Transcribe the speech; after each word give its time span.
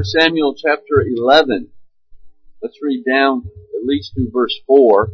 1 0.00 0.04
Samuel 0.04 0.54
chapter 0.54 1.04
11. 1.06 1.68
Let's 2.62 2.78
read 2.80 3.04
down 3.04 3.42
at 3.44 3.84
least 3.84 4.14
through 4.14 4.30
verse 4.32 4.58
4. 4.66 5.10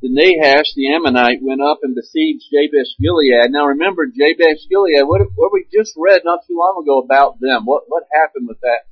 The 0.00 0.08
Nahash, 0.08 0.74
the 0.76 0.94
Ammonite, 0.94 1.42
went 1.42 1.60
up 1.60 1.80
and 1.82 1.96
besieged 1.96 2.44
Jabesh 2.52 2.94
Gilead. 3.02 3.50
Now 3.50 3.66
remember, 3.66 4.06
Jabesh 4.06 4.62
Gilead, 4.70 5.02
what, 5.08 5.22
what 5.34 5.50
we 5.52 5.66
just 5.76 5.94
read 5.96 6.20
not 6.24 6.46
too 6.46 6.54
long 6.56 6.84
ago 6.84 7.00
about 7.00 7.40
them. 7.40 7.64
What, 7.64 7.82
what 7.88 8.04
happened 8.14 8.46
with 8.46 8.60
that 8.60 8.86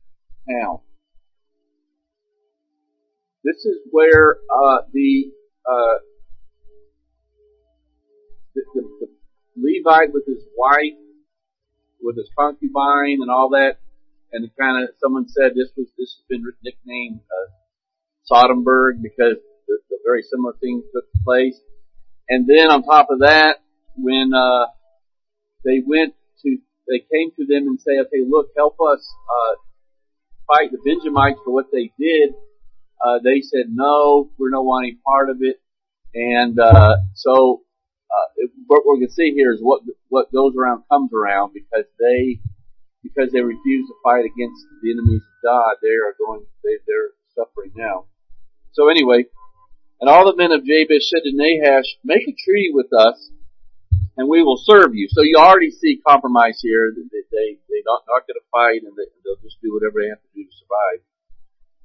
town? 0.50 0.80
This 3.44 3.64
is 3.64 3.78
where, 3.92 4.38
uh, 4.52 4.78
the, 4.92 5.30
uh, 5.64 5.98
the, 8.56 8.62
the, 8.74 8.82
the 9.00 9.08
Levite 9.56 10.12
with 10.12 10.26
his 10.26 10.42
wife, 10.56 10.98
with 12.02 12.16
his 12.16 12.28
concubine 12.36 13.18
and 13.22 13.30
all 13.30 13.50
that, 13.50 13.76
and 14.32 14.48
kind 14.58 14.84
of, 14.84 14.90
someone 15.00 15.28
said 15.28 15.52
this 15.54 15.70
was, 15.76 15.88
this 15.98 16.16
has 16.16 16.24
been 16.28 16.44
nicknamed, 16.62 17.20
uh, 17.20 17.48
Sodomburg 18.30 19.00
because 19.02 19.36
the, 19.66 19.78
the 19.88 19.98
very 20.04 20.22
similar 20.22 20.54
thing 20.60 20.82
took 20.92 21.04
place. 21.24 21.58
And 22.28 22.46
then 22.46 22.70
on 22.70 22.82
top 22.82 23.08
of 23.10 23.20
that, 23.20 23.56
when, 23.96 24.32
uh, 24.34 24.66
they 25.64 25.82
went 25.84 26.14
to, 26.42 26.58
they 26.86 27.00
came 27.12 27.30
to 27.36 27.46
them 27.46 27.68
and 27.68 27.80
say, 27.80 27.98
okay, 28.00 28.24
look, 28.26 28.48
help 28.56 28.76
us, 28.80 29.06
uh, 29.28 29.56
fight 30.46 30.70
the 30.72 30.78
Benjamites 30.84 31.40
for 31.44 31.52
what 31.52 31.66
they 31.72 31.90
did, 31.98 32.30
uh, 33.04 33.18
they 33.22 33.40
said, 33.40 33.66
no, 33.68 34.30
we're 34.38 34.50
not 34.50 34.64
wanting 34.64 34.98
part 35.04 35.30
of 35.30 35.38
it. 35.40 35.60
And, 36.14 36.58
uh, 36.58 36.96
so, 37.14 37.62
uh, 38.10 38.28
it, 38.36 38.50
what 38.66 38.84
we're 38.86 38.96
going 38.96 39.08
to 39.08 39.12
see 39.12 39.32
here 39.34 39.52
is 39.52 39.60
what, 39.60 39.82
what 40.08 40.32
goes 40.32 40.54
around 40.58 40.84
comes 40.90 41.12
around 41.12 41.52
because 41.52 41.84
they, 41.98 42.40
because 43.02 43.30
they 43.32 43.40
refuse 43.40 43.86
to 43.88 43.94
fight 44.02 44.24
against 44.26 44.60
the 44.82 44.90
enemies 44.92 45.22
of 45.22 45.36
God, 45.44 45.76
they 45.82 45.94
are 45.94 46.14
going, 46.18 46.44
they, 46.64 46.78
they're 46.86 47.14
suffering 47.34 47.72
now. 47.76 48.06
So 48.72 48.88
anyway, 48.88 49.26
and 50.00 50.08
all 50.08 50.26
the 50.26 50.36
men 50.36 50.52
of 50.52 50.62
Jabesh 50.62 51.10
said 51.10 51.26
to 51.26 51.34
Nahash, 51.34 51.98
make 52.04 52.22
a 52.26 52.34
treaty 52.34 52.70
with 52.72 52.92
us, 52.92 53.30
and 54.16 54.28
we 54.28 54.42
will 54.42 54.58
serve 54.58 54.94
you. 54.94 55.08
So 55.10 55.22
you 55.22 55.36
already 55.38 55.70
see 55.70 56.02
compromise 56.06 56.58
here. 56.62 56.92
They, 56.94 57.22
they, 57.30 57.58
they're 57.68 57.86
not, 57.86 58.02
not 58.06 58.26
going 58.26 58.38
to 58.38 58.50
fight, 58.50 58.82
and 58.82 58.94
they, 58.94 59.10
they'll 59.22 59.42
just 59.42 59.58
do 59.62 59.74
whatever 59.74 60.02
they 60.02 60.10
have 60.10 60.22
to 60.22 60.34
do 60.34 60.44
to 60.44 60.54
survive. 60.58 61.02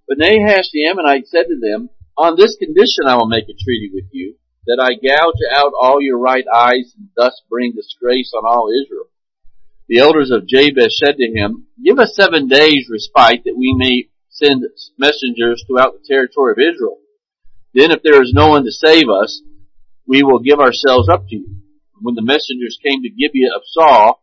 But 0.08 0.18
Nahash 0.18 0.70
the 0.74 0.90
Ammonite 0.90 1.28
said 1.28 1.46
to 1.50 1.58
them, 1.58 1.90
On 2.18 2.36
this 2.36 2.58
condition 2.58 3.08
I 3.08 3.16
will 3.16 3.30
make 3.30 3.46
a 3.46 3.58
treaty 3.58 3.90
with 3.94 4.10
you, 4.12 4.36
that 4.66 4.80
I 4.82 4.96
gouge 4.96 5.42
out 5.56 5.74
all 5.80 6.02
your 6.02 6.18
right 6.18 6.46
eyes, 6.48 6.94
and 6.98 7.10
thus 7.16 7.42
bring 7.50 7.74
disgrace 7.74 8.32
on 8.36 8.46
all 8.46 8.70
Israel. 8.70 9.10
The 9.90 10.00
elders 10.00 10.32
of 10.32 10.48
Jabesh 10.48 10.96
said 10.96 11.18
to 11.18 11.32
him, 11.34 11.68
Give 11.84 12.00
us 12.00 12.16
seven 12.16 12.48
days 12.48 12.88
respite, 12.90 13.44
that 13.46 13.58
we 13.58 13.76
may 13.78 14.10
send 14.30 14.64
messengers 14.98 15.64
throughout 15.68 15.94
the 15.94 16.08
territory 16.08 16.54
of 16.54 16.74
Israel. 16.74 16.98
Then 17.74 17.92
if 17.92 18.02
there 18.02 18.22
is 18.22 18.32
no 18.34 18.50
one 18.50 18.64
to 18.64 18.72
save 18.72 19.10
us, 19.10 19.42
we 20.08 20.24
will 20.24 20.40
give 20.40 20.60
ourselves 20.60 21.10
up 21.10 21.28
to 21.28 21.36
you. 21.36 21.58
When 22.02 22.16
the 22.16 22.24
messengers 22.24 22.80
came 22.84 23.02
to 23.04 23.10
Gibeah 23.10 23.56
of 23.56 23.62
Saul, 23.66 24.22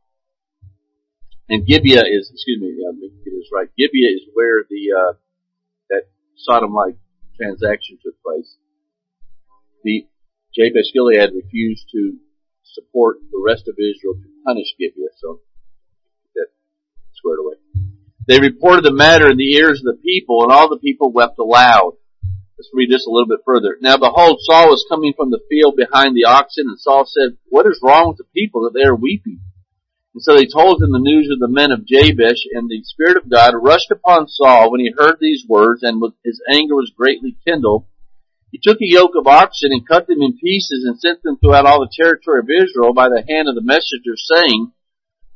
and 1.48 1.66
Gibeah 1.66 2.04
is, 2.06 2.30
excuse 2.32 2.60
me, 2.60 2.78
let 2.84 2.94
me 2.94 3.10
get 3.24 3.32
this 3.32 3.50
right. 3.52 3.68
Gibeah 3.76 4.14
is 4.14 4.22
where 4.34 4.64
the, 4.68 4.82
uh, 4.96 5.12
that 5.90 6.02
Sodom-like 6.36 6.96
transaction 7.36 7.98
took 8.04 8.14
place. 8.22 8.56
The 9.82 10.06
Jabesh 10.54 10.92
Gilead 10.92 11.34
refused 11.34 11.86
to 11.92 12.18
support 12.64 13.18
the 13.30 13.42
rest 13.44 13.66
of 13.68 13.74
Israel 13.78 14.14
to 14.14 14.28
punish 14.46 14.74
Gibeah, 14.78 15.14
so 15.18 15.40
squared 17.20 17.38
away. 17.44 17.60
They 18.26 18.40
reported 18.40 18.84
the 18.84 18.96
matter 18.96 19.30
in 19.30 19.36
the 19.36 19.52
ears 19.52 19.84
of 19.84 19.92
the 19.92 20.00
people, 20.02 20.42
and 20.42 20.50
all 20.50 20.68
the 20.68 20.80
people 20.80 21.12
wept 21.12 21.38
aloud. 21.38 22.00
Let's 22.56 22.70
read 22.72 22.90
this 22.90 23.06
a 23.06 23.10
little 23.10 23.28
bit 23.28 23.40
further. 23.44 23.76
Now 23.80 23.96
behold, 23.96 24.40
Saul 24.42 24.68
was 24.68 24.84
coming 24.88 25.12
from 25.16 25.30
the 25.30 25.40
field 25.48 25.76
behind 25.76 26.16
the 26.16 26.24
oxen, 26.24 26.66
and 26.68 26.78
Saul 26.78 27.04
said, 27.04 27.36
What 27.48 27.66
is 27.66 27.80
wrong 27.82 28.08
with 28.08 28.18
the 28.18 28.32
people 28.32 28.64
that 28.64 28.72
they 28.74 28.84
are 28.84 28.96
weeping? 28.96 29.40
And 30.14 30.22
so 30.22 30.36
they 30.36 30.46
told 30.46 30.82
him 30.82 30.92
the 30.92 30.98
news 30.98 31.30
of 31.32 31.38
the 31.38 31.48
men 31.48 31.70
of 31.70 31.86
Jabesh, 31.86 32.44
and 32.52 32.68
the 32.68 32.82
Spirit 32.82 33.16
of 33.16 33.30
God 33.30 33.54
rushed 33.54 33.90
upon 33.90 34.28
Saul 34.28 34.70
when 34.70 34.80
he 34.80 34.92
heard 34.96 35.16
these 35.20 35.46
words, 35.48 35.82
and 35.82 36.02
his 36.24 36.42
anger 36.50 36.74
was 36.74 36.92
greatly 36.96 37.36
kindled. 37.46 37.86
He 38.50 38.58
took 38.62 38.78
a 38.82 38.90
yoke 38.92 39.14
of 39.16 39.26
oxen 39.26 39.70
and 39.72 39.86
cut 39.86 40.08
them 40.08 40.22
in 40.22 40.36
pieces 40.36 40.84
and 40.84 40.98
sent 40.98 41.22
them 41.22 41.38
throughout 41.38 41.66
all 41.66 41.80
the 41.80 41.94
territory 41.94 42.40
of 42.40 42.50
Israel 42.50 42.92
by 42.92 43.08
the 43.08 43.24
hand 43.26 43.48
of 43.48 43.54
the 43.54 43.62
messenger, 43.62 44.18
saying, 44.18 44.72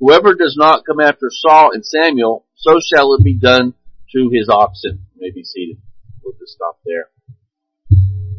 Whoever 0.04 0.34
does 0.34 0.54
not 0.58 0.84
come 0.84 1.00
after 1.00 1.30
Saul 1.30 1.70
and 1.72 1.82
Samuel, 1.84 2.44
so 2.56 2.76
shall 2.78 3.14
it 3.14 3.24
be 3.24 3.38
done 3.38 3.72
to 4.14 4.30
his 4.30 4.50
oxen. 4.50 5.06
You 5.14 5.20
may 5.20 5.30
be 5.30 5.44
seated. 5.44 5.78
We'll 6.22 6.34
just 6.38 6.52
stop 6.52 6.78
there. 6.84 7.08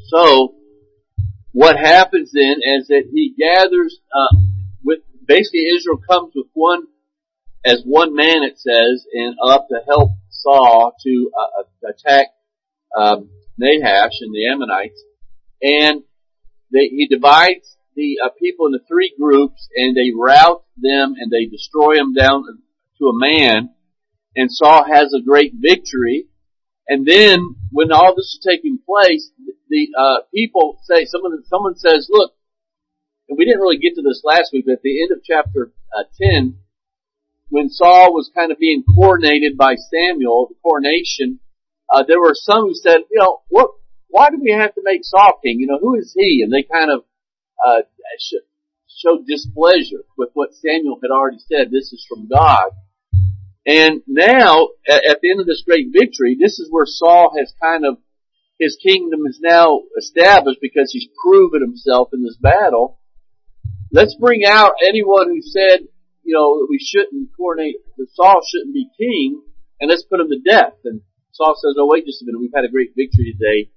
So, 0.10 0.54
what 1.54 1.76
happens 1.76 2.32
then 2.32 2.58
is 2.62 2.88
that 2.90 3.10
he 3.12 3.34
gathers, 3.36 4.00
uh, 4.16 4.38
with, 4.84 5.00
basically 5.28 5.66
Israel 5.76 6.00
comes 6.08 6.34
with 6.36 6.46
one, 6.54 6.84
as 7.66 7.82
one 7.84 8.14
man 8.14 8.44
it 8.44 8.60
says, 8.60 9.08
and 9.12 9.36
up 9.44 9.68
to 9.70 9.80
help 9.88 10.12
Saul 10.30 10.94
to 11.04 11.32
uh, 11.36 11.90
attack 11.90 12.28
um, 12.96 13.32
Nahash 13.58 14.22
and 14.22 14.36
the 14.36 14.52
Ammonites, 14.52 15.02
and 15.64 16.04
they, 16.72 16.90
he 16.90 17.08
divides 17.08 17.76
the 17.96 18.18
uh, 18.24 18.30
people 18.40 18.68
into 18.68 18.80
three 18.88 19.14
groups, 19.20 19.68
and 19.76 19.96
they 19.96 20.12
rout 20.16 20.64
them 20.78 21.16
and 21.18 21.32
they 21.32 21.46
destroy 21.46 21.96
them 21.96 22.14
down 22.14 22.44
to 23.00 23.06
a 23.06 23.18
man, 23.18 23.70
and 24.36 24.52
Saul 24.52 24.86
has 24.86 25.14
a 25.14 25.24
great 25.24 25.54
victory, 25.56 26.28
and 26.88 27.06
then 27.08 27.56
when 27.72 27.92
all 27.92 28.14
this 28.16 28.26
is 28.26 28.46
taking 28.46 28.80
place, 28.86 29.32
the 29.70 29.88
uh, 29.98 30.22
people 30.34 30.78
say 30.84 31.06
someone 31.06 31.44
someone 31.46 31.76
says, 31.76 32.08
"Look," 32.10 32.34
and 33.30 33.38
we 33.38 33.46
didn't 33.46 33.62
really 33.62 33.80
get 33.80 33.96
to 33.96 34.02
this 34.02 34.22
last 34.24 34.52
week, 34.54 34.66
but 34.66 34.74
at 34.74 34.82
the 34.84 35.02
end 35.02 35.12
of 35.12 35.24
chapter 35.24 35.72
uh, 35.98 36.04
ten, 36.22 36.60
when 37.50 37.70
Saul 37.70 38.14
was 38.14 38.32
kind 38.36 38.52
of 38.52 38.60
being 38.60 38.84
coronated 38.98 39.58
by 39.58 39.76
Samuel, 39.76 40.48
the 40.50 40.56
coronation, 40.62 41.40
uh, 41.92 42.04
there 42.08 42.20
were 42.20 42.36
some 42.36 42.68
who 42.68 42.76
said, 42.76 43.00
"You 43.10 43.20
know, 43.20 43.42
what? 43.50 43.72
Why 44.08 44.30
do 44.30 44.40
we 44.42 44.52
have 44.52 44.74
to 44.76 44.82
make 44.84 45.04
Saul 45.04 45.40
king? 45.44 45.60
You 45.60 45.68
know, 45.68 45.80
who 45.80 45.96
is 45.96 46.14
he?" 46.16 46.42
And 46.44 46.54
they 46.54 46.64
kind 46.64 46.92
of 46.92 47.04
uh, 47.66 47.82
showed 48.88 49.26
displeasure 49.28 50.04
with 50.18 50.30
what 50.34 50.54
Samuel 50.54 51.00
had 51.02 51.12
already 51.12 51.40
said. 51.40 51.72
This 51.72 51.92
is 51.92 52.06
from 52.08 52.28
God. 52.28 52.72
And 53.66 54.02
now, 54.08 54.70
at, 54.88 55.20
the 55.22 55.32
end 55.32 55.42
of 55.42 55.48
this 55.48 55.64
great 55.66 55.88
victory, 55.92 56.38
this 56.40 56.60
is 56.60 56.68
where 56.70 56.86
Saul 56.86 57.34
has 57.38 57.54
kind 57.62 57.84
of 57.86 57.98
his 58.60 58.78
kingdom 58.82 59.22
is 59.28 59.40
now 59.42 59.82
established 59.98 60.60
because 60.62 60.92
he's 60.92 61.10
proven 61.22 61.62
himself 61.62 62.10
in 62.14 62.24
this 62.24 62.38
battle. 62.38 63.00
Let's 63.92 64.16
bring 64.16 64.46
out 64.46 64.74
anyone 64.86 65.28
who 65.28 65.42
said, 65.42 65.88
you 66.24 66.34
know, 66.34 66.60
that 66.60 66.68
we 66.70 66.80
shouldn't 66.80 67.30
coronate, 67.36 67.76
that 67.98 68.08
Saul 68.14 68.42
shouldn't 68.48 68.74
be 68.74 68.88
king, 68.98 69.42
and 69.82 69.90
let's 69.90 70.04
put 70.04 70.20
him 70.20 70.30
to 70.30 70.40
death. 70.40 70.74
And 70.86 71.02
Saul 71.32 71.56
says, 71.56 71.76
oh 71.78 71.88
wait 71.88 72.06
just 72.06 72.22
a 72.22 72.26
minute, 72.26 72.40
we've 72.40 72.56
had 72.56 72.66
a 72.66 72.72
great 72.72 72.94
victory 72.96 73.36
today. 73.38 73.72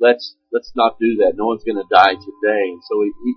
Let's, 0.00 0.34
let's 0.50 0.72
not 0.74 0.98
do 0.98 1.16
that. 1.20 1.34
No 1.36 1.46
one's 1.46 1.64
gonna 1.64 1.86
die 1.92 2.14
today. 2.16 2.64
And 2.72 2.82
so 2.88 3.02
he, 3.02 3.12
he 3.24 3.34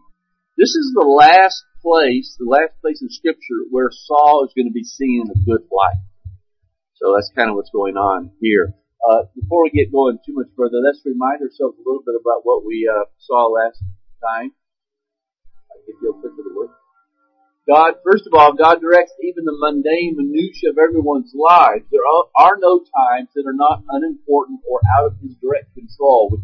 this 0.58 0.76
is 0.78 0.94
the 0.94 1.06
last 1.06 1.66
place, 1.82 2.38
the 2.38 2.46
last 2.46 2.78
place 2.82 3.02
in 3.02 3.10
scripture 3.10 3.66
where 3.70 3.90
Saul 3.92 4.46
is 4.46 4.54
going 4.54 4.70
to 4.70 4.74
be 4.74 4.86
seen 4.86 5.26
in 5.26 5.30
a 5.34 5.40
good 5.46 5.66
light. 5.74 6.00
So 6.96 7.12
that's 7.14 7.34
kind 7.36 7.50
of 7.50 7.58
what's 7.58 7.74
going 7.74 7.98
on 7.98 8.32
here. 8.40 8.72
Uh, 9.02 9.28
before 9.36 9.66
we 9.66 9.72
get 9.74 9.92
going 9.92 10.22
too 10.24 10.38
much 10.38 10.48
further, 10.56 10.78
let's 10.80 11.02
remind 11.04 11.42
ourselves 11.42 11.76
a 11.76 11.84
little 11.84 12.06
bit 12.06 12.16
about 12.16 12.46
what 12.46 12.64
we 12.64 12.88
uh, 12.88 13.10
saw 13.20 13.50
last 13.50 13.82
time. 14.22 14.54
I 15.68 15.76
get 15.84 15.98
you 16.00 16.14
a 16.14 16.22
quick 16.22 16.38
of 16.38 16.46
the 16.46 16.54
word. 16.56 16.70
God, 17.68 17.96
first 18.06 18.28
of 18.28 18.34
all, 18.38 18.54
God 18.54 18.80
directs 18.80 19.12
even 19.24 19.44
the 19.44 19.58
mundane 19.58 20.16
minutiae 20.16 20.72
of 20.72 20.78
everyone's 20.78 21.34
lives. 21.36 21.84
There 21.92 22.06
are, 22.06 22.26
are 22.38 22.58
no 22.62 22.80
times 22.80 23.30
that 23.36 23.50
are 23.50 23.58
not 23.58 23.84
unimportant 23.90 24.62
or 24.70 24.80
out 24.96 25.08
of 25.08 25.20
His 25.20 25.36
direct 25.42 25.74
control. 25.74 26.40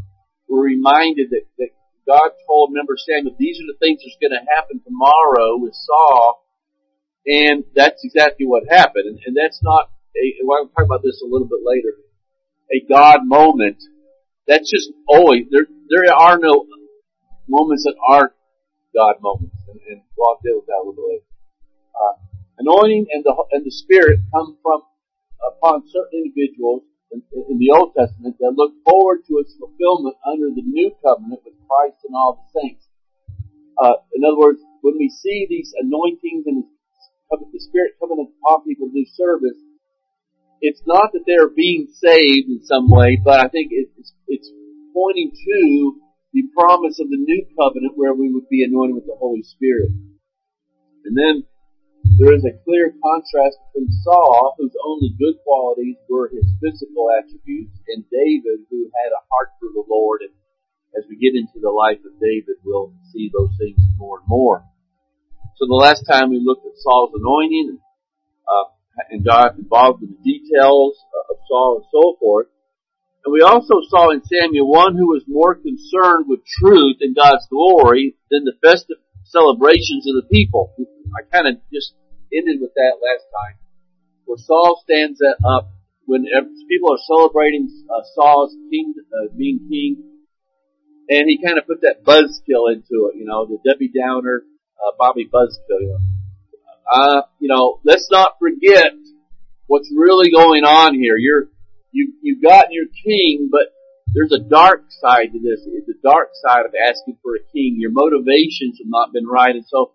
We're 0.50 0.66
reminded 0.66 1.30
that, 1.30 1.46
that 1.60 1.69
God 2.07 2.31
told, 2.48 2.72
remember 2.72 2.98
Samuel, 2.98 3.36
these 3.38 3.62
are 3.62 3.69
the 3.69 3.78
things 3.78 4.01
that's 4.01 4.18
going 4.18 4.34
to 4.34 4.44
happen 4.50 4.81
tomorrow 4.81 5.57
with 5.57 5.75
Saul, 5.75 6.44
and 7.28 7.63
that's 7.75 8.04
exactly 8.04 8.48
what 8.48 8.63
happened. 8.68 9.06
And, 9.06 9.19
and 9.25 9.38
that's 9.38 9.62
not, 9.62 9.92
a, 10.18 10.25
well, 10.44 10.66
I'll 10.66 10.74
talk 10.74 10.86
about 10.86 11.04
this 11.04 11.22
a 11.22 11.30
little 11.30 11.48
bit 11.48 11.62
later 11.63 11.94
a 12.72 12.86
God 12.88 13.25
moment. 13.25 13.78
That's 14.48 14.69
just 14.69 14.90
always, 15.07 15.46
there, 15.51 15.68
there 15.90 16.06
are 16.13 16.38
no 16.38 16.66
moments 17.48 17.84
that 17.84 17.95
aren't 18.07 18.34
God 18.95 19.16
moments. 19.22 19.56
And, 19.68 19.80
and 19.90 20.02
we'll 20.18 20.38
deal 20.44 20.57
with 20.57 20.66
that 20.68 20.81
a 20.81 20.86
little 20.86 20.94
bit 20.94 21.06
later. 21.10 21.25
Uh, 21.94 22.16
anointing 22.57 23.07
and 23.12 23.24
the, 23.24 23.34
and 23.52 23.66
the 23.66 23.72
Spirit 23.72 24.19
come 24.34 24.57
from, 24.62 24.81
upon 25.45 25.84
certain 25.88 26.25
individuals 26.25 26.84
in, 27.12 27.22
the 27.58 27.72
Old 27.76 27.94
Testament 27.98 28.36
that 28.40 28.54
look 28.56 28.74
forward 28.86 29.26
to 29.28 29.40
its 29.40 29.56
fulfillment 29.58 30.16
under 30.26 30.50
the 30.54 30.64
new 30.64 30.92
covenant 31.04 31.42
with 31.44 31.56
Christ 31.68 31.98
and 32.06 32.16
all 32.16 32.40
the 32.40 32.62
saints. 32.62 32.88
Uh, 33.78 34.04
in 34.14 34.24
other 34.24 34.38
words, 34.38 34.60
when 34.82 34.96
we 34.98 35.10
see 35.10 35.48
these 35.50 35.74
anointings 35.80 36.46
and 36.46 36.64
the 37.32 37.60
Spirit 37.60 37.94
coming 38.00 38.20
upon 38.20 38.66
people 38.66 38.88
to 38.88 38.94
do 38.94 39.06
service, 39.14 39.58
it's 40.62 40.82
not 40.86 41.12
that 41.14 41.24
they're 41.26 41.50
being 41.50 41.88
saved 41.94 42.50
in 42.50 42.62
some 42.64 42.90
way, 42.90 43.18
but 43.24 43.40
I 43.40 43.48
think 43.48 43.70
it's, 43.72 44.14
it's 44.28 44.52
pointing 44.94 45.32
to 45.32 46.02
the 46.34 46.44
promise 46.54 47.00
of 47.00 47.10
the 47.10 47.18
new 47.18 47.46
covenant 47.58 47.94
where 47.96 48.14
we 48.14 48.32
would 48.32 48.50
be 48.50 48.64
anointed 48.64 48.96
with 48.96 49.06
the 49.06 49.16
Holy 49.18 49.44
Spirit. 49.44 49.90
And 51.06 51.16
then 51.16 51.44
there 52.19 52.36
is 52.36 52.44
a 52.44 52.60
clear 52.68 52.92
contrast 53.00 53.56
between 53.71 53.88
Saul, 54.04 54.54
whose 54.60 54.75
only 54.83 55.16
good 55.16 55.39
qualities 55.48 55.95
were 56.12 56.27
his 56.27 56.44
physical 56.60 57.07
attributes, 57.16 57.80
and 57.88 58.04
David, 58.12 58.68
who 58.68 58.92
had 58.92 59.16
a 59.16 59.24
heart 59.31 59.56
for 59.56 59.71
the 59.71 59.88
Lord. 59.88 60.27
And 60.27 60.36
as 61.00 61.07
we 61.07 61.16
get 61.16 61.39
into 61.39 61.63
the 61.63 61.71
life 61.71 62.04
of 62.04 62.19
David, 62.19 62.60
we'll 62.66 62.92
see 63.16 63.31
those 63.31 63.56
things 63.56 63.80
more 63.95 64.19
and 64.19 64.27
more. 64.27 64.68
So 65.56 65.63
the 65.63 65.80
last 65.80 66.04
time 66.12 66.30
we 66.30 66.44
looked 66.44 66.68
at 66.68 66.75
Saul's 66.83 67.16
anointing 67.16 67.80
uh, 67.80 68.68
and 69.12 69.24
got 69.24 69.56
involved 69.56 70.04
in 70.04 70.12
the 70.12 70.24
details 70.24 71.00
of 71.31 71.38
Saul 71.48 71.80
and 71.80 71.88
so 71.88 72.19
forth. 72.19 72.48
And 73.24 73.31
we 73.31 73.42
also 73.42 73.80
saw 73.88 74.12
in 74.12 74.24
Samuel 74.27 74.68
one 74.68 74.95
who 74.95 75.07
was 75.07 75.24
more 75.27 75.56
concerned 75.56 76.27
with 76.27 76.44
truth 76.44 76.98
and 77.00 77.16
God's 77.16 77.48
glory 77.48 78.16
than 78.30 78.44
the 78.44 78.60
festive 78.60 79.00
celebrations 79.24 80.04
of 80.07 80.16
the 80.16 80.27
people. 80.27 80.75
I 81.16 81.24
kind 81.31 81.48
of 81.48 81.62
just 81.71 81.94
ended 82.34 82.62
with 82.62 82.74
that 82.76 83.00
last 83.02 83.26
time, 83.30 83.58
where 84.26 84.38
Saul 84.38 84.81
stands 84.84 85.20
up 85.46 85.72
when 86.06 86.26
people 86.68 86.94
are 86.94 87.04
celebrating 87.06 87.70
uh, 87.90 88.02
Saul's 88.16 88.56
king, 88.72 88.94
uh, 88.98 89.34
being 89.38 89.68
king, 89.70 90.04
and 91.10 91.24
he 91.28 91.42
kind 91.44 91.58
of 91.58 91.66
put 91.66 91.81
that 91.81 92.04
buzzkill 92.04 92.72
into 92.74 93.10
it, 93.10 93.18
you 93.18 93.26
know, 93.26 93.46
the 93.46 93.58
Debbie 93.66 93.92
Downer, 93.94 94.44
uh, 94.78 94.92
Bobby 94.98 95.30
Buzzkill, 95.31 95.81
you 95.81 95.88
know. 95.90 96.00
Uh, 96.92 97.22
you 97.40 97.48
know, 97.48 97.80
let's 97.84 98.08
not 98.10 98.40
forget 98.40 98.94
what's 99.68 99.92
really 99.96 100.31
going 100.31 100.64
on 100.64 100.96
here. 100.96 101.18
You're, 101.18 101.50
you, 101.92 102.14
you 102.24 102.42
got 102.42 102.72
your 102.72 102.86
king, 103.06 103.50
but 103.52 103.70
there's 104.14 104.31
a 104.31 104.40
dark 104.40 104.86
side 104.90 105.34
to 105.34 105.40
this. 105.40 105.62
It's 105.68 105.90
a 105.90 106.02
dark 106.02 106.30
side 106.34 106.66
of 106.66 106.74
asking 106.74 107.18
for 107.22 107.36
a 107.36 107.46
king. 107.54 107.78
Your 107.78 107.92
motivations 107.92 108.80
have 108.80 108.90
not 108.90 109.14
been 109.14 109.28
right. 109.28 109.54
And 109.54 109.66
so 109.68 109.92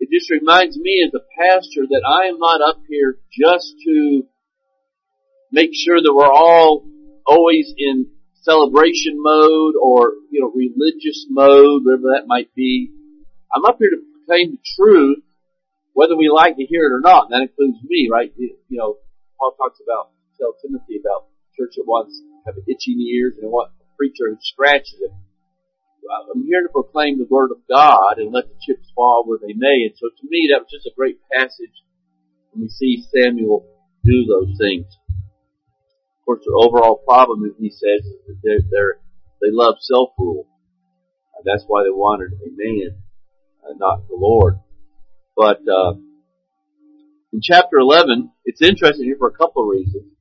it 0.00 0.08
just 0.12 0.30
reminds 0.30 0.76
me 0.76 1.04
as 1.06 1.12
a 1.14 1.24
pastor 1.36 1.82
that 1.90 2.02
I 2.06 2.28
am 2.28 2.38
not 2.38 2.60
up 2.60 2.80
here 2.88 3.18
just 3.32 3.74
to 3.84 4.22
make 5.50 5.70
sure 5.74 6.00
that 6.00 6.14
we're 6.14 6.30
all 6.30 6.86
always 7.26 7.72
in 7.76 8.06
celebration 8.42 9.16
mode 9.18 9.74
or, 9.80 10.12
you 10.30 10.40
know, 10.40 10.52
religious 10.54 11.26
mode, 11.28 11.82
whatever 11.84 12.14
that 12.14 12.26
might 12.26 12.54
be. 12.54 12.90
I'm 13.54 13.64
up 13.64 13.76
here 13.78 13.90
to 13.90 14.00
proclaim 14.12 14.52
the 14.52 14.62
truth, 14.76 15.18
whether 15.92 16.16
we 16.16 16.28
like 16.28 16.56
to 16.56 16.64
hear 16.64 16.86
it 16.86 16.94
or 16.94 17.00
not. 17.00 17.28
And 17.28 17.32
that 17.34 17.48
includes 17.50 17.78
me, 17.84 18.08
right? 18.10 18.32
You 18.36 18.56
know, 18.70 18.96
Paul 19.38 19.52
talks 19.58 19.80
about, 19.82 20.10
tell 20.38 20.54
Timothy 20.62 21.00
about 21.00 21.28
church 21.56 21.74
that 21.76 21.84
wants 21.86 22.22
have 22.46 22.54
itching 22.66 23.00
ears 23.00 23.34
and 23.36 23.50
a 23.52 23.66
preacher 23.96 24.30
who 24.30 24.36
scratches 24.40 24.96
it. 25.00 25.10
I'm 26.10 26.44
here 26.44 26.62
to 26.62 26.72
proclaim 26.72 27.18
the 27.18 27.28
word 27.28 27.50
of 27.50 27.58
God 27.68 28.18
and 28.18 28.32
let 28.32 28.48
the 28.48 28.56
chips 28.64 28.90
fall 28.94 29.24
where 29.26 29.38
they 29.40 29.54
may. 29.54 29.84
And 29.84 29.94
so 29.96 30.08
to 30.08 30.26
me, 30.28 30.48
that 30.50 30.60
was 30.60 30.72
just 30.72 30.86
a 30.86 30.96
great 30.96 31.18
passage 31.32 31.84
when 32.52 32.62
we 32.62 32.68
see 32.68 33.04
Samuel 33.14 33.66
do 34.04 34.24
those 34.24 34.56
things. 34.58 34.86
Of 36.20 36.24
course, 36.24 36.42
the 36.44 36.56
overall 36.56 37.02
problem, 37.06 37.44
as 37.44 37.56
he 37.58 37.70
says, 37.70 38.04
is 38.04 38.20
that 38.26 38.38
they're, 38.42 38.60
they're 38.70 39.00
they 39.40 39.48
love 39.50 39.76
self-rule. 39.80 40.46
And 41.36 41.44
that's 41.44 41.64
why 41.66 41.84
they 41.84 41.90
wanted 41.90 42.32
a 42.32 42.50
man, 42.50 43.02
uh, 43.62 43.74
not 43.76 44.08
the 44.08 44.16
Lord. 44.16 44.58
But, 45.36 45.60
uh, 45.68 45.94
in 47.32 47.40
chapter 47.42 47.76
11, 47.76 48.32
it's 48.44 48.62
interesting 48.62 49.04
here 49.04 49.16
for 49.18 49.28
a 49.28 49.36
couple 49.36 49.62
of 49.62 49.68
reasons. 49.68 50.12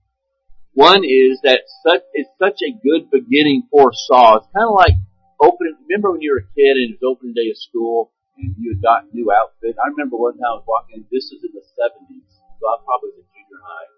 One 0.74 1.04
is 1.04 1.40
that 1.44 1.62
such, 1.84 2.02
it's 2.14 2.30
such 2.38 2.60
a 2.62 2.78
good 2.84 3.10
beginning 3.10 3.64
for 3.72 3.92
Saul. 3.94 4.38
It's 4.38 4.48
kind 4.54 4.68
of 4.68 4.76
like 4.76 4.94
opening, 5.42 5.78
remember 5.88 6.12
when 6.12 6.22
you 6.22 6.34
were 6.34 6.44
a 6.46 6.50
kid 6.54 6.76
and 6.78 6.94
it 6.94 7.00
was 7.00 7.06
opening 7.06 7.34
day 7.34 7.50
of 7.50 7.58
school 7.58 8.12
and 8.38 8.56
you 8.58 8.76
had 8.76 8.82
got 8.82 9.00
a 9.06 9.10
new 9.14 9.32
outfit? 9.32 9.78
I 9.78 9.90
remember 9.90 10.18
one 10.18 10.38
time 10.38 10.46
I 10.46 10.58
was 10.62 10.68
walking, 10.68 11.06
this 11.12 11.30
was 11.32 11.42
in 11.46 11.54
the 11.54 11.64
70s, 11.64 12.28
so 12.60 12.64
I 12.66 12.76
probably 12.86 13.16
was 13.16 13.24
in 13.24 13.28
junior 13.34 13.62
high. 13.62 13.90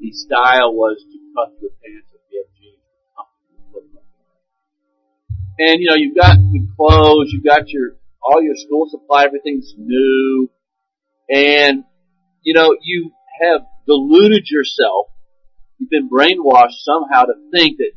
The 0.00 0.10
style 0.12 0.72
was 0.74 0.98
to 1.02 1.16
cut 1.34 1.56
your 1.60 1.72
pants 1.80 2.10
if 2.14 2.22
you 2.30 2.36
have 2.44 2.50
jeans. 2.54 2.84
And 5.58 5.80
you 5.80 5.88
know, 5.88 5.96
you've 5.96 6.16
got 6.16 6.36
your 6.52 6.68
clothes, 6.76 7.32
you've 7.32 7.44
got 7.46 7.68
your, 7.70 7.96
all 8.22 8.42
your 8.42 8.56
school 8.56 8.88
supply, 8.90 9.24
everything's 9.24 9.72
new. 9.76 10.50
And, 11.30 11.84
you 12.42 12.54
know, 12.54 12.76
you 12.82 13.10
have 13.40 13.62
deluded 13.86 14.50
yourself 14.50 15.08
You've 15.78 15.90
been 15.90 16.08
brainwashed 16.08 16.80
somehow 16.80 17.24
to 17.24 17.34
think 17.52 17.78
that 17.78 17.92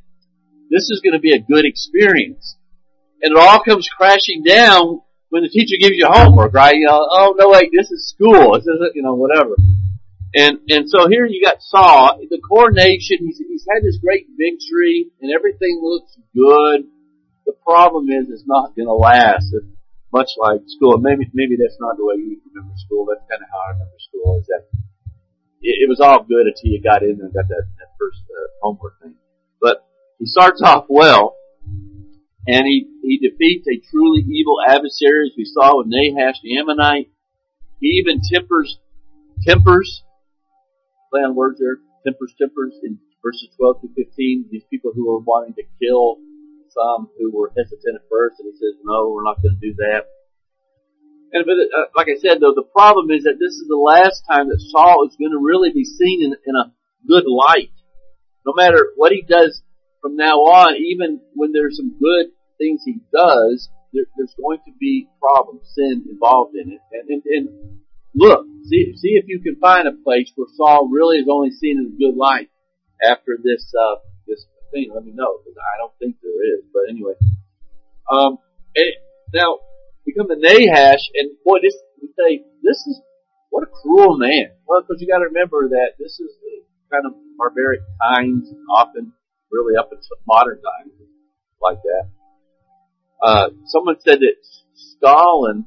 this 0.70 0.90
is 0.90 1.02
going 1.04 1.14
to 1.14 1.20
be 1.20 1.34
a 1.34 1.42
good 1.42 1.66
experience. 1.66 2.56
And 3.22 3.36
it 3.36 3.40
all 3.40 3.60
comes 3.60 3.90
crashing 3.90 4.44
down 4.44 5.02
when 5.30 5.44
the 5.44 5.50
teacher 5.50 5.76
gives 5.80 5.98
you 5.98 6.08
homework, 6.10 6.54
right? 6.54 6.76
You 6.76 6.88
know, 6.88 7.06
oh 7.10 7.36
no 7.38 7.50
wait, 7.50 7.70
this 7.74 7.92
is 7.92 8.10
school. 8.10 8.54
This 8.54 8.68
isn't, 8.68 8.96
you 8.96 9.04
know, 9.04 9.16
whatever. 9.16 9.56
And, 10.34 10.60
and 10.70 10.90
so 10.90 11.10
here 11.10 11.26
you 11.26 11.44
got 11.44 11.62
Saul, 11.62 12.22
the 12.30 12.40
coronation, 12.40 13.18
he's, 13.26 13.42
he's 13.42 13.66
had 13.66 13.82
this 13.82 13.98
great 13.98 14.28
victory 14.38 15.10
and 15.22 15.34
everything 15.34 15.82
looks 15.82 16.18
good. 16.38 16.86
The 17.46 17.58
problem 17.66 18.10
is 18.10 18.30
it's 18.30 18.46
not 18.46 18.78
gonna 18.78 18.94
last. 18.94 19.50
It's 19.54 19.66
much 20.14 20.30
like 20.38 20.62
school. 20.68 20.98
Maybe, 20.98 21.30
maybe 21.34 21.58
that's 21.58 21.78
not 21.80 21.98
the 21.98 22.06
way 22.06 22.16
you 22.18 22.42
remember 22.54 22.74
school. 22.78 23.06
That's 23.10 23.26
kind 23.30 23.42
of 23.42 23.50
how 23.50 23.62
I 23.68 23.70
remember 23.74 23.98
school 23.98 24.38
is 24.38 24.46
that 24.48 24.70
it, 25.62 25.86
it 25.86 25.90
was 25.90 26.00
all 26.00 26.24
good 26.24 26.46
until 26.46 26.70
you 26.70 26.82
got 26.82 27.02
in 27.02 27.18
and 27.18 27.34
got 27.34 27.50
that, 27.50 27.66
that 27.78 27.90
first 28.00 28.22
uh, 28.30 28.50
homework 28.62 29.02
thing. 29.02 29.16
He 30.20 30.26
starts 30.26 30.62
off 30.62 30.86
well, 30.90 31.36
and 32.46 32.68
he, 32.68 32.88
he 33.02 33.18
defeats 33.18 33.66
a 33.68 33.80
truly 33.90 34.22
evil 34.28 34.58
adversary, 34.68 35.32
as 35.32 35.38
we 35.38 35.46
saw 35.46 35.78
with 35.78 35.88
Nahash 35.88 36.36
the 36.44 36.60
Ammonite. 36.60 37.10
He 37.80 38.04
even 38.04 38.20
tempers, 38.22 38.80
tempers, 39.48 40.04
play 41.10 41.22
on 41.22 41.36
words 41.36 41.60
there, 41.60 41.80
tempers, 42.06 42.36
tempers 42.38 42.76
in 42.84 43.00
verses 43.24 43.48
12 43.58 43.82
to 43.82 43.88
15, 43.96 44.50
these 44.52 44.64
people 44.70 44.92
who 44.94 45.08
were 45.08 45.20
wanting 45.20 45.56
to 45.56 45.64
kill 45.80 46.18
some 46.70 47.10
who 47.18 47.32
were 47.32 47.52
hesitant 47.56 47.96
at 47.96 48.10
first, 48.12 48.40
and 48.40 48.52
he 48.52 48.58
says, 48.60 48.76
no, 48.84 49.10
we're 49.10 49.24
not 49.24 49.42
going 49.42 49.56
to 49.56 49.64
do 49.64 49.74
that. 49.76 50.04
And 51.32 51.46
but 51.46 51.56
uh, 51.56 51.88
like 51.96 52.08
I 52.10 52.18
said, 52.20 52.42
though, 52.42 52.54
the 52.54 52.68
problem 52.74 53.12
is 53.12 53.24
that 53.24 53.38
this 53.40 53.54
is 53.54 53.68
the 53.70 53.78
last 53.78 54.24
time 54.28 54.50
that 54.50 54.60
Saul 54.74 55.08
is 55.08 55.16
going 55.16 55.32
to 55.32 55.40
really 55.40 55.72
be 55.72 55.86
seen 55.86 56.26
in, 56.26 56.34
in 56.46 56.56
a 56.56 56.74
good 57.08 57.26
light. 57.26 57.72
No 58.46 58.54
matter 58.56 58.92
what 58.98 59.12
he 59.12 59.22
does 59.22 59.62
from 60.02 60.16
now 60.16 60.44
on, 60.48 60.76
even 60.78 61.22
when 61.34 61.52
there's 61.52 61.78
some 61.78 61.98
good 62.00 62.32
things 62.58 62.82
he 62.86 63.00
does, 63.14 63.70
there, 63.94 64.06
there's 64.18 64.36
going 64.40 64.60
to 64.66 64.72
be 64.80 65.08
problems, 65.20 65.72
sin 65.76 66.06
involved 66.10 66.56
in 66.56 66.72
it. 66.72 66.82
And, 66.92 67.10
and, 67.10 67.24
and 67.26 67.80
look, 68.16 68.46
see, 68.66 68.94
see 68.96 69.20
if 69.20 69.26
you 69.28 69.42
can 69.42 69.56
find 69.58 69.88
a 69.88 70.04
place 70.04 70.32
where 70.36 70.48
Saul 70.56 70.90
really 70.92 71.18
is 71.18 71.28
only 71.30 71.52
seen 71.52 71.78
in 71.80 71.94
a 71.94 71.98
good 71.98 72.18
light 72.18 72.50
after 73.04 73.38
this, 73.42 73.74
uh, 73.74 73.96
this 74.28 74.46
thing. 74.72 74.92
Let 74.94 75.06
me 75.06 75.12
know, 75.14 75.40
because 75.40 75.58
I 75.58 75.78
don't 75.78 75.94
think 76.00 76.18
there 76.22 76.58
is. 76.58 76.66
But 76.74 76.90
anyway, 76.90 77.14
um, 78.12 78.38
and 78.76 78.94
now 79.34 79.60
become 80.06 80.28
the 80.28 80.38
Nahash, 80.38 81.10
and 81.16 81.32
boy, 81.46 81.60
this 81.62 81.76
we 82.02 82.10
say 82.18 82.44
this 82.64 82.78
is 82.88 83.02
what 83.50 83.64
a 83.64 83.72
cruel 83.82 84.18
man. 84.18 84.52
Well, 84.68 84.82
because 84.82 85.02
you 85.02 85.08
got 85.08 85.20
to 85.20 85.26
remember 85.26 85.70
that 85.70 85.94
this 85.98 86.20
is 86.20 86.32
the 86.42 86.64
kind 86.92 87.06
of 87.06 87.14
barbaric 87.38 87.82
times, 88.02 88.50
often 88.76 89.14
really 89.52 89.76
up 89.78 89.90
until 89.92 90.18
modern 90.28 90.62
times, 90.62 90.94
like 91.62 91.80
that. 91.84 92.10
Uh, 93.22 93.50
someone 93.66 93.96
said 94.00 94.20
that 94.20 94.36
Stalin, 94.74 95.66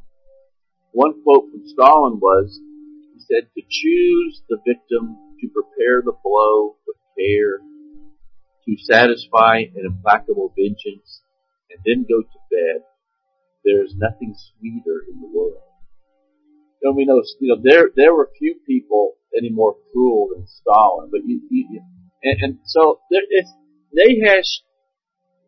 one 0.93 1.23
quote 1.23 1.51
from 1.51 1.63
Stalin 1.67 2.19
was, 2.21 2.61
he 3.15 3.21
said, 3.21 3.49
to 3.55 3.63
choose 3.69 4.43
the 4.49 4.59
victim, 4.67 5.17
to 5.41 5.49
prepare 5.49 6.03
the 6.03 6.15
blow 6.25 6.77
with 6.87 6.97
care, 7.19 7.59
to 8.65 8.77
satisfy 8.85 9.59
an 9.59 9.85
implacable 9.85 10.53
vengeance, 10.57 11.23
and 11.71 11.81
then 11.85 12.07
go 12.09 12.23
to 12.23 12.39
bed 12.51 12.83
there's 13.65 13.95
nothing 13.97 14.35
sweeter 14.35 15.07
in 15.11 15.21
the 15.21 15.29
world. 15.29 15.63
You 16.83 16.91
know, 16.91 16.97
we 16.97 17.05
know, 17.05 17.23
you 17.41 17.55
know, 17.55 17.61
there, 17.63 17.91
there 17.95 18.15
were 18.15 18.29
few 18.39 18.57
people 18.67 19.15
any 19.39 19.51
more 19.51 19.77
cruel 19.93 20.31
than 20.35 20.47
Stalin, 20.47 21.11
but 21.11 21.21
you, 21.25 21.41
you, 21.49 21.81
and, 22.23 22.39
and 22.43 22.59
so 22.65 23.01
there, 23.11 23.23
it's, 23.29 23.53
Nahash, 23.93 24.63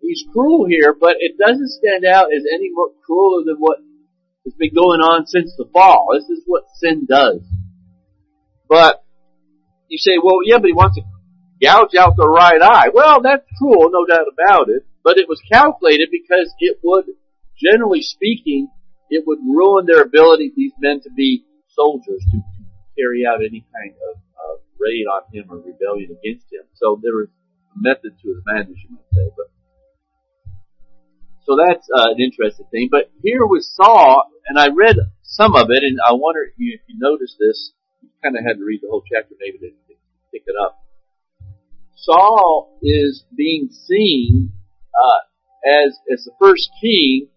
he's 0.00 0.24
cruel 0.32 0.66
here, 0.68 0.94
but 0.98 1.16
it 1.18 1.36
doesn't 1.38 1.70
stand 1.70 2.04
out 2.04 2.32
as 2.34 2.44
any 2.52 2.70
more 2.72 2.90
crueler 3.04 3.44
than 3.44 3.56
what 3.58 3.78
has 4.44 4.54
been 4.58 4.74
going 4.74 5.00
on 5.00 5.26
since 5.26 5.54
the 5.56 5.68
fall. 5.72 6.08
This 6.12 6.28
is 6.28 6.44
what 6.46 6.64
sin 6.76 7.06
does. 7.08 7.40
But 8.68 9.04
you 9.88 9.98
say, 9.98 10.18
well, 10.22 10.40
yeah, 10.44 10.58
but 10.58 10.66
he 10.66 10.72
wants 10.72 10.96
to 10.96 11.02
gouge 11.62 11.94
out 11.94 12.16
the 12.16 12.28
right 12.28 12.60
eye. 12.60 12.90
Well, 12.92 13.22
that's 13.22 13.44
cruel, 13.58 13.90
no 13.90 14.04
doubt 14.04 14.26
about 14.32 14.68
it. 14.68 14.86
But 15.02 15.18
it 15.18 15.28
was 15.28 15.40
calculated 15.50 16.08
because 16.10 16.52
it 16.58 16.78
would 16.82 17.04
generally 17.56 18.02
speaking, 18.02 18.68
it 19.10 19.24
would 19.26 19.38
ruin 19.44 19.86
their 19.86 20.02
ability, 20.02 20.52
these 20.56 20.72
men, 20.80 21.00
to 21.02 21.10
be 21.16 21.44
soldiers, 21.68 22.24
to, 22.32 22.40
carry 22.94 23.26
out 23.26 23.42
any 23.42 23.66
kind 23.74 23.90
of, 23.90 24.22
of 24.22 24.62
raid 24.78 25.02
on 25.10 25.26
him 25.34 25.50
or 25.50 25.58
rebellion 25.58 26.14
against 26.14 26.46
him. 26.46 26.62
So 26.78 26.94
there 27.02 27.14
was 27.14 27.26
method 27.76 28.16
to 28.22 28.28
his 28.28 28.42
madness, 28.46 28.78
you 28.82 28.96
might 28.96 29.10
say. 29.12 29.30
But 29.36 29.48
so 31.44 31.56
that's 31.60 31.86
uh, 31.94 32.10
an 32.10 32.20
interesting 32.20 32.66
thing. 32.70 32.88
But 32.90 33.10
here 33.22 33.46
we 33.46 33.60
saw, 33.60 34.22
and 34.48 34.58
I 34.58 34.68
read 34.68 34.96
some 35.22 35.54
of 35.54 35.68
it, 35.70 35.82
and 35.82 35.98
I 36.06 36.12
wonder 36.12 36.42
if 36.42 36.54
you, 36.56 36.74
if 36.74 36.80
you 36.88 36.96
noticed 36.98 37.36
this. 37.38 37.72
You 38.02 38.10
kind 38.22 38.36
of 38.36 38.44
had 38.44 38.58
to 38.58 38.64
read 38.64 38.80
the 38.82 38.88
whole 38.88 39.02
chapter 39.10 39.34
maybe 39.40 39.58
to 39.58 39.70
pick 40.32 40.42
it 40.46 40.54
up. 40.60 40.84
Saul 41.96 42.78
is 42.82 43.24
being 43.34 43.68
seen 43.70 44.52
uh, 44.92 45.20
as 45.64 45.96
as 46.12 46.24
the 46.24 46.32
first 46.40 46.68
king, 46.80 47.28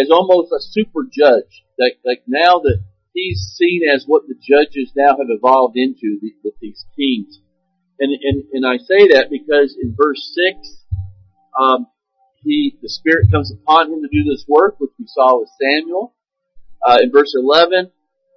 as 0.00 0.08
almost 0.10 0.52
a 0.52 0.60
super 0.60 1.02
judge. 1.02 1.64
Like 1.78 1.98
like 2.04 2.22
now 2.26 2.60
that 2.60 2.82
he's 3.12 3.54
seen 3.56 3.82
as 3.92 4.04
what 4.06 4.22
the 4.28 4.34
judges 4.34 4.92
now 4.96 5.16
have 5.16 5.30
evolved 5.30 5.76
into 5.76 6.18
the, 6.20 6.34
with 6.44 6.54
these 6.60 6.84
kings. 6.96 7.40
And, 8.00 8.12
and, 8.22 8.44
and 8.52 8.66
I 8.66 8.78
say 8.78 9.08
that 9.14 9.28
because 9.30 9.76
in 9.80 9.94
verse 9.96 10.34
6, 10.34 10.84
um, 11.60 11.86
he, 12.42 12.76
the 12.82 12.88
Spirit 12.88 13.30
comes 13.30 13.52
upon 13.52 13.92
him 13.92 14.02
to 14.02 14.08
do 14.10 14.24
this 14.28 14.44
work, 14.48 14.76
which 14.78 14.90
we 14.98 15.06
saw 15.06 15.40
with 15.40 15.48
Samuel. 15.60 16.14
Uh, 16.84 16.98
in 17.02 17.10
verse 17.10 17.34
11, 17.34 17.90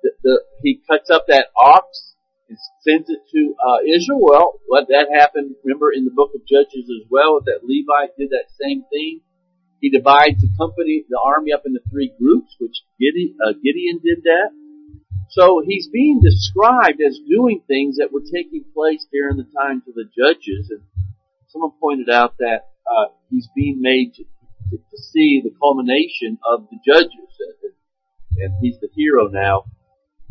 the, 0.03 0.11
the, 0.23 0.41
he 0.61 0.81
cuts 0.87 1.09
up 1.09 1.25
that 1.27 1.47
ox 1.57 2.15
and 2.47 2.57
sends 2.87 3.09
it 3.09 3.19
to 3.33 3.55
uh, 3.59 3.79
Israel. 3.83 4.21
Well, 4.21 4.61
what 4.67 4.87
that 4.87 5.07
happened, 5.11 5.55
remember, 5.65 5.91
in 5.91 6.05
the 6.05 6.15
book 6.15 6.31
of 6.35 6.47
Judges 6.47 6.87
as 6.87 7.07
well, 7.09 7.41
that 7.45 7.67
Levi 7.67 8.13
did 8.17 8.29
that 8.29 8.47
same 8.61 8.83
thing. 8.91 9.21
He 9.81 9.89
divides 9.89 10.41
the 10.41 10.49
company, 10.57 11.03
the 11.09 11.19
army 11.19 11.51
up 11.51 11.63
into 11.65 11.81
three 11.91 12.13
groups, 12.17 12.55
which 12.59 12.81
Gideon, 12.99 13.35
uh, 13.43 13.53
Gideon 13.53 13.99
did 14.03 14.23
that. 14.23 14.49
So 15.29 15.61
he's 15.65 15.89
being 15.91 16.21
described 16.21 17.01
as 17.05 17.19
doing 17.27 17.61
things 17.67 17.97
that 17.97 18.11
were 18.11 18.21
taking 18.21 18.63
place 18.73 19.05
during 19.11 19.37
the 19.37 19.47
times 19.55 19.83
of 19.87 19.95
the 19.95 20.05
judges. 20.05 20.69
And 20.71 20.81
someone 21.47 21.71
pointed 21.79 22.09
out 22.09 22.37
that 22.39 22.69
uh, 22.89 23.11
he's 23.29 23.47
being 23.55 23.81
made 23.81 24.13
to, 24.15 24.23
to, 24.23 24.77
to, 24.77 24.97
see 25.11 25.41
the 25.43 25.53
culmination 25.61 26.39
of 26.47 26.67
the 26.71 26.77
judges, 26.85 27.11
and, 27.11 27.73
and 28.37 28.53
he's 28.61 28.79
the 28.79 28.87
hero 28.95 29.27
now 29.27 29.65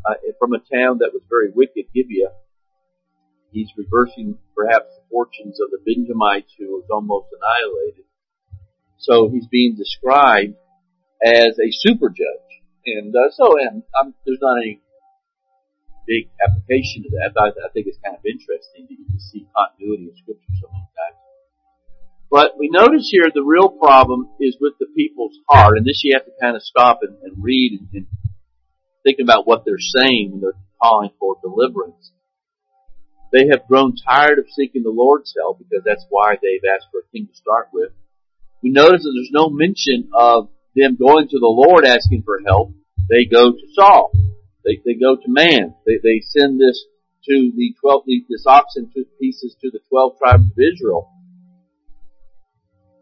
uh, 0.06 0.14
from 0.38 0.54
a 0.54 0.58
town 0.58 0.98
that 0.98 1.12
was 1.12 1.22
very 1.28 1.50
wicked, 1.54 1.84
Gibeah. 1.94 2.32
He's 3.52 3.68
reversing 3.76 4.38
perhaps 4.56 4.86
the 4.96 5.04
fortunes 5.10 5.60
of 5.60 5.68
the 5.70 5.80
Benjamites 5.84 6.52
who 6.58 6.72
was 6.72 6.84
almost 6.90 7.28
annihilated. 7.32 8.04
So 8.98 9.28
he's 9.28 9.46
being 9.46 9.76
described 9.76 10.54
as 11.24 11.58
a 11.58 11.70
super 11.70 12.08
judge. 12.08 12.46
And 12.86 13.14
uh, 13.14 13.30
so, 13.32 13.58
and 13.58 13.82
there's 14.24 14.38
not 14.40 14.58
any 14.58 14.80
big 16.06 16.30
application 16.40 17.02
to 17.04 17.10
that, 17.18 17.34
I, 17.36 17.50
I 17.50 17.68
think 17.74 17.90
it's 17.90 17.98
kind 18.00 18.16
of 18.16 18.24
interesting 18.24 18.86
that 18.88 18.96
you 18.96 19.18
see 19.18 19.46
continuity 19.50 20.08
in 20.08 20.16
Scripture 20.16 20.54
so 20.62 20.70
many 20.70 20.86
times. 20.94 21.18
But 22.30 22.58
we 22.58 22.70
notice 22.70 23.08
here 23.10 23.30
the 23.30 23.46
real 23.46 23.68
problem 23.68 24.30
is 24.40 24.56
with 24.60 24.74
the 24.78 24.86
people's 24.96 25.38
heart, 25.48 25.76
and 25.76 25.86
this 25.86 26.02
you 26.02 26.14
have 26.14 26.26
to 26.26 26.34
kind 26.40 26.56
of 26.56 26.62
stop 26.62 27.00
and, 27.02 27.16
and 27.22 27.36
read 27.38 27.78
and, 27.78 27.88
and 27.92 28.06
think 29.04 29.18
about 29.22 29.46
what 29.46 29.64
they're 29.64 29.78
saying 29.78 30.30
when 30.32 30.40
they're 30.40 30.58
calling 30.82 31.10
for 31.18 31.36
deliverance. 31.42 32.12
They 33.32 33.48
have 33.50 33.66
grown 33.68 33.94
tired 33.96 34.38
of 34.38 34.46
seeking 34.54 34.82
the 34.82 34.90
Lord's 34.90 35.34
help 35.36 35.58
because 35.58 35.84
that's 35.84 36.06
why 36.08 36.34
they've 36.40 36.64
asked 36.74 36.88
for 36.90 37.00
a 37.00 37.10
king 37.12 37.26
to 37.26 37.36
start 37.36 37.68
with. 37.72 37.90
We 38.62 38.70
notice 38.70 39.02
that 39.02 39.12
there's 39.14 39.30
no 39.30 39.48
mention 39.50 40.10
of 40.14 40.48
them 40.74 40.96
going 40.96 41.28
to 41.28 41.38
the 41.38 41.46
Lord 41.46 41.84
asking 41.84 42.22
for 42.24 42.40
help. 42.46 42.72
They 43.08 43.24
go 43.24 43.52
to 43.52 43.66
Saul. 43.74 44.10
They, 44.66 44.82
they 44.84 44.98
go 44.98 45.14
to 45.14 45.28
man. 45.28 45.74
They, 45.86 45.98
they 46.02 46.20
send 46.26 46.60
this 46.60 46.84
to 47.24 47.52
the 47.56 47.74
twelve, 47.80 48.02
this 48.06 48.44
oxen 48.46 48.90
to 48.94 49.04
pieces 49.20 49.56
to 49.62 49.70
the 49.70 49.78
twelve 49.88 50.18
tribes 50.18 50.50
of 50.50 50.58
Israel. 50.58 51.08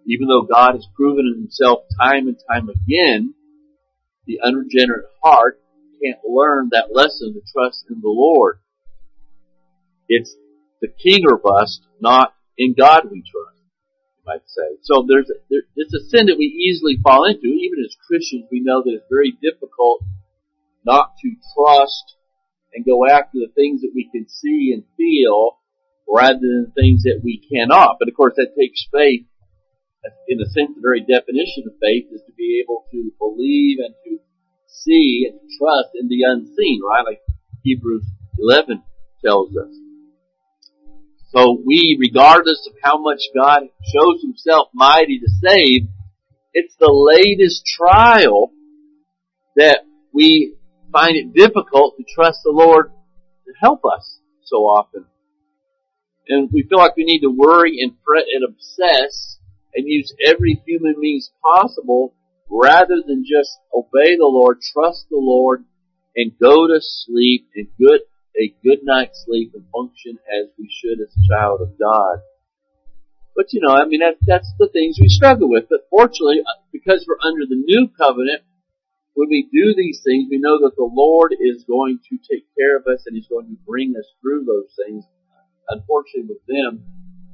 Even 0.07 0.29
though 0.29 0.43
God 0.43 0.75
has 0.75 0.87
proven 0.95 1.35
himself 1.41 1.85
time 1.99 2.29
and 2.29 2.37
time 2.51 2.69
again, 2.69 3.33
the 4.27 4.41
unregenerate 4.45 5.07
heart 5.23 5.59
can't 6.03 6.19
learn 6.29 6.69
that 6.73 6.93
lesson 6.93 7.33
to 7.33 7.41
trust 7.51 7.87
in 7.89 8.01
the 8.03 8.09
Lord. 8.09 8.59
It's 10.09 10.37
the 10.83 10.89
king 10.89 11.25
or 11.27 11.39
bust, 11.39 11.81
not 11.99 12.35
in 12.59 12.75
God 12.77 13.09
we 13.11 13.23
trust, 13.23 13.57
you 14.19 14.25
might 14.27 14.45
say. 14.47 14.77
So 14.83 15.07
there's 15.09 15.31
a, 15.31 15.41
there, 15.49 15.63
it's 15.77 15.95
a 15.95 16.05
sin 16.09 16.27
that 16.27 16.37
we 16.37 16.45
easily 16.45 16.99
fall 17.03 17.25
into. 17.25 17.47
Even 17.47 17.81
as 17.85 17.97
Christians, 18.07 18.45
we 18.53 18.61
know 18.61 18.83
that 18.83 18.93
it's 18.93 19.07
very 19.09 19.33
difficult 19.41 20.03
not 20.85 21.13
to 21.23 21.35
trust 21.55 22.17
and 22.73 22.85
go 22.85 23.07
after 23.07 23.39
the 23.39 23.53
things 23.55 23.81
that 23.83 23.93
we 23.95 24.09
can 24.11 24.27
see 24.29 24.73
and 24.75 24.85
feel 24.97 25.59
rather 26.09 26.41
than 26.41 26.73
things 26.75 27.05
that 27.05 27.21
we 27.23 27.41
cannot. 27.41 27.97
But 27.99 28.09
of 28.09 28.15
course 28.15 28.35
that 28.37 28.55
takes 28.59 28.87
faith. 28.93 29.27
In 30.29 30.39
a 30.41 30.45
sense, 30.45 30.77
the 30.77 30.83
very 30.83 31.01
definition 31.01 31.65
of 31.67 31.81
faith 31.81 32.13
is 32.13 32.21
to 32.27 32.33
be 32.37 32.63
able 32.63 32.85
to 32.93 33.11
believe 33.19 33.79
and 33.79 33.95
to 34.05 34.19
see 34.69 35.25
and 35.27 35.41
to 35.41 35.47
trust 35.59 35.97
in 35.99 36.09
the 36.09 36.25
unseen, 36.27 36.81
right? 36.87 37.05
Like 37.07 37.21
Hebrews 37.63 38.05
11 38.39 38.83
tells 39.25 39.57
us. 39.57 39.73
So 41.31 41.59
we, 41.65 41.97
regardless 41.99 42.69
of 42.69 42.75
how 42.83 43.01
much 43.01 43.21
God 43.35 43.63
shows 43.63 44.23
himself 44.23 44.69
mighty 44.75 45.19
to 45.19 45.29
save, 45.43 45.89
it's 46.53 46.77
the 46.79 46.93
latest 46.93 47.65
trial 47.67 48.53
that 49.57 49.81
we 50.13 50.55
find 50.95 51.17
it 51.17 51.35
difficult 51.35 51.97
to 51.97 52.05
trust 52.15 52.41
the 52.45 52.53
Lord 52.53 52.93
to 53.47 53.53
help 53.61 53.81
us 53.85 54.21
so 54.45 54.59
often. 54.59 55.05
And 56.29 56.49
we 56.53 56.63
feel 56.63 56.79
like 56.79 56.97
we 56.97 57.05
need 57.05 57.21
to 57.21 57.35
worry 57.37 57.81
and 57.83 57.97
fret 58.07 58.25
and 58.33 58.45
obsess 58.49 59.39
and 59.75 59.87
use 59.89 60.15
every 60.25 60.63
human 60.65 60.95
means 60.97 61.33
possible 61.43 62.15
rather 62.49 63.03
than 63.05 63.25
just 63.29 63.59
obey 63.75 64.17
the 64.17 64.31
Lord, 64.31 64.61
trust 64.63 65.07
the 65.11 65.19
Lord, 65.19 65.65
and 66.15 66.33
go 66.41 66.69
to 66.69 66.79
sleep 66.81 67.49
and 67.57 67.67
good 67.77 68.01
a 68.41 68.55
good 68.65 68.81
night's 68.83 69.25
sleep 69.27 69.53
and 69.55 69.65
function 69.71 70.19
as 70.27 70.51
we 70.59 70.69
should 70.71 71.01
as 71.01 71.15
a 71.15 71.29
child 71.29 71.61
of 71.61 71.79
God. 71.79 72.19
But 73.37 73.53
you 73.53 73.61
know, 73.61 73.75
I 73.75 73.87
mean, 73.87 74.01
that, 74.01 74.17
that's 74.27 74.53
the 74.59 74.69
things 74.69 74.99
we 75.01 75.09
struggle 75.09 75.49
with. 75.49 75.65
But 75.69 75.87
fortunately, 75.91 76.41
uh, 76.41 76.63
because 76.73 77.05
we're 77.07 77.29
under 77.29 77.47
the 77.47 77.63
new 77.65 77.89
covenant, 77.97 78.43
when 79.15 79.29
we 79.31 79.49
do 79.51 79.75
these 79.77 80.03
things, 80.05 80.27
we 80.29 80.39
know 80.39 80.59
that 80.59 80.75
the 80.77 80.91
Lord 80.91 81.35
is 81.39 81.65
going 81.65 81.99
to 82.11 82.19
take 82.19 82.47
care 82.59 82.77
of 82.77 82.85
us 82.91 83.07
and 83.07 83.15
He's 83.15 83.31
going 83.31 83.47
to 83.47 83.57
bring 83.67 83.95
us 83.97 84.07
through 84.21 84.45
those 84.45 84.75
things. 84.75 85.05
Unfortunately 85.71 86.35
with 86.35 86.45
them, 86.47 86.83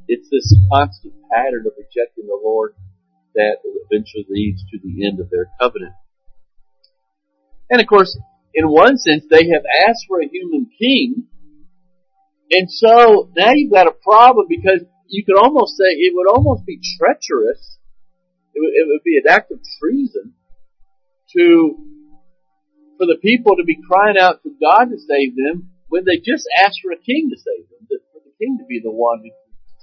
it's 0.06 0.28
this 0.30 0.54
constant 0.70 1.14
pattern 1.32 1.64
of 1.66 1.72
rejecting 1.76 2.28
the 2.28 2.38
Lord 2.40 2.74
that 3.34 3.64
eventually 3.64 4.26
leads 4.28 4.62
to 4.70 4.78
the 4.84 5.06
end 5.06 5.20
of 5.20 5.30
their 5.30 5.48
covenant. 5.58 5.94
And 7.70 7.80
of 7.80 7.86
course, 7.86 8.18
in 8.52 8.68
one 8.68 8.98
sense, 8.98 9.24
they 9.30 9.48
have 9.48 9.64
asked 9.88 10.04
for 10.06 10.20
a 10.20 10.28
human 10.28 10.68
king, 10.78 11.26
and 12.50 12.68
so 12.68 13.30
now 13.36 13.52
you've 13.54 13.72
got 13.72 13.86
a 13.86 13.94
problem 14.02 14.46
because 14.48 14.82
you 15.06 15.24
could 15.24 15.38
almost 15.38 15.76
say 15.76 15.86
it 15.86 16.12
would 16.14 16.28
almost 16.28 16.66
be 16.66 16.80
treacherous. 16.98 17.78
It 18.54 18.60
would, 18.60 18.74
it 18.74 18.86
would 18.88 19.04
be 19.04 19.16
an 19.24 19.32
act 19.32 19.52
of 19.52 19.60
treason 19.78 20.34
to 21.36 21.76
for 22.98 23.06
the 23.06 23.16
people 23.22 23.56
to 23.56 23.64
be 23.64 23.80
crying 23.80 24.18
out 24.20 24.42
to 24.42 24.50
God 24.60 24.92
to 24.92 24.98
save 24.98 25.32
them 25.34 25.70
when 25.88 26.04
they 26.04 26.20
just 26.20 26.46
asked 26.60 26.80
for 26.84 26.92
a 26.92 27.00
king 27.00 27.30
to 27.32 27.38
save 27.40 27.64
them, 27.72 27.88
for 28.12 28.20
the 28.22 28.32
king 28.38 28.58
to 28.60 28.66
be 28.68 28.80
the 28.82 28.92
one 28.92 29.22
to 29.24 29.30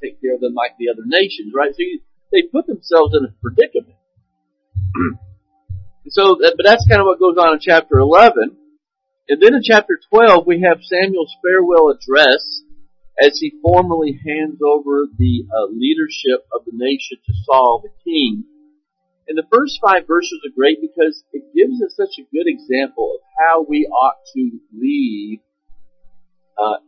take 0.01 0.21
care 0.21 0.35
of 0.35 0.41
them 0.41 0.53
like 0.53 0.77
the 0.77 0.89
other 0.93 1.03
nations, 1.05 1.51
right? 1.55 1.73
So 1.73 1.81
you, 1.81 1.99
they 2.31 2.43
put 2.43 2.67
themselves 2.67 3.15
in 3.17 3.25
a 3.25 3.33
predicament. 3.41 3.97
so, 6.09 6.37
but 6.39 6.63
that's 6.63 6.87
kind 6.87 7.01
of 7.01 7.07
what 7.07 7.19
goes 7.19 7.37
on 7.37 7.53
in 7.53 7.59
chapter 7.59 7.97
11. 7.97 8.55
And 9.29 9.41
then 9.41 9.55
in 9.55 9.61
chapter 9.63 9.99
12, 10.13 10.45
we 10.47 10.61
have 10.61 10.79
Samuel's 10.81 11.35
farewell 11.43 11.89
address 11.89 12.61
as 13.19 13.39
he 13.39 13.59
formally 13.61 14.19
hands 14.25 14.59
over 14.63 15.07
the 15.17 15.43
uh, 15.51 15.67
leadership 15.73 16.45
of 16.53 16.63
the 16.65 16.71
nation 16.73 17.17
to 17.25 17.33
Saul, 17.45 17.83
the 17.83 17.91
king. 18.05 18.45
And 19.27 19.38
the 19.38 19.48
first 19.51 19.79
five 19.81 20.07
verses 20.07 20.39
are 20.46 20.55
great 20.55 20.79
because 20.79 21.24
it 21.34 21.43
gives 21.53 21.81
us 21.84 21.96
such 21.96 22.15
a 22.17 22.27
good 22.31 22.48
example 22.48 23.15
of 23.15 23.22
how 23.38 23.65
we 23.67 23.86
ought 23.86 24.24
to 24.34 24.51
lead 24.74 25.41
uh, 26.57 26.79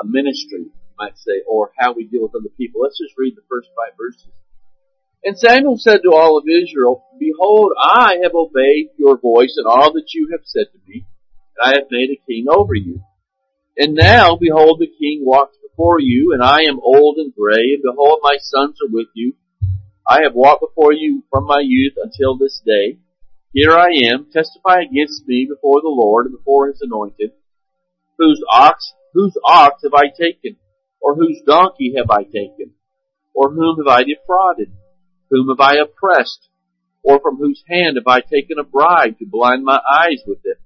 a 0.00 0.06
ministry, 0.06 0.70
you 0.70 0.94
might 0.98 1.18
say, 1.18 1.42
or 1.48 1.72
how 1.76 1.92
we 1.92 2.04
deal 2.04 2.22
with 2.22 2.36
other 2.36 2.54
people. 2.56 2.82
Let's 2.82 2.98
just 2.98 3.18
read 3.18 3.34
the 3.34 3.42
first 3.48 3.68
five 3.76 3.96
verses. 3.98 4.30
And 5.24 5.38
Samuel 5.38 5.76
said 5.78 6.00
to 6.02 6.14
all 6.14 6.38
of 6.38 6.44
Israel, 6.48 7.04
Behold, 7.18 7.72
I 7.80 8.18
have 8.22 8.34
obeyed 8.34 8.90
your 8.96 9.18
voice 9.18 9.54
and 9.56 9.66
all 9.66 9.92
that 9.92 10.14
you 10.14 10.28
have 10.32 10.42
said 10.44 10.66
to 10.72 10.78
me, 10.86 11.04
and 11.56 11.74
I 11.74 11.78
have 11.78 11.90
made 11.90 12.10
a 12.10 12.22
king 12.26 12.46
over 12.48 12.74
you. 12.74 13.02
And 13.76 13.94
now, 13.94 14.36
behold, 14.36 14.80
the 14.80 14.86
king 14.86 15.22
walks 15.24 15.56
before 15.62 16.00
you, 16.00 16.32
and 16.32 16.42
I 16.42 16.62
am 16.62 16.80
old 16.82 17.18
and 17.18 17.32
gray, 17.34 17.74
and 17.74 17.82
behold, 17.82 18.20
my 18.22 18.36
sons 18.40 18.78
are 18.82 18.92
with 18.92 19.08
you, 19.14 19.34
I 20.06 20.22
have 20.22 20.34
walked 20.34 20.62
before 20.62 20.92
you 20.92 21.24
from 21.30 21.44
my 21.44 21.62
youth 21.64 21.94
until 21.96 22.36
this 22.36 22.60
day. 22.64 22.98
Here 23.52 23.72
I 23.72 23.90
am, 24.04 24.28
testify 24.32 24.80
against 24.80 25.26
me 25.26 25.46
before 25.48 25.80
the 25.80 25.88
Lord 25.88 26.26
and 26.26 26.36
before 26.36 26.68
his 26.68 26.80
anointed, 26.80 27.32
whose 28.18 28.42
ox 28.50 28.92
whose 29.12 29.36
ox 29.44 29.82
have 29.82 29.94
I 29.94 30.08
taken? 30.08 30.56
Or 31.00 31.14
whose 31.14 31.42
donkey 31.46 31.94
have 31.96 32.10
I 32.10 32.24
taken? 32.24 32.72
Or 33.34 33.50
whom 33.50 33.76
have 33.78 33.88
I 33.88 34.02
defrauded? 34.04 34.72
Whom 35.30 35.48
have 35.48 35.60
I 35.60 35.76
oppressed? 35.76 36.48
Or 37.02 37.20
from 37.20 37.36
whose 37.36 37.62
hand 37.68 37.96
have 37.96 38.06
I 38.06 38.20
taken 38.20 38.58
a 38.58 38.64
bribe 38.64 39.18
to 39.18 39.26
blind 39.26 39.64
my 39.64 39.80
eyes 39.94 40.22
with 40.26 40.38
it? 40.44 40.58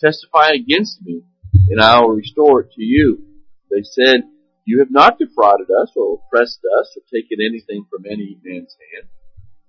Testify 0.00 0.50
against 0.54 1.02
me, 1.02 1.22
and 1.68 1.80
I 1.80 2.00
will 2.00 2.10
restore 2.10 2.60
it 2.60 2.72
to 2.72 2.82
you. 2.82 3.24
They 3.70 3.82
said, 3.82 4.22
You 4.64 4.80
have 4.80 4.90
not 4.90 5.18
defrauded 5.18 5.68
us, 5.70 5.92
or 5.96 6.20
oppressed 6.20 6.60
us, 6.78 6.96
or 6.96 7.02
taken 7.08 7.38
anything 7.40 7.86
from 7.90 8.04
any 8.06 8.38
man's 8.44 8.76
hand. 8.92 9.08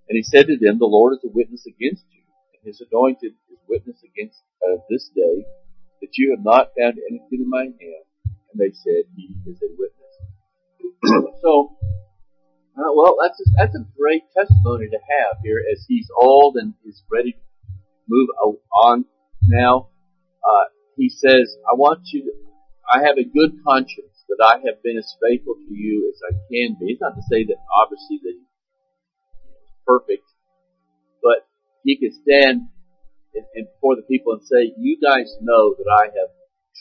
And 0.10 0.17
he 0.17 0.24
said 0.24 0.48
to 0.48 0.57
them, 0.57 0.79
The 0.79 0.86
Lord 0.86 1.13
is 1.13 1.24
a 1.24 1.31
witness 1.31 1.65
against 1.65 2.03
you, 2.12 2.24
and 2.53 2.62
his 2.67 2.83
anointed 2.91 3.33
is 3.50 3.60
witness 3.67 4.03
against 4.03 4.43
uh, 4.62 4.77
this 4.89 5.10
day, 5.15 5.45
that 6.01 6.17
you 6.17 6.36
have 6.36 6.43
not 6.43 6.75
found 6.77 7.00
anything 7.10 7.39
in 7.41 7.50
my 7.50 7.63
hand. 7.63 8.05
And 8.51 8.60
they 8.60 8.75
said, 8.75 9.07
He 9.15 9.31
is 9.48 9.62
a 9.63 9.71
witness. 9.79 10.13
so, 11.41 11.77
uh, 12.77 12.91
well, 12.93 13.15
that's 13.21 13.39
a, 13.39 13.45
that's 13.57 13.75
a 13.75 13.88
great 13.98 14.24
testimony 14.36 14.88
to 14.89 15.00
have 15.00 15.38
here 15.43 15.63
as 15.71 15.86
he's 15.88 16.10
old 16.19 16.57
and 16.57 16.74
is 16.86 17.03
ready 17.10 17.31
to 17.31 17.39
move 18.10 18.29
on 18.75 19.05
now. 19.48 19.88
Uh, 20.43 20.65
he 20.98 21.10
says, 21.10 21.55
I 21.71 21.75
want 21.75 22.01
you 22.12 22.24
to, 22.24 22.31
I 22.91 23.07
have 23.07 23.17
a 23.17 23.24
good 23.24 23.63
conscience 23.63 24.10
that 24.31 24.41
I 24.43 24.55
have 24.65 24.81
been 24.83 24.97
as 24.97 25.15
faithful 25.21 25.55
to 25.55 25.73
you 25.73 26.11
as 26.13 26.19
I 26.23 26.33
can 26.47 26.79
be. 26.79 26.95
It's 26.95 27.01
not 27.01 27.15
to 27.15 27.23
say 27.29 27.43
that 27.45 27.59
obviously 27.67 28.19
that 28.23 28.33
he's 28.39 29.73
perfect, 29.85 30.27
but 31.21 31.47
he 31.83 31.97
can 31.97 32.11
stand 32.23 32.71
and, 33.33 33.45
and 33.55 33.67
before 33.75 33.95
the 33.95 34.03
people 34.03 34.33
and 34.33 34.43
say, 34.43 34.73
you 34.77 34.97
guys 35.00 35.35
know 35.41 35.75
that 35.75 35.88
I 35.88 36.05
have 36.05 36.31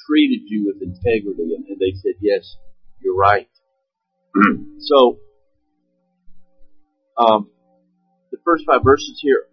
treated 0.07 0.43
you 0.47 0.67
with 0.67 0.83
integrity. 0.83 1.55
And, 1.55 1.67
and 1.67 1.79
they 1.79 1.95
said, 1.95 2.15
yes, 2.21 2.57
you're 3.01 3.17
right. 3.17 3.49
so, 4.79 5.19
um, 7.19 7.51
the 8.31 8.39
first 8.45 8.65
five 8.67 8.83
verses 8.85 9.19
here 9.21 9.47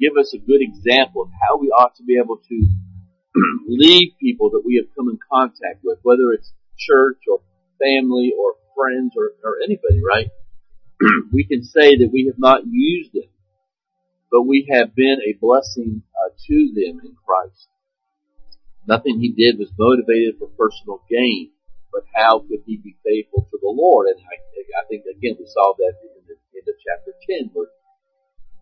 give 0.00 0.16
us 0.18 0.34
a 0.34 0.38
good 0.38 0.60
example 0.60 1.22
of 1.22 1.28
how 1.40 1.56
we 1.58 1.68
ought 1.68 1.94
to 1.96 2.02
be 2.04 2.18
able 2.18 2.36
to 2.36 2.68
lead 3.68 4.14
people 4.20 4.50
that 4.50 4.62
we 4.64 4.76
have 4.76 4.94
come 4.96 5.08
in 5.08 5.18
contact 5.32 5.80
with, 5.84 5.98
whether 6.02 6.32
it's 6.32 6.52
church 6.78 7.18
or 7.30 7.40
family 7.80 8.32
or 8.38 8.54
friends 8.76 9.14
or, 9.16 9.32
or 9.44 9.56
anybody, 9.64 10.00
right? 10.04 10.28
we 11.32 11.44
can 11.44 11.62
say 11.62 11.96
that 11.96 12.10
we 12.12 12.26
have 12.26 12.38
not 12.38 12.62
used 12.68 13.12
them, 13.12 13.28
but 14.30 14.42
we 14.42 14.68
have 14.70 14.94
been 14.94 15.18
a 15.24 15.36
blessing 15.40 16.02
uh, 16.12 16.30
to 16.46 16.72
them 16.74 17.00
in 17.04 17.16
Christ. 17.24 17.68
Nothing 18.86 19.18
he 19.20 19.32
did 19.32 19.58
was 19.58 19.72
motivated 19.78 20.38
for 20.38 20.48
personal 20.56 21.02
gain, 21.10 21.50
but 21.92 22.04
how 22.14 22.40
could 22.40 22.62
he 22.66 22.76
be 22.76 22.96
faithful 23.04 23.48
to 23.50 23.58
the 23.60 23.72
Lord? 23.72 24.06
And 24.08 24.20
I, 24.20 24.36
I 24.80 24.86
think 24.88 25.04
again 25.04 25.36
we 25.38 25.46
saw 25.46 25.74
that 25.76 25.94
in 26.04 26.22
the 26.28 26.36
end 26.36 26.68
of 26.68 26.76
chapter 26.84 27.12
10 27.28 27.50
where 27.52 27.66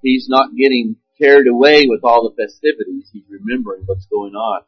he's 0.03 0.27
not 0.29 0.57
getting 0.57 0.97
carried 1.21 1.47
away 1.47 1.85
with 1.87 2.01
all 2.05 2.25
the 2.25 2.35
festivities. 2.35 3.11
He's 3.13 3.29
remembering 3.29 3.83
what's 3.87 4.07
going 4.07 4.35
on. 4.35 4.63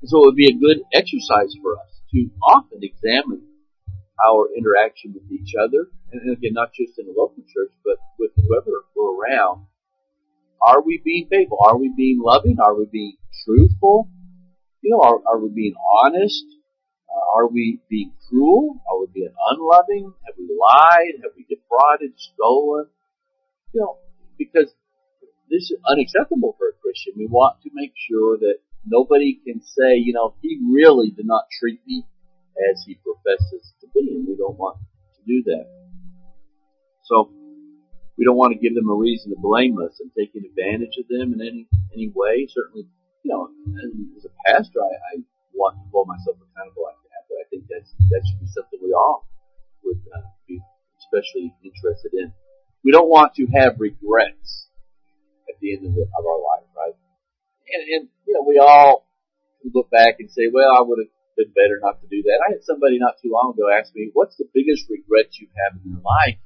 And 0.00 0.08
so 0.08 0.24
it 0.24 0.26
would 0.26 0.36
be 0.36 0.48
a 0.48 0.58
good 0.58 0.80
exercise 0.92 1.54
for 1.60 1.76
us 1.76 1.99
to 2.12 2.30
often 2.42 2.80
examine 2.82 3.42
our 4.24 4.48
interaction 4.56 5.14
with 5.14 5.30
each 5.30 5.54
other, 5.54 5.88
and 6.12 6.32
again, 6.36 6.52
not 6.52 6.72
just 6.74 6.98
in 6.98 7.06
the 7.06 7.14
local 7.16 7.42
church, 7.54 7.72
but 7.84 7.96
with 8.18 8.30
whoever 8.36 8.84
we're 8.94 9.16
around. 9.16 9.66
Are 10.62 10.82
we 10.82 11.00
being 11.02 11.26
faithful? 11.30 11.58
Are 11.64 11.78
we 11.78 11.92
being 11.96 12.20
loving? 12.20 12.58
Are 12.62 12.74
we 12.74 12.86
being 12.90 13.16
truthful? 13.44 14.10
You 14.82 14.90
know, 14.90 15.00
are, 15.00 15.20
are 15.26 15.38
we 15.38 15.48
being 15.48 15.74
honest? 16.02 16.44
Uh, 17.08 17.38
are 17.38 17.48
we 17.48 17.80
being 17.88 18.12
cruel? 18.28 18.82
Are 18.90 19.00
we 19.00 19.06
being 19.12 19.32
unloving? 19.50 20.12
Have 20.26 20.34
we 20.38 20.48
lied? 20.52 21.22
Have 21.22 21.32
we 21.36 21.46
defrauded, 21.48 22.12
stolen? 22.16 22.86
You 23.72 23.80
know, 23.80 23.98
because 24.36 24.74
this 25.48 25.70
is 25.70 25.78
unacceptable 25.88 26.54
for 26.58 26.68
a 26.68 26.72
Christian. 26.82 27.14
We 27.16 27.26
want 27.26 27.62
to 27.62 27.70
make 27.72 27.92
sure 27.96 28.36
that 28.38 28.58
nobody 28.86 29.40
can 29.44 29.60
say, 29.62 29.96
you 29.96 30.12
know, 30.12 30.34
he 30.42 30.58
really 30.72 31.10
did 31.10 31.26
not 31.26 31.44
treat 31.58 31.80
me 31.86 32.04
as 32.70 32.82
he 32.86 32.98
professes 33.02 33.72
to 33.80 33.86
be, 33.94 34.14
and 34.14 34.26
we 34.26 34.36
don't 34.36 34.58
want 34.58 34.78
to 35.16 35.22
do 35.26 35.42
that. 35.44 35.66
So, 37.04 37.30
we 38.18 38.24
don't 38.24 38.36
want 38.36 38.52
to 38.52 38.60
give 38.60 38.74
them 38.74 38.88
a 38.90 38.94
reason 38.94 39.30
to 39.32 39.38
blame 39.40 39.78
us 39.80 39.96
and 40.00 40.10
taking 40.12 40.44
advantage 40.44 41.00
of 41.00 41.08
them 41.08 41.32
in 41.32 41.40
any 41.40 41.66
any 41.94 42.12
way. 42.14 42.46
Certainly, 42.52 42.86
you 43.24 43.30
know, 43.32 43.48
as 44.16 44.24
a 44.24 44.32
pastor, 44.46 44.80
I, 44.80 45.16
I 45.16 45.22
want 45.54 45.76
to 45.80 45.84
hold 45.90 46.08
myself 46.08 46.36
accountable 46.36 46.84
like 46.84 47.00
that, 47.00 47.24
but 47.28 47.40
I 47.40 47.48
think 47.48 47.64
that's 47.70 47.90
that 48.10 48.22
should 48.28 48.40
be 48.40 48.46
something 48.52 48.78
we 48.82 48.92
all 48.92 49.26
would 49.84 50.00
uh, 50.14 50.28
be 50.46 50.60
especially 51.00 51.54
interested 51.64 52.12
in. 52.12 52.32
We 52.84 52.92
don't 52.92 53.08
want 53.08 53.34
to 53.36 53.46
have 53.56 53.80
regrets 53.80 54.68
at 55.48 55.58
the 55.60 55.76
end 55.76 55.86
of, 55.86 55.94
the, 55.94 56.02
of 56.02 56.24
our 56.24 56.40
life? 56.40 56.59
And, 57.72 57.82
and 57.88 58.08
you 58.26 58.34
know, 58.34 58.44
we 58.46 58.58
all 58.58 59.06
look 59.74 59.90
back 59.90 60.16
and 60.18 60.30
say, 60.30 60.50
well, 60.52 60.70
I 60.76 60.82
would 60.82 60.98
have 60.98 61.12
been 61.36 61.52
better 61.54 61.78
not 61.82 62.00
to 62.02 62.08
do 62.08 62.22
that. 62.22 62.42
I 62.46 62.52
had 62.52 62.64
somebody 62.64 62.98
not 62.98 63.16
too 63.22 63.30
long 63.30 63.54
ago 63.54 63.70
ask 63.70 63.94
me, 63.94 64.10
what's 64.12 64.36
the 64.36 64.48
biggest 64.52 64.88
regret 64.90 65.38
you 65.38 65.48
have 65.64 65.78
in 65.78 65.92
your 65.92 66.02
life? 66.02 66.38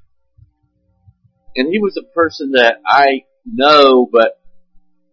And 1.55 1.71
he 1.71 1.79
was 1.79 1.97
a 1.97 2.03
person 2.13 2.51
that 2.51 2.83
I 2.85 3.23
know, 3.45 4.07
but 4.11 4.39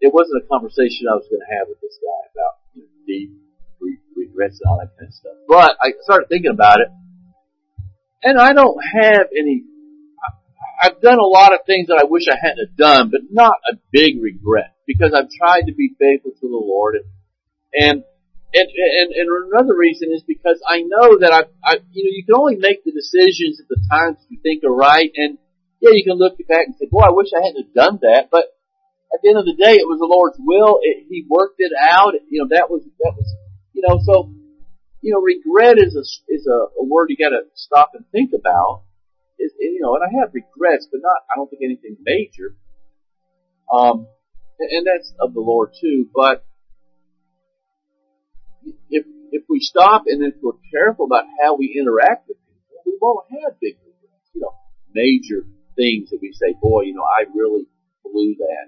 it 0.00 0.12
wasn't 0.12 0.42
a 0.42 0.46
conversation 0.48 1.06
I 1.06 1.14
was 1.14 1.26
going 1.30 1.40
to 1.40 1.52
have 1.54 1.68
with 1.68 1.80
this 1.80 1.96
guy 2.02 2.22
about 2.34 2.54
you 2.74 2.82
know, 2.82 2.90
deep 3.06 3.30
regrets 4.16 4.60
and 4.60 4.70
all 4.70 4.78
that 4.78 4.90
kind 4.98 5.08
of 5.08 5.14
stuff. 5.14 5.32
But 5.48 5.76
I 5.80 5.92
started 6.02 6.28
thinking 6.28 6.50
about 6.50 6.80
it, 6.80 6.88
and 8.22 8.38
I 8.38 8.52
don't 8.52 8.78
have 8.78 9.28
any. 9.36 9.64
I've 10.82 11.00
done 11.00 11.18
a 11.18 11.30
lot 11.30 11.54
of 11.54 11.60
things 11.64 11.86
that 11.86 12.02
I 12.02 12.10
wish 12.10 12.24
I 12.26 12.34
hadn't 12.34 12.66
have 12.66 12.76
done, 12.76 13.10
but 13.10 13.30
not 13.30 13.54
a 13.70 13.78
big 13.92 14.20
regret 14.20 14.74
because 14.84 15.14
I've 15.14 15.30
tried 15.30 15.70
to 15.70 15.74
be 15.74 15.94
faithful 15.94 16.32
to 16.32 16.48
the 16.48 16.58
Lord, 16.58 16.96
and 16.96 17.06
and 17.72 18.02
and, 18.52 18.68
and, 18.68 19.08
and 19.14 19.28
another 19.54 19.78
reason 19.78 20.10
is 20.10 20.24
because 20.26 20.58
I 20.66 20.82
know 20.82 21.22
that 21.22 21.30
I, 21.30 21.46
I, 21.62 21.78
you 21.92 22.02
know, 22.02 22.10
you 22.10 22.24
can 22.26 22.34
only 22.34 22.56
make 22.56 22.82
the 22.82 22.90
decisions 22.90 23.62
at 23.62 23.68
the 23.68 23.80
times 23.90 24.18
you 24.28 24.38
think 24.42 24.64
are 24.64 24.74
right, 24.74 25.10
and 25.14 25.38
yeah, 25.80 25.94
you 25.94 26.02
can 26.02 26.18
look 26.18 26.36
back 26.48 26.66
and 26.66 26.74
say, 26.74 26.86
boy, 26.90 27.06
I 27.06 27.14
wish 27.14 27.28
I 27.30 27.46
hadn't 27.46 27.72
done 27.74 28.00
that, 28.02 28.28
but 28.30 28.50
at 29.14 29.20
the 29.22 29.28
end 29.28 29.38
of 29.38 29.46
the 29.46 29.54
day, 29.54 29.76
it 29.76 29.86
was 29.86 30.00
the 30.00 30.08
Lord's 30.08 30.38
will. 30.40 30.80
It, 30.82 31.06
he 31.08 31.26
worked 31.28 31.56
it 31.58 31.72
out. 31.78 32.14
You 32.30 32.42
know, 32.42 32.48
that 32.56 32.70
was, 32.70 32.82
that 32.82 33.12
was, 33.16 33.28
you 33.72 33.82
know, 33.86 34.00
so, 34.00 34.32
you 35.02 35.12
know, 35.12 35.20
regret 35.20 35.76
is 35.76 35.94
a, 35.94 36.04
is 36.32 36.46
a, 36.46 36.80
a 36.80 36.84
word 36.84 37.10
you 37.10 37.16
gotta 37.16 37.44
stop 37.54 37.92
and 37.94 38.04
think 38.10 38.30
about. 38.32 38.82
You 39.62 39.78
know, 39.80 39.94
and 39.94 40.02
I 40.02 40.10
have 40.20 40.34
regrets, 40.34 40.88
but 40.90 40.98
not, 41.02 41.22
I 41.30 41.36
don't 41.36 41.48
think 41.48 41.62
anything 41.62 41.96
major. 42.02 42.56
Um, 43.72 44.06
and, 44.58 44.86
that's 44.86 45.14
of 45.20 45.34
the 45.34 45.40
Lord 45.40 45.70
too, 45.80 46.10
but 46.14 46.44
if, 48.90 49.06
if 49.30 49.44
we 49.48 49.60
stop 49.60 50.04
and 50.06 50.22
if 50.22 50.34
we're 50.42 50.58
careful 50.70 51.06
about 51.06 51.24
how 51.40 51.56
we 51.56 51.78
interact 51.78 52.28
with 52.28 52.38
people, 52.42 52.82
we 52.84 52.98
won't 53.00 53.26
have 53.30 53.58
big 53.60 53.78
regrets, 53.86 54.30
you 54.34 54.40
know, 54.42 54.52
major 54.94 55.46
things 55.76 56.10
that 56.10 56.18
we 56.20 56.32
say, 56.32 56.54
boy, 56.60 56.82
you 56.82 56.94
know, 56.94 57.06
I 57.06 57.24
really 57.34 57.66
blew 58.04 58.34
that. 58.38 58.66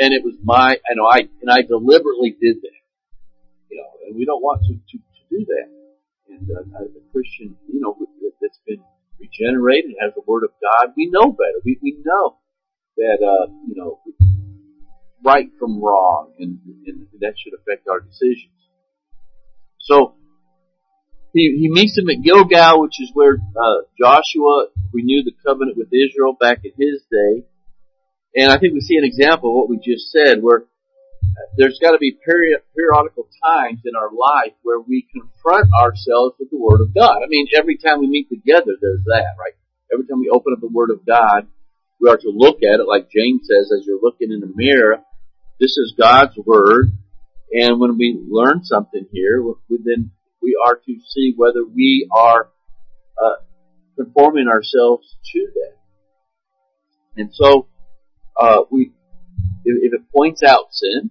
And 0.00 0.14
it 0.14 0.24
was 0.24 0.34
my, 0.42 0.76
I 0.80 0.94
know 0.96 1.06
I, 1.06 1.28
and 1.40 1.50
I 1.50 1.62
deliberately 1.62 2.34
did 2.40 2.56
that. 2.62 2.80
You 3.68 3.76
know, 3.76 3.90
and 4.08 4.16
we 4.16 4.24
don't 4.24 4.42
want 4.42 4.62
to, 4.66 4.72
to, 4.72 4.96
to 4.98 5.22
do 5.30 5.44
that. 5.44 5.68
And 6.28 6.48
uh, 6.50 6.84
a 6.84 7.12
Christian, 7.12 7.56
you 7.68 7.80
know, 7.80 7.96
that's 8.40 8.58
been 8.66 8.82
regenerated, 9.20 9.92
has 10.00 10.12
the 10.14 10.22
Word 10.26 10.44
of 10.44 10.50
God, 10.60 10.94
we 10.96 11.10
know 11.12 11.30
better. 11.30 11.60
We, 11.64 11.78
we 11.82 12.02
know 12.04 12.38
that, 12.96 13.18
uh, 13.22 13.52
you 13.68 13.74
know, 13.76 14.00
right 15.24 15.48
from 15.58 15.82
wrong, 15.82 16.32
and, 16.38 16.58
and 16.86 17.06
that 17.20 17.34
should 17.36 17.52
affect 17.60 17.86
our 17.88 18.00
decisions. 18.00 18.56
So, 19.78 20.14
he, 21.32 21.58
he 21.60 21.68
meets 21.70 21.96
him 21.96 22.08
at 22.10 22.22
Gilgal, 22.24 22.80
which 22.82 23.00
is 23.00 23.10
where 23.14 23.34
uh, 23.34 23.82
Joshua 23.98 24.66
renewed 24.92 25.26
the 25.26 25.36
covenant 25.46 25.76
with 25.76 25.88
Israel 25.92 26.36
back 26.38 26.64
in 26.64 26.72
his 26.76 27.02
day. 27.10 27.44
And 28.34 28.50
I 28.50 28.58
think 28.58 28.74
we 28.74 28.80
see 28.80 28.96
an 28.96 29.04
example 29.04 29.50
of 29.50 29.54
what 29.54 29.68
we 29.68 29.76
just 29.76 30.10
said, 30.10 30.42
where 30.42 30.64
there's 31.56 31.78
got 31.80 31.92
to 31.92 31.98
be 31.98 32.16
period, 32.24 32.60
periodical 32.76 33.28
times 33.44 33.80
in 33.84 33.92
our 33.96 34.10
life 34.12 34.54
where 34.62 34.80
we 34.80 35.06
confront 35.12 35.72
ourselves 35.72 36.36
with 36.38 36.50
the 36.50 36.58
Word 36.58 36.80
of 36.80 36.94
God. 36.94 37.22
I 37.22 37.28
mean, 37.28 37.46
every 37.56 37.76
time 37.76 38.00
we 38.00 38.08
meet 38.08 38.28
together, 38.28 38.72
there's 38.80 39.04
that, 39.06 39.34
right? 39.38 39.54
Every 39.92 40.06
time 40.06 40.20
we 40.20 40.30
open 40.30 40.52
up 40.54 40.60
the 40.60 40.68
Word 40.68 40.90
of 40.90 41.04
God, 41.06 41.48
we 42.00 42.08
are 42.08 42.16
to 42.16 42.32
look 42.34 42.58
at 42.62 42.80
it, 42.80 42.88
like 42.88 43.10
James 43.10 43.42
says, 43.48 43.70
as 43.72 43.84
you're 43.86 44.00
looking 44.00 44.32
in 44.32 44.40
the 44.40 44.52
mirror. 44.54 44.98
This 45.58 45.76
is 45.76 45.94
God's 45.98 46.36
Word, 46.38 46.92
and 47.52 47.78
when 47.80 47.98
we 47.98 48.18
learn 48.28 48.64
something 48.64 49.06
here, 49.12 49.42
we 49.42 49.54
then 49.84 50.12
we 50.42 50.56
are 50.66 50.76
to 50.76 50.96
see 51.06 51.34
whether 51.36 51.64
we 51.64 52.08
are 52.10 52.48
uh, 53.22 53.42
conforming 53.96 54.46
ourselves 54.48 55.16
to 55.32 55.46
that. 55.54 55.76
And 57.16 57.30
so, 57.34 57.68
uh, 58.40 58.62
we, 58.70 58.92
if, 59.70 59.90
if, 59.90 59.92
it 59.94 60.10
points 60.10 60.42
out 60.42 60.74
sin, 60.74 61.10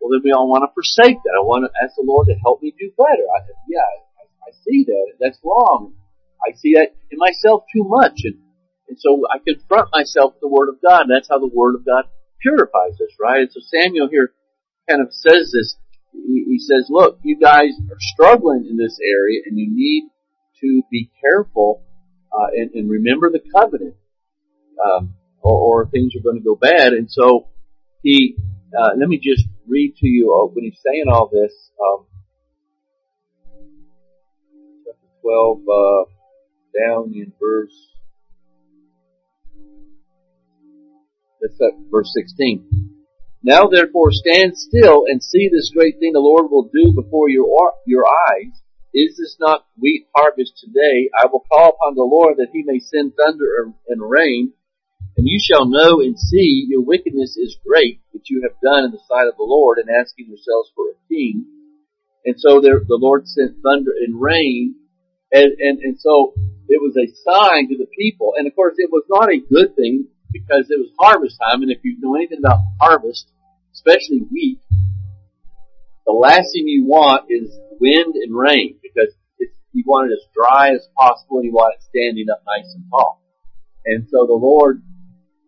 well 0.00 0.10
then 0.10 0.22
we 0.24 0.34
all 0.34 0.50
want 0.50 0.66
to 0.66 0.74
forsake 0.74 1.22
that. 1.22 1.38
I 1.38 1.46
want 1.46 1.62
to 1.62 1.70
ask 1.78 1.94
the 1.94 2.02
Lord 2.02 2.26
to 2.26 2.36
help 2.42 2.60
me 2.60 2.74
do 2.74 2.90
better. 2.98 3.26
I, 3.30 3.46
yeah, 3.70 3.86
I 3.86 4.02
I 4.46 4.50
see 4.64 4.84
that. 4.84 5.14
That's 5.20 5.38
wrong. 5.44 5.94
I 6.42 6.52
see 6.56 6.74
that 6.74 6.94
in 7.10 7.18
myself 7.18 7.64
too 7.72 7.84
much. 7.84 8.20
And, 8.24 8.36
and 8.88 8.98
so 8.98 9.22
I 9.30 9.38
confront 9.38 9.88
myself 9.92 10.34
with 10.34 10.40
the 10.40 10.48
Word 10.48 10.68
of 10.68 10.82
God. 10.86 11.02
And 11.02 11.10
that's 11.10 11.28
how 11.28 11.38
the 11.38 11.50
Word 11.52 11.74
of 11.74 11.86
God 11.86 12.04
purifies 12.40 12.98
us, 13.00 13.14
right? 13.20 13.42
And 13.42 13.52
so 13.52 13.60
Samuel 13.62 14.08
here 14.10 14.32
kind 14.88 15.00
of 15.00 15.12
says 15.12 15.52
this. 15.52 15.76
He, 16.12 16.44
he 16.46 16.58
says, 16.58 16.88
look, 16.90 17.18
you 17.22 17.38
guys 17.40 17.72
are 17.90 18.00
struggling 18.00 18.66
in 18.68 18.76
this 18.76 18.98
area 19.00 19.40
and 19.46 19.58
you 19.58 19.68
need 19.70 20.10
to 20.60 20.82
be 20.90 21.10
careful 21.22 21.82
uh, 22.32 22.48
and, 22.54 22.70
and 22.74 22.90
remember 22.90 23.30
the 23.30 23.40
covenant, 23.54 23.94
um, 24.84 25.14
or, 25.42 25.84
or 25.84 25.90
things 25.90 26.14
are 26.16 26.22
going 26.22 26.36
to 26.36 26.44
go 26.44 26.56
bad. 26.56 26.92
And 26.92 27.10
so 27.10 27.48
he, 28.02 28.36
uh, 28.78 28.90
let 28.98 29.08
me 29.08 29.18
just 29.18 29.46
read 29.66 29.94
to 29.96 30.06
you 30.06 30.32
uh, 30.32 30.46
when 30.52 30.64
he's 30.64 30.80
saying 30.84 31.04
all 31.08 31.30
this. 31.32 31.52
Um, 31.84 32.06
chapter 34.84 35.08
twelve, 35.22 35.60
uh, 35.68 36.04
down 36.78 37.12
in 37.14 37.32
verse. 37.40 37.74
That's 41.40 41.60
up 41.60 41.74
verse 41.90 42.12
sixteen. 42.14 42.68
Now 43.42 43.66
therefore 43.66 44.12
stand 44.12 44.56
still 44.56 45.04
and 45.08 45.22
see 45.22 45.48
this 45.50 45.72
great 45.74 45.98
thing 45.98 46.12
the 46.12 46.20
Lord 46.20 46.50
will 46.50 46.70
do 46.72 46.92
before 46.94 47.28
your 47.28 47.72
your 47.86 48.04
eyes. 48.06 48.62
Is 48.94 49.16
this 49.16 49.36
not 49.40 49.64
wheat 49.80 50.06
harvest 50.14 50.52
today? 50.62 51.08
I 51.18 51.26
will 51.26 51.44
call 51.50 51.70
upon 51.70 51.94
the 51.94 52.02
Lord 52.02 52.36
that 52.36 52.50
he 52.52 52.62
may 52.64 52.78
send 52.78 53.14
thunder 53.16 53.72
and 53.88 54.00
rain, 54.10 54.52
and 55.16 55.26
you 55.28 55.38
shall 55.40 55.66
know 55.66 56.00
and 56.00 56.18
see 56.18 56.66
your 56.68 56.82
wickedness 56.82 57.36
is 57.36 57.58
great, 57.66 58.00
which 58.12 58.30
you 58.30 58.42
have 58.42 58.58
done 58.62 58.84
in 58.84 58.90
the 58.90 59.02
sight 59.08 59.28
of 59.28 59.36
the 59.36 59.44
Lord, 59.44 59.78
and 59.78 59.88
asking 59.90 60.28
yourselves 60.28 60.70
for 60.74 60.90
a 60.90 60.96
king. 61.08 61.44
And 62.24 62.36
so 62.38 62.60
there, 62.60 62.80
the 62.80 63.00
Lord 63.00 63.26
sent 63.26 63.56
thunder 63.62 63.92
and 63.92 64.20
rain, 64.20 64.74
and, 65.32 65.52
and, 65.58 65.78
and 65.80 66.00
so 66.00 66.34
it 66.68 66.80
was 66.80 66.96
a 66.96 67.12
sign 67.24 67.68
to 67.68 67.76
the 67.76 67.88
people. 67.98 68.34
And 68.36 68.46
of 68.46 68.54
course, 68.54 68.74
it 68.78 68.90
was 68.90 69.04
not 69.08 69.28
a 69.28 69.40
good 69.40 69.74
thing 69.76 70.06
because 70.32 70.70
it 70.70 70.78
was 70.78 70.90
harvest 70.98 71.36
time, 71.40 71.62
and 71.62 71.70
if 71.70 71.78
you 71.84 71.98
know 72.00 72.14
anything 72.14 72.38
about 72.38 72.60
harvest, 72.80 73.30
especially 73.74 74.24
wheat, 74.30 74.60
the 76.06 76.12
last 76.12 76.52
thing 76.52 76.66
you 76.66 76.84
want 76.86 77.30
is 77.30 77.52
wind 77.80 78.14
and 78.16 78.34
rain 78.34 78.78
because 78.82 79.14
you 79.72 79.84
want 79.86 80.10
it 80.10 80.14
as 80.14 80.26
dry 80.34 80.74
as 80.74 80.86
possible 80.96 81.38
and 81.38 81.46
you 81.46 81.52
want 81.52 81.74
it 81.76 81.82
standing 81.88 82.26
up 82.30 82.42
nice 82.46 82.72
and 82.74 82.84
tall. 82.90 83.22
And 83.84 84.06
so 84.10 84.26
the 84.26 84.36
Lord, 84.36 84.82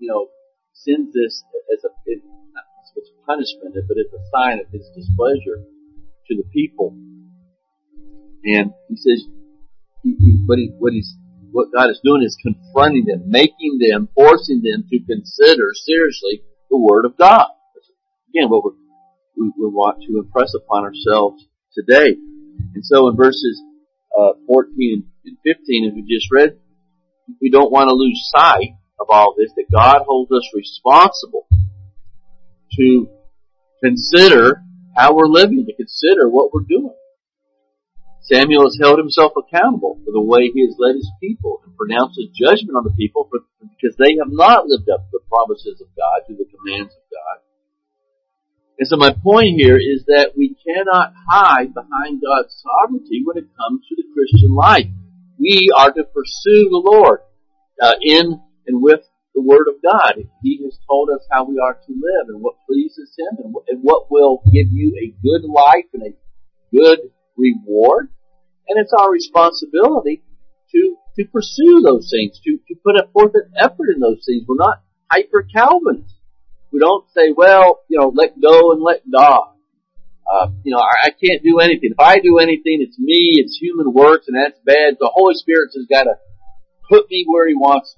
you 0.05 0.13
know, 0.13 0.29
sends 0.73 1.17
this 1.17 1.43
as 1.73 1.81
a, 1.81 1.91
it, 2.05 2.21
as 2.21 3.09
punishment, 3.25 3.73
but 3.89 3.97
it's 3.97 4.13
a 4.13 4.25
sign 4.37 4.61
of 4.61 4.69
His 4.69 4.85
displeasure 4.93 5.65
to 6.29 6.33
the 6.37 6.45
people. 6.53 6.93
And 8.45 8.77
He 8.89 8.97
says, 8.97 9.25
he, 10.03 10.13
he, 10.21 10.45
what, 10.45 10.59
he, 10.59 10.69
what 10.77 10.93
He's, 10.93 11.17
what 11.53 11.73
God 11.73 11.89
is 11.89 12.01
doing 12.05 12.23
is 12.23 12.37
confronting 12.37 13.07
them, 13.07 13.25
making 13.25 13.81
them, 13.81 14.09
forcing 14.15 14.61
them 14.61 14.85
to 14.93 15.01
consider 15.09 15.73
seriously 15.73 16.45
the 16.69 16.77
Word 16.77 17.07
of 17.07 17.17
God. 17.17 17.49
Again, 18.29 18.51
what 18.51 18.75
we, 19.41 19.53
we 19.57 19.69
want 19.73 20.03
to 20.05 20.19
impress 20.19 20.53
upon 20.53 20.85
ourselves 20.85 21.49
today. 21.73 22.13
And 22.75 22.85
so 22.85 23.09
in 23.09 23.17
verses 23.17 23.63
uh, 24.13 24.37
14 24.47 25.05
and 25.25 25.37
15, 25.43 25.89
as 25.89 25.95
we 25.95 26.03
just 26.03 26.29
read, 26.31 26.59
we 27.41 27.49
don't 27.49 27.73
want 27.73 27.89
to 27.89 27.95
lose 27.95 28.21
sight 28.35 28.77
of 29.01 29.07
all 29.11 29.35
this, 29.37 29.51
that 29.57 29.71
God 29.71 30.03
holds 30.07 30.31
us 30.33 30.49
responsible 30.55 31.47
to 32.79 33.09
consider 33.83 34.63
how 34.97 35.15
we're 35.15 35.27
living, 35.27 35.67
to 35.67 35.75
consider 35.75 36.29
what 36.29 36.53
we're 36.53 36.69
doing. 36.69 36.95
Samuel 38.23 38.65
has 38.65 38.79
held 38.81 38.99
himself 38.99 39.33
accountable 39.37 40.01
for 40.05 40.13
the 40.13 40.21
way 40.21 40.49
he 40.49 40.65
has 40.65 40.77
led 40.79 40.95
his 40.95 41.11
people 41.21 41.61
and 41.65 41.77
pronounced 41.77 42.19
a 42.19 42.25
judgment 42.33 42.77
on 42.77 42.85
the 42.85 42.97
people 42.97 43.29
for, 43.31 43.41
because 43.61 43.97
they 43.99 44.17
have 44.17 44.33
not 44.33 44.67
lived 44.67 44.89
up 44.89 45.05
to 45.05 45.11
the 45.13 45.29
promises 45.29 45.81
of 45.83 45.89
God, 45.97 46.25
to 46.29 46.35
the 46.35 46.49
commands 46.49 46.95
of 46.95 47.05
God. 47.13 47.45
And 48.79 48.89
so 48.89 48.97
my 48.97 49.13
point 49.13 49.61
here 49.61 49.77
is 49.77 50.05
that 50.07 50.33
we 50.37 50.57
cannot 50.67 51.13
hide 51.29 51.75
behind 51.75 52.23
God's 52.25 52.57
sovereignty 52.65 53.23
when 53.25 53.37
it 53.37 53.47
comes 53.55 53.87
to 53.89 53.95
the 53.95 54.09
Christian 54.15 54.55
life. 54.55 54.89
We 55.39 55.69
are 55.77 55.93
to 55.93 56.05
pursue 56.05 56.71
the 56.71 56.83
Lord 56.83 57.21
uh, 57.81 57.95
in 58.01 58.41
and 58.67 58.83
with 58.83 59.01
the 59.35 59.43
Word 59.43 59.67
of 59.69 59.83
God. 59.83 60.15
He 60.43 60.61
has 60.65 60.79
told 60.89 61.11
us 61.11 61.27
how 61.31 61.45
we 61.45 61.59
are 61.59 61.75
to 61.75 61.93
live 61.93 62.29
and 62.29 62.41
what 62.41 62.55
pleases 62.67 63.15
Him 63.19 63.39
and, 63.69 63.83
what 63.83 64.11
will 64.11 64.43
give 64.47 64.71
you 64.71 64.95
a 65.03 65.15
good 65.23 65.45
life 65.49 65.91
and 65.93 66.03
a 66.03 66.17
good 66.75 67.11
reward. 67.37 68.09
And 68.69 68.81
it's 68.81 68.93
our 68.99 69.11
responsibility 69.11 70.23
to 70.73 70.97
to 71.17 71.25
pursue 71.27 71.81
those 71.85 72.11
things, 72.11 72.41
to, 72.43 72.59
to 72.69 72.75
put 72.83 72.95
forth 73.13 73.33
an 73.35 73.53
effort 73.57 73.89
in 73.95 74.01
those 74.01 74.25
things. 74.27 74.45
We're 74.49 74.57
not 74.57 74.83
hyper 75.11 75.47
Calvinists. 75.55 76.15
We 76.73 76.81
don't 76.81 77.07
say, 77.15 77.33
well, 77.37 77.85
you 77.89 78.01
know, 78.01 78.13
let 78.13 78.41
go 78.41 78.73
and 78.73 78.83
let 78.83 79.03
God. 79.09 79.55
Uh, 80.27 80.49
you 80.65 80.73
know, 80.73 80.81
I, 80.81 81.07
I 81.07 81.11
can't 81.11 81.43
do 81.43 81.61
anything. 81.61 81.91
If 81.93 82.01
I 82.01 82.19
do 82.19 82.39
anything, 82.39 82.83
it's 82.83 82.99
me, 82.99 83.39
it's 83.39 83.59
human 83.61 83.93
works, 83.93 84.27
and 84.27 84.37
that's 84.37 84.59
bad. 84.65 84.97
The 84.99 85.11
Holy 85.13 85.35
Spirit 85.35 85.71
has 85.77 85.87
got 85.87 86.05
to 86.05 86.15
put 86.91 87.09
me 87.11 87.25
where 87.29 87.47
He 87.47 87.55
wants. 87.55 87.95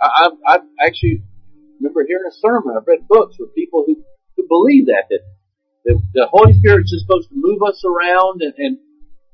I, 0.00 0.08
I've, 0.24 0.36
I've 0.46 0.66
actually 0.84 1.22
remember 1.80 2.04
hearing 2.06 2.28
a 2.28 2.34
sermon. 2.34 2.74
I've 2.76 2.86
read 2.86 3.06
books 3.08 3.36
with 3.38 3.54
people 3.54 3.84
who, 3.86 4.02
who 4.36 4.46
believe 4.48 4.86
that, 4.86 5.06
that, 5.10 5.22
that 5.84 6.02
the 6.14 6.26
Holy 6.30 6.54
Spirit 6.58 6.84
is 6.84 6.90
just 6.90 7.06
supposed 7.06 7.28
to 7.30 7.36
move 7.36 7.62
us 7.62 7.82
around 7.84 8.42
and, 8.42 8.54
and, 8.58 8.78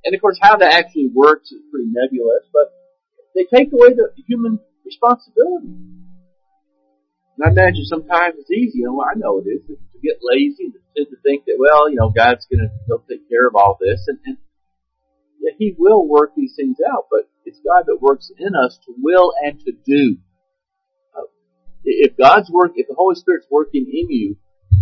and 0.05 0.15
of 0.15 0.21
course 0.21 0.39
how 0.41 0.57
that 0.57 0.73
actually 0.73 1.09
works 1.13 1.51
is 1.51 1.61
pretty 1.71 1.89
nebulous, 1.89 2.45
but 2.53 2.73
they 3.35 3.45
take 3.49 3.73
away 3.73 3.95
the 3.95 4.13
human 4.29 4.61
responsibility. 4.85 5.73
And 7.35 7.43
I 7.43 7.51
imagine 7.51 7.85
sometimes 7.85 8.37
it's 8.39 8.51
easy, 8.51 8.79
you 8.79 8.87
know, 8.87 9.03
I 9.03 9.17
know 9.17 9.43
it 9.43 9.49
is, 9.49 9.67
to, 9.67 9.75
to 9.75 9.99
get 9.99 10.23
lazy 10.23 10.71
and 10.71 10.75
to, 10.75 11.05
to 11.11 11.17
think 11.25 11.45
that, 11.47 11.57
well, 11.59 11.91
you 11.91 11.97
know, 11.97 12.11
God's 12.11 12.47
gonna, 12.47 12.71
he'll 12.87 13.03
take 13.09 13.29
care 13.29 13.49
of 13.49 13.57
all 13.57 13.77
this 13.81 14.05
and, 14.07 14.19
and 14.25 14.37
yeah, 15.41 15.53
He 15.59 15.75
will 15.77 16.07
work 16.07 16.33
these 16.37 16.55
things 16.55 16.77
out, 16.81 17.07
but 17.11 17.29
it's 17.45 17.59
God 17.65 17.85
that 17.87 18.01
works 18.01 18.31
in 18.39 18.55
us 18.55 18.79
to 18.87 18.95
will 18.97 19.33
and 19.43 19.59
to 19.61 19.73
do. 19.85 20.19
If 21.85 22.17
God's 22.17 22.51
work, 22.51 22.73
if 22.77 22.89
the 22.89 22.95
Holy 22.95 23.15
Spirit's 23.15 23.47
working 23.51 23.87
in 23.87 24.11
you, 24.11 24.37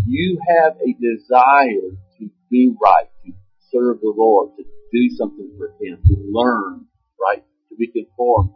you 0.07 0.41
have 0.49 0.77
a 0.77 0.93
desire 0.93 1.97
to 2.19 2.31
do 2.51 2.77
right, 2.83 3.09
to 3.27 3.33
serve 3.71 4.01
the 4.01 4.13
Lord, 4.17 4.51
to 4.57 4.65
do 4.93 5.17
something 5.17 5.51
for 5.59 5.75
Him, 5.81 6.03
to 6.07 6.17
learn, 6.31 6.87
right, 7.21 7.45
to 7.71 7.77
be 7.77 7.89
conformed 7.89 8.51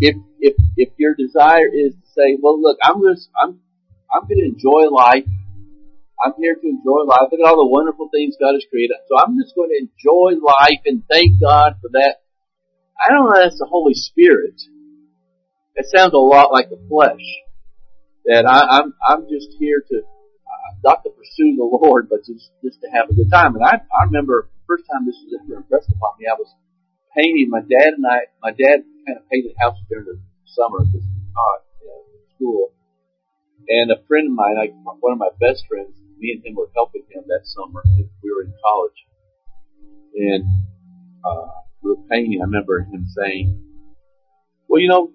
if 0.00 0.16
if 0.40 0.54
if 0.76 0.88
your 0.98 1.14
desire 1.14 1.68
is 1.72 1.94
to 1.94 2.06
say, 2.14 2.36
well, 2.40 2.60
look, 2.60 2.78
I'm 2.82 3.00
just 3.02 3.28
I'm 3.40 3.60
I'm 4.12 4.22
going 4.28 4.38
to 4.38 4.44
enjoy 4.44 4.90
life. 4.90 5.26
I'm 6.24 6.32
here 6.38 6.54
to 6.54 6.66
enjoy 6.66 7.04
life. 7.06 7.28
Look 7.30 7.40
at 7.40 7.48
all 7.48 7.64
the 7.64 7.70
wonderful 7.70 8.08
things 8.12 8.36
God 8.40 8.54
has 8.54 8.64
created. 8.70 8.96
So 9.08 9.18
I'm 9.18 9.36
just 9.36 9.54
going 9.54 9.70
to 9.70 9.82
enjoy 9.82 10.40
life 10.40 10.80
and 10.86 11.02
thank 11.10 11.40
God 11.40 11.76
for 11.82 11.90
that. 11.92 12.22
I 12.94 13.12
don't 13.12 13.26
know 13.26 13.42
that's 13.42 13.58
the 13.58 13.66
Holy 13.68 13.94
Spirit. 13.94 14.54
It 15.74 15.86
sounds 15.94 16.14
a 16.14 16.18
lot 16.18 16.52
like 16.52 16.70
the 16.70 16.80
flesh. 16.88 17.20
That 18.24 18.46
I, 18.46 18.80
I'm 18.80 18.94
I'm 19.06 19.28
just 19.28 19.50
here 19.58 19.84
to 19.84 19.96
uh, 19.98 20.70
not 20.82 21.04
to 21.04 21.10
pursue 21.10 21.56
the 21.56 21.64
Lord, 21.64 22.08
but 22.08 22.24
just 22.24 22.50
just 22.62 22.80
to 22.80 22.88
have 22.88 23.10
a 23.10 23.14
good 23.14 23.30
time. 23.30 23.54
And 23.54 23.64
I 23.64 23.80
I 23.92 24.04
remember 24.04 24.48
first 24.66 24.84
time 24.90 25.04
this 25.06 25.16
was 25.24 25.40
ever 25.44 25.60
impressed 25.60 25.92
upon 25.92 26.16
me. 26.18 26.26
I 26.26 26.34
was 26.38 26.48
painting. 27.16 27.48
My 27.50 27.60
dad 27.60 27.94
and 27.94 28.06
I, 28.06 28.32
my 28.42 28.50
dad 28.50 28.82
kind 29.06 29.18
of 29.18 29.28
painted 29.30 29.54
houses 29.60 29.84
during 29.88 30.06
the 30.06 30.18
summer 30.46 30.80
because 30.80 31.04
was 31.04 31.28
hot, 31.36 31.60
you 31.80 31.86
know, 31.88 32.00
school. 32.36 32.72
And 33.68 33.90
a 33.90 34.02
friend 34.08 34.28
of 34.28 34.34
mine, 34.34 34.56
I, 34.60 34.72
one 35.00 35.12
of 35.12 35.18
my 35.18 35.32
best 35.40 35.64
friends, 35.68 35.96
me 36.18 36.32
and 36.32 36.44
him 36.44 36.54
were 36.54 36.68
helping 36.74 37.02
him 37.10 37.24
that 37.28 37.44
summer. 37.44 37.82
We 38.22 38.28
were 38.32 38.42
in 38.44 38.52
college, 38.60 39.00
and 40.14 40.44
uh, 41.24 41.60
we 41.82 41.90
were 41.90 42.02
painting. 42.10 42.40
I 42.40 42.44
remember 42.44 42.80
him 42.80 43.06
saying, 43.16 43.60
"Well, 44.68 44.80
you 44.82 44.88
know, 44.88 45.12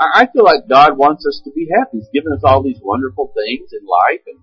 I, 0.00 0.26
feel 0.32 0.44
like 0.44 0.68
God 0.68 0.96
wants 0.96 1.26
us 1.26 1.42
to 1.44 1.50
be 1.50 1.68
happy. 1.68 1.98
He's 1.98 2.08
given 2.12 2.32
us 2.32 2.40
all 2.42 2.62
these 2.62 2.80
wonderful 2.82 3.32
things 3.36 3.70
in 3.72 3.84
life, 3.84 4.24
and 4.26 4.40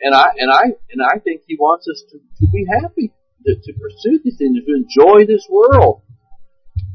and 0.00 0.14
I 0.14 0.26
and 0.36 0.50
I 0.50 0.62
and 0.92 1.00
I 1.02 1.18
think 1.18 1.42
He 1.46 1.56
wants 1.56 1.88
us 1.88 2.04
to, 2.12 2.18
to 2.18 2.50
be 2.52 2.66
happy." 2.68 3.12
to, 3.46 3.54
to 3.54 3.72
pursue 3.78 4.20
these 4.22 4.36
things, 4.36 4.58
to 4.64 4.74
enjoy 4.74 5.26
this 5.26 5.46
world. 5.48 6.02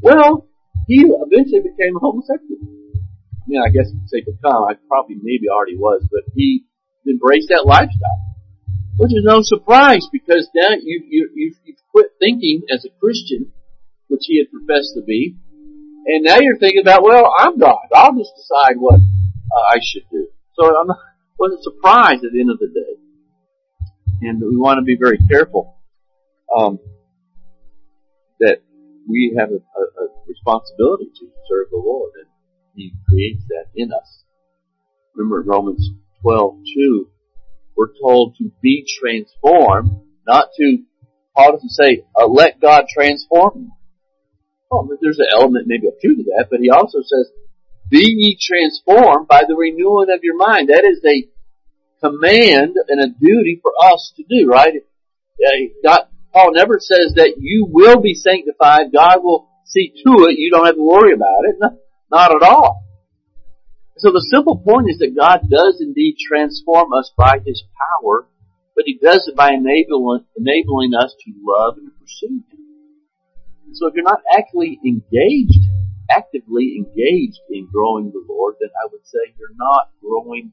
Well, 0.02 0.48
he 0.88 1.02
eventually 1.02 1.62
became 1.62 1.96
a 1.96 2.00
homosexual. 2.00 2.60
I 2.62 3.46
mean, 3.48 3.62
I 3.62 3.70
guess 3.70 3.92
you 3.92 4.00
could 4.00 4.10
say 4.10 4.22
become, 4.22 4.64
I 4.68 4.76
probably 4.88 5.18
maybe 5.22 5.48
already 5.50 5.78
was, 5.78 6.08
but 6.12 6.24
he 6.36 6.66
embraced 7.08 7.50
that 7.50 7.66
lifestyle. 7.66 8.22
Which 8.98 9.12
is 9.12 9.26
no 9.26 9.42
surprise 9.42 10.06
because 10.12 10.48
now 10.54 10.78
you, 10.80 11.04
you, 11.10 11.30
you, 11.34 11.56
you 11.66 11.74
quit 11.92 12.12
thinking 12.20 12.62
as 12.72 12.86
a 12.86 12.94
Christian, 13.02 13.52
which 14.08 14.24
he 14.28 14.38
had 14.38 14.52
professed 14.52 14.94
to 14.96 15.02
be, 15.02 15.36
and 16.06 16.24
now 16.24 16.40
you're 16.40 16.58
thinking 16.58 16.82
about, 16.82 17.04
well, 17.04 17.34
I'm 17.38 17.58
God. 17.58 17.88
I'll 17.94 18.18
just 18.18 18.34
decide 18.36 18.76
what 18.78 18.96
uh, 19.00 19.64
I 19.72 19.80
should 19.82 20.04
do. 20.12 20.28
So 20.60 20.66
I'm 20.76 20.88
not, 20.88 20.98
wasn't 21.40 21.64
surprised 21.64 22.24
at 22.26 22.32
the 22.34 22.40
end 22.40 22.52
of 22.52 22.60
the 22.60 22.68
day. 22.68 23.00
And 24.22 24.42
we 24.42 24.58
want 24.58 24.78
to 24.78 24.84
be 24.84 24.98
very 25.00 25.20
careful 25.30 25.78
um, 26.56 26.80
that 28.40 28.62
we 29.08 29.36
have 29.38 29.50
a, 29.50 29.56
a, 29.56 30.04
a 30.04 30.08
responsibility 30.28 31.06
to 31.06 31.28
serve 31.50 31.68
the 31.72 31.78
Lord, 31.78 32.12
and 32.20 32.28
He 32.76 32.94
creates 33.10 33.44
that 33.50 33.66
in 33.76 33.92
us. 33.92 34.24
Remember 35.16 35.42
Romans 35.42 35.90
12, 36.22 36.60
2, 36.76 37.08
we're 37.76 37.94
told 38.02 38.36
to 38.38 38.52
be 38.62 38.86
transformed, 39.00 39.90
not 40.26 40.50
to, 40.58 40.78
Paul 41.36 41.54
doesn't 41.54 41.70
say, 41.70 42.06
uh, 42.16 42.28
let 42.28 42.62
God 42.62 42.86
transform 42.94 43.52
you. 43.56 43.72
Oh, 44.74 44.88
well, 44.90 44.98
there's 45.02 45.20
an 45.20 45.30
element 45.32 45.68
maybe 45.68 45.88
of 45.88 45.94
truth 46.02 46.18
to 46.18 46.24
that, 46.34 46.48
but 46.50 46.60
he 46.60 46.70
also 46.72 47.00
says, 47.06 47.30
be 47.90 48.02
ye 48.02 48.38
transformed 48.42 49.28
by 49.28 49.44
the 49.48 49.56
renewing 49.56 50.10
of 50.10 50.24
your 50.24 50.36
mind. 50.36 50.70
That 50.70 50.82
is 50.82 50.98
a 51.06 51.30
command 52.02 52.74
and 52.88 53.00
a 53.00 53.14
duty 53.14 53.60
for 53.62 53.72
us 53.80 54.14
to 54.18 54.24
do, 54.24 54.50
right? 54.50 54.74
Uh, 54.74 55.50
God, 55.86 56.02
Paul 56.34 56.54
never 56.54 56.80
says 56.80 57.14
that 57.18 57.36
you 57.38 57.68
will 57.70 58.02
be 58.02 58.16
sanctified. 58.16 58.92
God 58.92 59.22
will 59.22 59.48
see 59.66 59.94
to 60.04 60.26
it. 60.26 60.40
You 60.40 60.50
don't 60.50 60.66
have 60.66 60.76
to 60.76 60.84
worry 60.84 61.14
about 61.14 61.46
it. 61.46 61.56
not 62.10 62.36
at 62.36 62.42
all. 62.42 62.84
So 63.98 64.10
the 64.10 64.26
simple 64.32 64.58
point 64.58 64.90
is 64.90 64.98
that 64.98 65.16
God 65.16 65.42
does 65.50 65.78
indeed 65.80 66.16
transform 66.18 66.94
us 66.94 67.14
by 67.16 67.38
His 67.46 67.64
power, 67.78 68.28
but 68.76 68.86
He 68.88 68.98
does 68.98 69.28
it 69.28 69.36
by 69.36 69.52
enabling, 69.52 70.26
enabling 70.36 70.94
us 70.96 71.14
to 71.14 71.32
love 71.46 71.78
and 71.78 71.88
to 71.88 71.94
pursue 72.00 72.42
Him. 72.50 72.63
So 73.74 73.88
if 73.88 73.94
you're 73.96 74.04
not 74.04 74.22
actually 74.38 74.80
engaged, 74.86 75.60
actively 76.12 76.76
engaged 76.78 77.40
in 77.50 77.70
growing 77.72 78.12
the 78.12 78.24
Lord, 78.28 78.56
then 78.60 78.70
I 78.84 78.88
would 78.92 79.06
say 79.06 79.20
you're 79.38 79.56
not 79.56 79.90
growing 80.02 80.52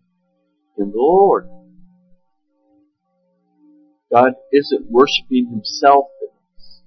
in 0.78 0.90
the 0.90 0.98
Lord. 0.98 1.48
God 4.12 4.32
isn't 4.52 4.90
worshiping 4.90 5.48
Himself 5.50 6.06
in 6.22 6.28
us. 6.56 6.82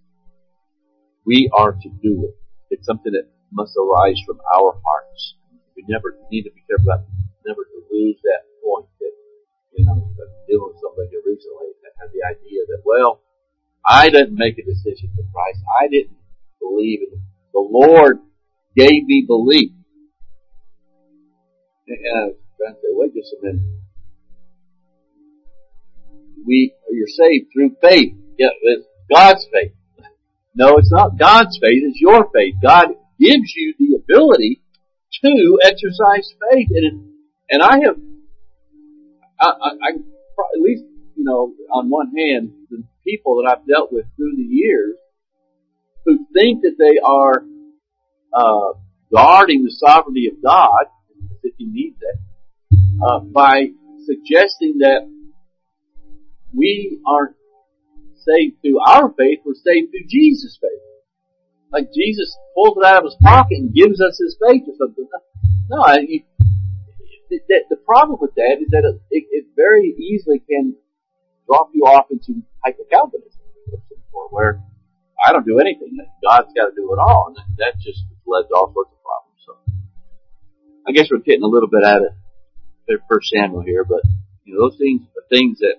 We 1.26 1.50
are 1.54 1.72
to 1.72 1.90
do 2.02 2.26
it. 2.26 2.36
It's 2.70 2.86
something 2.86 3.14
that 3.14 3.30
must 3.52 3.78
arise 3.78 4.20
from 4.26 4.40
our 4.54 4.74
hearts 4.84 5.36
we 5.76 5.84
never 5.88 6.16
need 6.30 6.44
to 6.44 6.52
be 6.52 6.64
careful 6.70 6.94
about 6.94 7.06
never 7.46 7.66
to 7.66 7.80
lose 7.92 8.18
that 8.24 8.46
point 8.64 8.88
that, 9.02 9.14
you 9.76 9.86
know, 9.86 10.00
dealing 10.48 10.70
with 10.70 10.80
somebody 10.80 11.12
recently 11.26 11.74
that 11.82 11.94
had 12.00 12.10
the 12.14 12.24
idea 12.24 12.64
that, 12.70 12.82
well, 12.86 13.22
I 13.86 14.10
didn't 14.10 14.38
make 14.38 14.58
a 14.58 14.64
decision 14.64 15.12
for 15.16 15.26
Christ. 15.34 15.60
I 15.68 15.88
didn't 15.90 16.16
believe. 16.64 17.00
The 17.54 17.60
Lord 17.60 18.20
gave 18.76 19.06
me 19.06 19.26
belief. 19.28 19.72
And 21.88 22.36
wait 22.84 23.14
just 23.14 23.34
a 23.34 23.46
minute. 23.46 23.62
We, 26.46 26.74
you're 26.92 27.08
saved 27.08 27.48
through 27.54 27.76
faith. 27.82 28.14
Yeah, 28.38 28.48
it's 28.62 28.88
God's 29.14 29.46
faith. 29.54 29.74
No, 30.56 30.78
it's 30.78 30.92
not 30.92 31.18
God's 31.18 31.58
faith, 31.62 31.84
it's 31.84 32.00
your 32.00 32.30
faith. 32.34 32.56
God 32.62 32.90
gives 33.20 33.54
you 33.56 33.74
the 33.80 33.96
ability 33.96 34.62
to 35.24 35.60
exercise 35.64 36.34
faith. 36.52 36.68
And, 36.72 37.12
and 37.50 37.64
I 37.64 37.80
have, 37.86 37.98
I, 39.40 39.48
I, 39.48 39.70
I, 39.70 39.90
at 39.90 40.62
least, 40.62 40.84
you 41.16 41.24
know, 41.24 41.54
on 41.72 41.90
one 41.90 42.12
hand, 42.16 42.52
the 42.70 42.84
people 43.04 43.38
that 43.38 43.50
I've 43.50 43.68
dealt 43.68 43.92
with 43.92 44.06
through 44.16 44.36
the 44.36 44.44
years 44.44 44.96
who 46.06 46.26
think 46.34 46.62
that 46.62 46.76
they 46.78 47.00
are, 47.04 47.46
uh, 48.34 48.74
guarding 49.12 49.64
the 49.64 49.72
sovereignty 49.72 50.28
of 50.28 50.42
God, 50.44 50.86
if 51.44 51.54
you 51.58 51.72
need 51.72 51.96
that, 52.00 53.06
uh, 53.06 53.20
by 53.20 53.68
suggesting 54.06 54.80
that 54.80 55.10
we 56.56 57.00
aren't 57.08 57.36
saved 58.16 58.62
through 58.62 58.80
our 58.80 59.12
faith, 59.18 59.40
we're 59.46 59.54
saved 59.54 59.92
through 59.92 60.08
Jesus' 60.08 60.58
faith 60.60 60.82
like 61.74 61.90
Jesus 61.92 62.38
pulls 62.54 62.78
it 62.78 62.86
out 62.86 63.02
of 63.02 63.10
his 63.10 63.18
pocket 63.20 63.58
and 63.58 63.74
gives 63.74 64.00
us 64.00 64.22
his 64.22 64.38
faith 64.38 64.62
or 64.70 64.78
something. 64.78 65.10
No, 65.70 65.84
you, 66.06 66.22
the, 67.30 67.82
problem 67.84 68.20
with 68.22 68.36
that 68.36 68.58
is 68.62 68.70
that 68.70 68.86
it, 68.86 69.02
it, 69.10 69.26
it 69.32 69.46
very 69.56 69.90
easily 69.90 70.40
can 70.40 70.76
drop 71.48 71.70
you 71.74 71.84
off 71.84 72.06
into 72.12 72.42
hyper-Calvinism, 72.64 73.42
where 74.30 74.62
I 75.24 75.32
don't 75.32 75.46
do 75.46 75.60
anything. 75.60 75.98
God's 76.22 76.52
got 76.54 76.68
to 76.68 76.76
do 76.76 76.92
it 76.92 77.00
all, 77.00 77.32
and 77.32 77.38
that 77.58 77.80
just 77.80 78.04
led 78.28 78.44
to 78.50 78.56
all 78.56 78.74
sorts 78.74 78.92
of 78.92 79.00
problems. 79.00 79.40
So, 79.46 79.56
I 80.88 80.92
guess 80.92 81.08
we're 81.10 81.24
getting 81.24 81.44
a 81.44 81.48
little 81.48 81.70
bit 81.70 81.84
out 81.84 82.02
of 82.04 82.12
First 83.10 83.32
Samuel 83.32 83.62
here, 83.62 83.86
but 83.86 84.02
you 84.44 84.54
know 84.54 84.68
those 84.68 84.78
things 84.78 85.02
are 85.16 85.24
things 85.32 85.60
that 85.60 85.76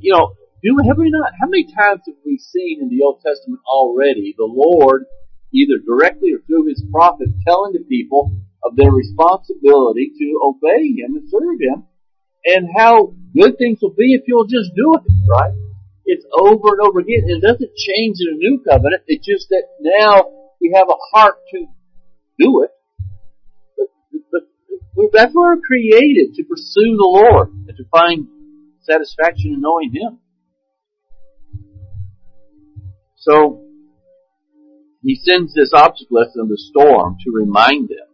you 0.00 0.12
know 0.12 0.34
do 0.62 0.76
have 0.86 0.98
we 0.98 1.10
not? 1.10 1.32
How 1.40 1.48
many 1.48 1.64
times 1.64 2.02
have 2.06 2.18
we 2.24 2.38
seen 2.38 2.78
in 2.80 2.88
the 2.88 3.02
Old 3.04 3.20
Testament 3.22 3.60
already 3.66 4.34
the 4.36 4.46
Lord, 4.46 5.04
either 5.52 5.78
directly 5.78 6.34
or 6.34 6.40
through 6.46 6.66
His 6.66 6.84
prophets, 6.90 7.32
telling 7.46 7.72
the 7.72 7.84
people 7.88 8.38
of 8.64 8.74
their 8.74 8.90
responsibility 8.90 10.12
to 10.18 10.40
obey 10.42 10.94
Him 10.94 11.14
and 11.14 11.28
serve 11.30 11.58
Him, 11.60 11.84
and 12.44 12.68
how 12.76 13.14
good 13.34 13.58
things 13.58 13.78
will 13.82 13.94
be 13.94 14.14
if 14.14 14.22
you'll 14.26 14.46
just 14.46 14.74
do 14.74 14.94
it, 14.94 15.02
right? 15.30 15.52
It's 16.10 16.24
over 16.32 16.72
and 16.72 16.80
over 16.88 17.00
again. 17.00 17.24
It 17.26 17.42
doesn't 17.42 17.76
change 17.76 18.16
in 18.18 18.32
a 18.32 18.36
new 18.38 18.64
covenant. 18.66 19.02
It's 19.08 19.26
just 19.26 19.50
that 19.50 19.64
now 19.78 20.24
we 20.58 20.72
have 20.74 20.88
a 20.88 20.96
heart 21.12 21.36
to 21.52 21.66
do 22.38 22.64
it. 22.64 22.70
But, 23.76 24.48
but 24.96 25.10
that's 25.12 25.34
why 25.34 25.52
we're 25.52 25.60
created 25.60 26.32
to 26.36 26.44
pursue 26.44 26.96
the 26.96 27.04
Lord 27.04 27.50
and 27.50 27.76
to 27.76 27.84
find 27.92 28.26
satisfaction 28.80 29.52
in 29.52 29.60
knowing 29.60 29.92
Him. 29.92 30.18
So, 33.16 33.64
he 35.02 35.14
sends 35.14 35.52
this 35.52 35.72
object 35.74 36.10
lesson 36.10 36.40
of 36.40 36.48
the 36.48 36.56
storm 36.56 37.18
to 37.22 37.30
remind 37.30 37.90
them 37.90 38.08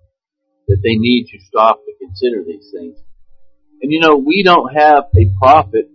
that 0.66 0.80
they 0.83 0.96
need 0.96 1.28
to 1.30 1.38
stop 1.46 1.80
and 1.87 2.09
consider 2.09 2.42
these 2.44 2.72
things. 2.74 2.98
And 3.80 3.92
you 3.92 4.00
know, 4.00 4.16
we 4.16 4.42
don't 4.42 4.74
have 4.74 5.04
a 5.16 5.30
prophet 5.38 5.90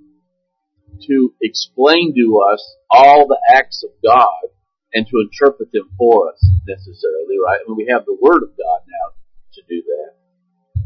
to 1.08 1.34
explain 1.42 2.14
to 2.16 2.42
us 2.52 2.62
all 2.90 3.28
the 3.28 3.40
acts 3.54 3.84
of 3.84 3.92
God 4.04 4.52
and 4.94 5.06
to 5.08 5.16
interpret 5.22 5.72
them 5.72 5.90
for 5.98 6.30
us 6.30 6.40
necessarily, 6.68 7.38
right? 7.44 7.60
I 7.62 7.68
mean, 7.68 7.78
we 7.78 7.92
have 7.92 8.06
the 8.06 8.18
Word 8.20 8.44
of 8.44 8.50
God 8.58 8.82
now 8.88 9.08
to 9.54 9.62
do 9.70 9.84
that. 9.86 10.14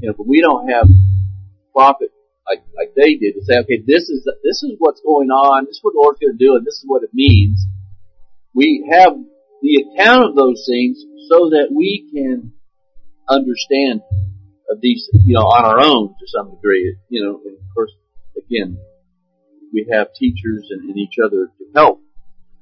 You 0.01 0.09
know, 0.09 0.15
but 0.17 0.27
we 0.27 0.41
don't 0.41 0.69
have 0.69 0.87
prophet 1.71 2.09
like 2.45 2.61
like 2.75 2.93
they 2.95 3.15
did 3.15 3.35
to 3.35 3.45
say, 3.45 3.57
okay, 3.59 3.81
this 3.87 4.09
is 4.09 4.27
this 4.43 4.63
is 4.63 4.75
what's 4.77 5.01
going 5.01 5.29
on, 5.29 5.65
this 5.65 5.77
is 5.77 5.79
what 5.81 5.93
the 5.93 6.01
Lord's 6.03 6.19
going 6.19 6.37
to 6.37 6.45
do, 6.45 6.55
and 6.55 6.65
this 6.65 6.75
is 6.75 6.83
what 6.85 7.03
it 7.03 7.11
means 7.13 7.65
we 8.53 8.87
have 8.91 9.13
the 9.61 9.83
account 9.83 10.29
of 10.29 10.35
those 10.35 10.65
things 10.67 11.03
so 11.29 11.49
that 11.49 11.69
we 11.71 12.09
can 12.13 12.53
understand 13.29 14.01
these, 14.81 15.09
you 15.13 15.35
know, 15.35 15.41
on 15.41 15.65
our 15.65 15.79
own 15.79 16.09
to 16.09 16.25
some 16.27 16.51
degree. 16.51 16.95
You 17.09 17.23
know, 17.23 17.41
and 17.45 17.55
of 17.57 17.73
course, 17.73 17.91
again, 18.37 18.77
we 19.73 19.87
have 19.91 20.13
teachers 20.13 20.67
and, 20.69 20.89
and 20.89 20.97
each 20.97 21.15
other 21.23 21.47
to 21.57 21.65
help. 21.75 22.01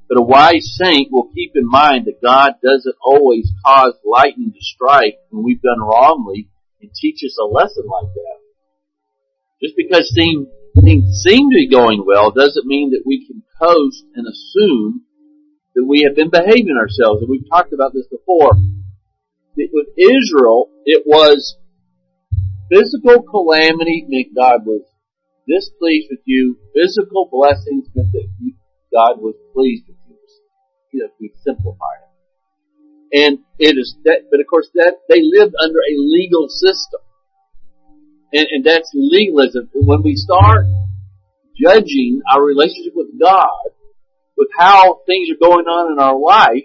But 0.08 0.19
a 0.19 0.24
wise 0.24 0.78
saint 0.78 1.10
will 1.12 1.30
keep 1.34 1.52
in 1.56 1.67
mind 1.67 2.06
that 2.06 2.21
God 2.21 2.56
doesn't 2.63 2.95
always 3.04 3.52
cause 3.65 3.93
lightning 4.06 4.52
to 4.54 4.60
strike 4.62 5.15
when 5.30 5.43
we've 5.43 5.62
done 5.62 5.80
wrongly 5.80 6.50
and 6.82 6.91
teach 6.93 7.24
us 7.26 7.38
a 7.39 7.45
lesson 7.45 7.86
like 7.88 8.13
that. 8.13 8.38
Just 9.62 9.76
because 9.78 10.12
things 10.15 10.47
seem 11.24 11.50
to 11.50 11.56
be 11.56 11.69
going 11.69 12.04
well 12.06 12.32
doesn't 12.32 12.65
mean 12.65 12.91
that 12.91 13.04
we 13.06 13.26
can 13.26 13.43
coast 13.62 14.04
and 14.15 14.28
assume 14.28 15.04
that 15.76 15.86
we 15.86 16.04
have 16.04 16.15
been 16.15 16.30
behaving 16.30 16.78
ourselves, 16.80 17.21
and 17.21 17.30
we've 17.30 17.47
talked 17.50 17.71
about 17.71 17.93
this 17.93 18.08
before. 18.08 18.52
With 19.56 19.88
Israel, 19.97 20.69
it 20.86 21.04
was 21.06 21.56
physical 22.69 23.21
calamity 23.21 24.06
meant 24.08 24.36
God 24.36 24.65
was 24.65 24.82
displeased 25.52 26.08
with 26.10 26.22
you. 26.26 26.58
Physical 26.74 27.28
blessings 27.32 27.88
meant 27.94 28.12
that 28.14 28.28
you, 28.40 28.54
God 28.94 29.20
was 29.20 29.36
pleased 29.54 29.84
with 29.88 29.98
you. 30.08 30.16
You 30.94 31.00
know, 31.04 31.10
we 31.20 31.34
simplify 31.44 32.00
it. 32.00 32.12
And 33.14 33.40
it 33.60 33.78
is 33.78 33.96
that, 34.06 34.32
but 34.32 34.40
of 34.40 34.48
course 34.48 34.70
that, 34.76 34.96
they 35.10 35.20
lived 35.22 35.54
under 35.62 35.80
a 35.80 35.96
legal 35.98 36.48
system. 36.48 37.02
And, 38.34 38.48
and 38.50 38.64
that's 38.64 38.90
legalism. 38.94 39.70
When 39.74 40.04
we 40.04 40.16
start 40.16 40.66
judging 41.62 42.22
our 42.32 42.42
relationship 42.42 42.94
with 42.96 43.20
God 43.20 43.76
with 44.38 44.50
how 44.58 45.02
things 45.06 45.30
are 45.30 45.40
going 45.40 45.66
on 45.66 45.92
in 45.92 46.00
our 46.00 46.18
life, 46.18 46.64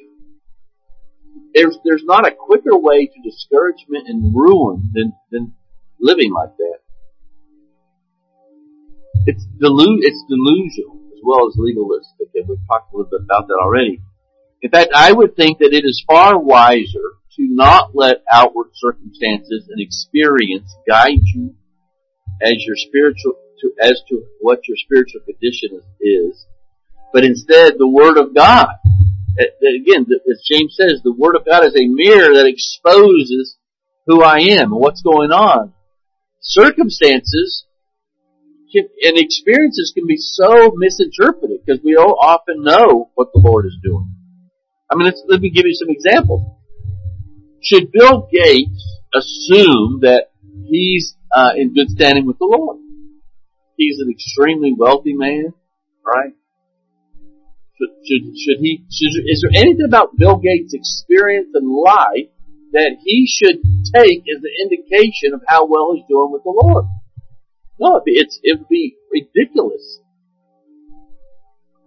there's 1.54 1.76
there's 1.84 2.04
not 2.04 2.26
a 2.26 2.32
quicker 2.32 2.76
way 2.76 3.06
to 3.06 3.20
discouragement 3.22 4.08
and 4.08 4.34
ruin 4.34 4.90
than 4.94 5.12
than 5.30 5.54
living 6.00 6.32
like 6.32 6.56
that. 6.56 6.85
It's 9.26 9.44
delu- 9.60 10.02
it's 10.02 10.24
delusional 10.28 10.96
as 11.12 11.20
well 11.24 11.48
as 11.48 11.54
legalistic, 11.56 12.28
and 12.34 12.48
we've 12.48 12.58
talked 12.68 12.92
a 12.92 12.96
little 12.96 13.10
bit 13.10 13.22
about 13.24 13.48
that 13.48 13.58
already. 13.60 14.00
In 14.62 14.70
fact, 14.70 14.92
I 14.94 15.12
would 15.12 15.36
think 15.36 15.58
that 15.58 15.74
it 15.74 15.84
is 15.84 16.04
far 16.06 16.38
wiser 16.38 17.18
to 17.36 17.42
not 17.42 17.90
let 17.94 18.22
outward 18.32 18.68
circumstances 18.74 19.68
and 19.68 19.80
experience 19.80 20.74
guide 20.88 21.22
you 21.34 21.54
as 22.40 22.54
your 22.64 22.76
spiritual 22.76 23.34
to 23.60 23.72
as 23.80 24.00
to 24.08 24.24
what 24.40 24.60
your 24.68 24.76
spiritual 24.76 25.20
condition 25.26 25.80
is, 26.00 26.46
but 27.12 27.24
instead 27.24 27.74
the 27.78 27.88
Word 27.88 28.16
of 28.16 28.34
God 28.34 28.68
Again, 29.38 30.06
as 30.30 30.42
James 30.50 30.76
says, 30.76 31.02
the 31.02 31.12
Word 31.12 31.36
of 31.36 31.44
God 31.44 31.64
is 31.66 31.74
a 31.76 31.86
mirror 31.86 32.34
that 32.34 32.46
exposes 32.46 33.56
who 34.06 34.22
I 34.22 34.38
am 34.38 34.72
and 34.72 34.80
what's 34.80 35.02
going 35.02 35.30
on. 35.30 35.74
Circumstances 36.40 37.65
can, 38.76 38.88
and 39.02 39.16
experiences 39.16 39.92
can 39.94 40.06
be 40.06 40.16
so 40.18 40.72
misinterpreted 40.76 41.60
because 41.64 41.80
we 41.82 41.94
don't 41.94 42.20
often 42.20 42.62
know 42.62 43.10
what 43.14 43.32
the 43.32 43.40
Lord 43.40 43.64
is 43.64 43.76
doing. 43.82 44.12
I 44.90 44.96
mean, 44.96 45.10
let 45.28 45.40
me 45.40 45.50
give 45.50 45.64
you 45.64 45.74
some 45.74 45.88
examples. 45.88 46.42
Should 47.62 47.90
Bill 47.90 48.28
Gates 48.30 49.00
assume 49.14 50.00
that 50.02 50.30
he's 50.68 51.16
uh, 51.34 51.52
in 51.56 51.74
good 51.74 51.88
standing 51.90 52.26
with 52.26 52.38
the 52.38 52.46
Lord? 52.46 52.78
He's 53.76 53.98
an 53.98 54.10
extremely 54.10 54.74
wealthy 54.76 55.14
man, 55.14 55.52
right? 56.04 56.32
Should, 57.76 57.90
should, 58.06 58.22
should 58.38 58.58
he, 58.60 58.84
should, 58.90 59.12
is 59.26 59.42
there 59.42 59.62
anything 59.62 59.84
about 59.86 60.16
Bill 60.16 60.36
Gates' 60.36 60.72
experience 60.72 61.48
in 61.54 61.68
life 61.68 62.30
that 62.72 62.96
he 63.04 63.26
should 63.28 63.60
take 63.94 64.24
as 64.28 64.42
an 64.42 64.54
indication 64.64 65.34
of 65.34 65.42
how 65.46 65.66
well 65.66 65.92
he's 65.94 66.04
doing 66.08 66.30
with 66.32 66.42
the 66.44 66.54
Lord? 66.54 66.86
No, 67.78 68.00
it's, 68.06 68.40
it 68.42 68.58
would 68.58 68.68
be 68.68 68.96
ridiculous. 69.12 70.00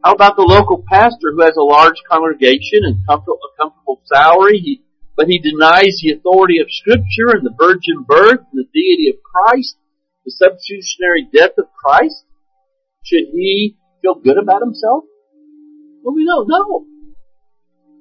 How 0.04 0.14
about 0.14 0.38
the 0.38 0.44
local 0.44 0.84
pastor 0.88 1.34
who 1.36 1.42
has 1.42 1.58
a 1.58 1.62
large 1.62 2.02
congregation 2.10 2.82
and 2.84 3.04
a 3.04 3.18
comfortable 3.60 4.02
salary, 4.06 4.60
he, 4.60 4.82
but 5.18 5.28
he 5.28 5.40
denies 5.40 6.00
the 6.02 6.12
authority 6.12 6.60
of 6.60 6.68
Scripture 6.70 7.36
and 7.36 7.46
the 7.46 7.56
virgin 7.60 8.06
birth 8.08 8.40
and 8.40 8.56
the 8.56 8.70
deity 8.74 9.10
of 9.10 9.22
Christ, 9.24 9.76
the 10.24 10.32
substitutionary 10.32 11.28
death 11.34 11.58
of 11.58 11.66
Christ? 11.74 12.24
Should 13.04 13.34
he 13.34 13.76
feel 14.02 14.16
good 14.16 14.38
about 14.38 14.62
himself? 14.62 15.04
Well, 16.04 16.16
we 16.16 16.26
don't 16.26 16.48
know. 16.48 16.86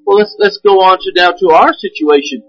Well, 0.07 0.19
let's, 0.19 0.37
let's 0.39 0.61
go 0.65 0.81
on 0.81 0.99
to 1.01 1.13
now 1.17 1.33
to 1.33 1.51
our 1.51 1.73
situation. 1.73 2.43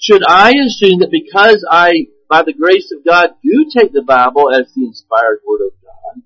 Should 0.00 0.22
I 0.26 0.52
assume 0.56 1.00
that 1.00 1.10
because 1.10 1.66
I, 1.70 2.06
by 2.30 2.42
the 2.42 2.54
grace 2.54 2.92
of 2.96 3.04
God, 3.04 3.30
do 3.42 3.66
take 3.76 3.92
the 3.92 4.02
Bible 4.02 4.54
as 4.54 4.72
the 4.74 4.86
inspired 4.86 5.40
Word 5.46 5.66
of 5.66 5.72
God, 5.82 6.22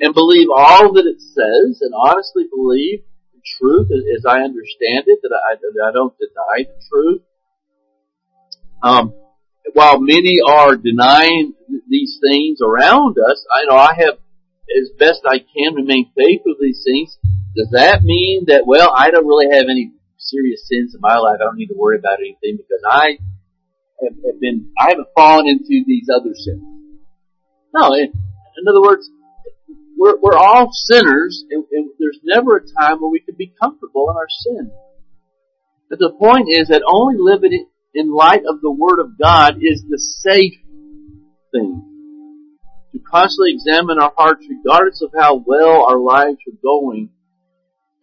and 0.00 0.14
believe 0.14 0.48
all 0.54 0.92
that 0.94 1.06
it 1.06 1.20
says, 1.20 1.82
and 1.82 1.92
honestly 1.94 2.44
believe 2.48 3.02
the 3.34 3.40
truth 3.58 3.90
as 3.90 4.24
I 4.24 4.40
understand 4.40 5.04
it, 5.06 5.18
that 5.22 5.34
I, 5.34 5.56
that 5.56 5.84
I 5.84 5.92
don't 5.92 6.14
deny 6.16 6.70
the 6.70 6.80
truth, 6.88 7.22
um, 8.82 9.12
while 9.74 10.00
many 10.00 10.38
are 10.46 10.76
denying 10.76 11.54
these 11.88 12.18
things 12.22 12.60
around 12.62 13.16
us, 13.18 13.44
I 13.52 13.64
know 13.68 13.76
I 13.76 13.94
have, 13.98 14.18
as 14.80 14.90
best 14.98 15.20
I 15.26 15.38
can, 15.38 15.74
remain 15.74 16.10
faithful 16.16 16.54
to 16.54 16.60
these 16.60 16.82
things 16.84 17.18
does 17.56 17.70
that 17.72 18.04
mean 18.04 18.44
that, 18.46 18.66
well, 18.66 18.94
I 18.96 19.10
don't 19.10 19.26
really 19.26 19.50
have 19.50 19.66
any 19.68 19.92
serious 20.18 20.68
sins 20.68 20.94
in 20.94 21.00
my 21.00 21.16
life. 21.18 21.38
I 21.40 21.44
don't 21.44 21.56
need 21.56 21.68
to 21.68 21.76
worry 21.76 21.98
about 21.98 22.20
anything 22.20 22.56
because 22.56 22.82
I 22.86 23.18
have, 24.02 24.16
have 24.24 24.40
been, 24.40 24.70
I 24.78 24.90
haven't 24.90 25.08
fallen 25.14 25.46
into 25.46 25.84
these 25.86 26.08
other 26.14 26.34
sins. 26.34 26.62
No, 27.74 27.94
in, 27.94 28.12
in 28.12 28.68
other 28.68 28.82
words, 28.82 29.08
we're, 29.96 30.18
we're 30.20 30.36
all 30.36 30.70
sinners 30.72 31.44
and, 31.50 31.64
and 31.70 31.90
there's 31.98 32.18
never 32.24 32.56
a 32.56 32.66
time 32.80 33.00
where 33.00 33.10
we 33.10 33.20
can 33.20 33.34
be 33.36 33.52
comfortable 33.60 34.10
in 34.10 34.16
our 34.16 34.28
sin. 34.28 34.70
But 35.88 35.98
the 35.98 36.12
point 36.18 36.48
is 36.48 36.68
that 36.68 36.82
only 36.86 37.16
living 37.18 37.66
in 37.94 38.12
light 38.12 38.42
of 38.48 38.60
the 38.60 38.70
Word 38.70 39.00
of 39.00 39.18
God 39.18 39.56
is 39.60 39.82
the 39.88 39.98
safe 39.98 40.58
thing. 41.52 41.86
To 42.92 42.98
constantly 42.98 43.52
examine 43.52 43.98
our 44.00 44.12
hearts 44.16 44.46
regardless 44.48 45.02
of 45.02 45.10
how 45.16 45.42
well 45.46 45.84
our 45.86 45.98
lives 45.98 46.38
are 46.48 46.58
going 46.62 47.10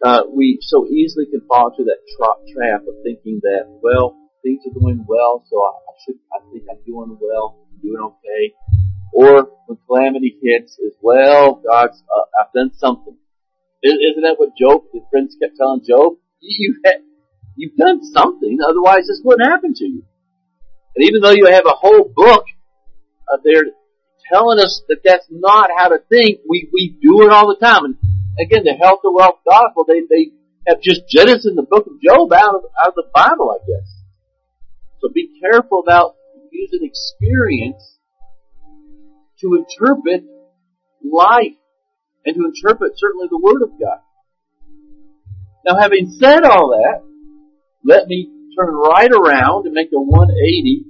uh, 0.04 0.22
we 0.32 0.58
so 0.60 0.86
easily 0.86 1.26
can 1.26 1.40
fall 1.48 1.70
into 1.70 1.84
that 1.84 1.98
tra- 2.16 2.54
trap 2.54 2.82
of 2.82 2.94
thinking 3.02 3.40
that, 3.42 3.66
well, 3.82 4.16
things 4.42 4.62
are 4.66 4.78
going 4.78 5.04
well, 5.06 5.44
so 5.48 5.56
I, 5.62 5.92
should, 6.04 6.18
I 6.32 6.38
think 6.50 6.64
I'm 6.70 6.82
doing 6.86 7.18
well, 7.20 7.66
I'm 7.72 7.80
doing 7.80 8.02
okay. 8.02 8.54
Or 9.12 9.50
when 9.66 9.78
calamity 9.86 10.36
hits, 10.42 10.78
as 10.86 10.94
well, 11.00 11.62
God's, 11.66 12.02
uh, 12.02 12.26
I've 12.40 12.52
done 12.52 12.72
something. 12.76 13.16
Isn't 13.82 14.22
that 14.22 14.36
what 14.36 14.56
Job, 14.58 14.82
his 14.92 15.02
friends 15.10 15.36
kept 15.40 15.56
telling 15.56 15.82
Job? 15.86 16.14
You 16.40 16.80
had, 16.84 17.02
you've 17.56 17.76
done 17.76 18.04
something, 18.04 18.58
otherwise 18.62 19.08
this 19.08 19.20
wouldn't 19.24 19.50
happen 19.50 19.74
to 19.74 19.84
you. 19.84 20.04
And 20.94 21.04
even 21.04 21.20
though 21.20 21.32
you 21.32 21.46
have 21.46 21.66
a 21.66 21.74
whole 21.74 22.12
book 22.14 22.44
uh, 23.32 23.38
there 23.42 23.64
telling 24.32 24.58
us 24.60 24.82
that 24.88 25.00
that's 25.04 25.26
not 25.30 25.70
how 25.76 25.88
to 25.88 25.98
think, 26.08 26.40
we, 26.48 26.68
we 26.72 26.96
do 27.02 27.22
it 27.22 27.32
all 27.32 27.48
the 27.48 27.64
time. 27.64 27.84
And 27.84 27.96
again, 28.40 28.64
the 28.64 28.74
health 28.74 29.00
and 29.04 29.14
wealth 29.14 29.40
gospel, 29.48 29.84
they, 29.86 30.00
they 30.08 30.30
have 30.68 30.80
just 30.80 31.08
jettisoned 31.08 31.56
the 31.56 31.62
book 31.62 31.86
of 31.86 32.00
Job 32.00 32.32
out 32.32 32.54
of, 32.54 32.62
out 32.80 32.88
of 32.88 32.94
the 32.94 33.08
Bible, 33.12 33.50
I 33.50 33.58
guess. 33.66 33.97
So 35.00 35.08
be 35.12 35.38
careful 35.40 35.80
about 35.80 36.16
using 36.50 36.80
experience 36.82 37.98
to 39.40 39.54
interpret 39.54 40.24
life 41.04 41.56
and 42.26 42.34
to 42.34 42.44
interpret 42.44 42.92
certainly 42.96 43.28
the 43.30 43.38
Word 43.38 43.62
of 43.62 43.70
God. 43.80 44.00
Now 45.64 45.80
having 45.80 46.10
said 46.18 46.44
all 46.44 46.70
that, 46.70 47.02
let 47.84 48.08
me 48.08 48.28
turn 48.58 48.74
right 48.74 49.10
around 49.10 49.66
and 49.66 49.72
make 49.74 49.90
a 49.94 50.00
180 50.00 50.84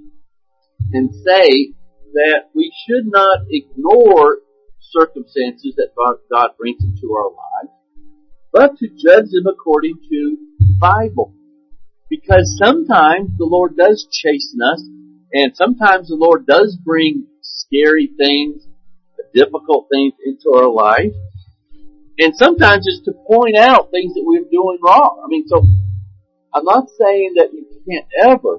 and 0.93 1.15
say 1.15 1.75
that 2.15 2.49
we 2.55 2.73
should 2.87 3.05
not 3.07 3.41
ignore 3.51 4.39
circumstances 4.81 5.75
that 5.77 5.91
God 6.31 6.51
brings 6.59 6.83
into 6.83 7.15
our 7.15 7.29
lives, 7.29 7.75
but 8.53 8.79
to 8.79 8.89
judge 8.89 9.31
them 9.31 9.47
according 9.47 9.97
to 10.11 10.39
the 10.59 10.77
Bible. 10.81 11.35
Because 12.11 12.57
sometimes 12.63 13.31
the 13.37 13.45
Lord 13.45 13.77
does 13.77 14.07
chasten 14.11 14.61
us, 14.63 14.83
and 15.33 15.55
sometimes 15.55 16.09
the 16.09 16.17
Lord 16.17 16.47
does 16.47 16.77
bring 16.83 17.27
scary 17.43 18.11
things, 18.17 18.67
difficult 19.35 19.89
things 19.93 20.15
into 20.25 20.51
our 20.57 20.71
life, 20.71 21.13
and 22.19 22.35
sometimes 22.35 22.85
it's 22.87 23.05
to 23.05 23.13
point 23.13 23.57
out 23.57 23.91
things 23.91 24.15
that 24.15 24.25
we're 24.25 24.49
doing 24.51 24.79
wrong. 24.83 25.23
I 25.25 25.29
mean, 25.29 25.47
so 25.47 25.63
I'm 26.55 26.65
not 26.65 26.89
saying 26.99 27.35
that 27.37 27.53
you 27.53 27.67
can't 27.89 28.07
ever, 28.19 28.59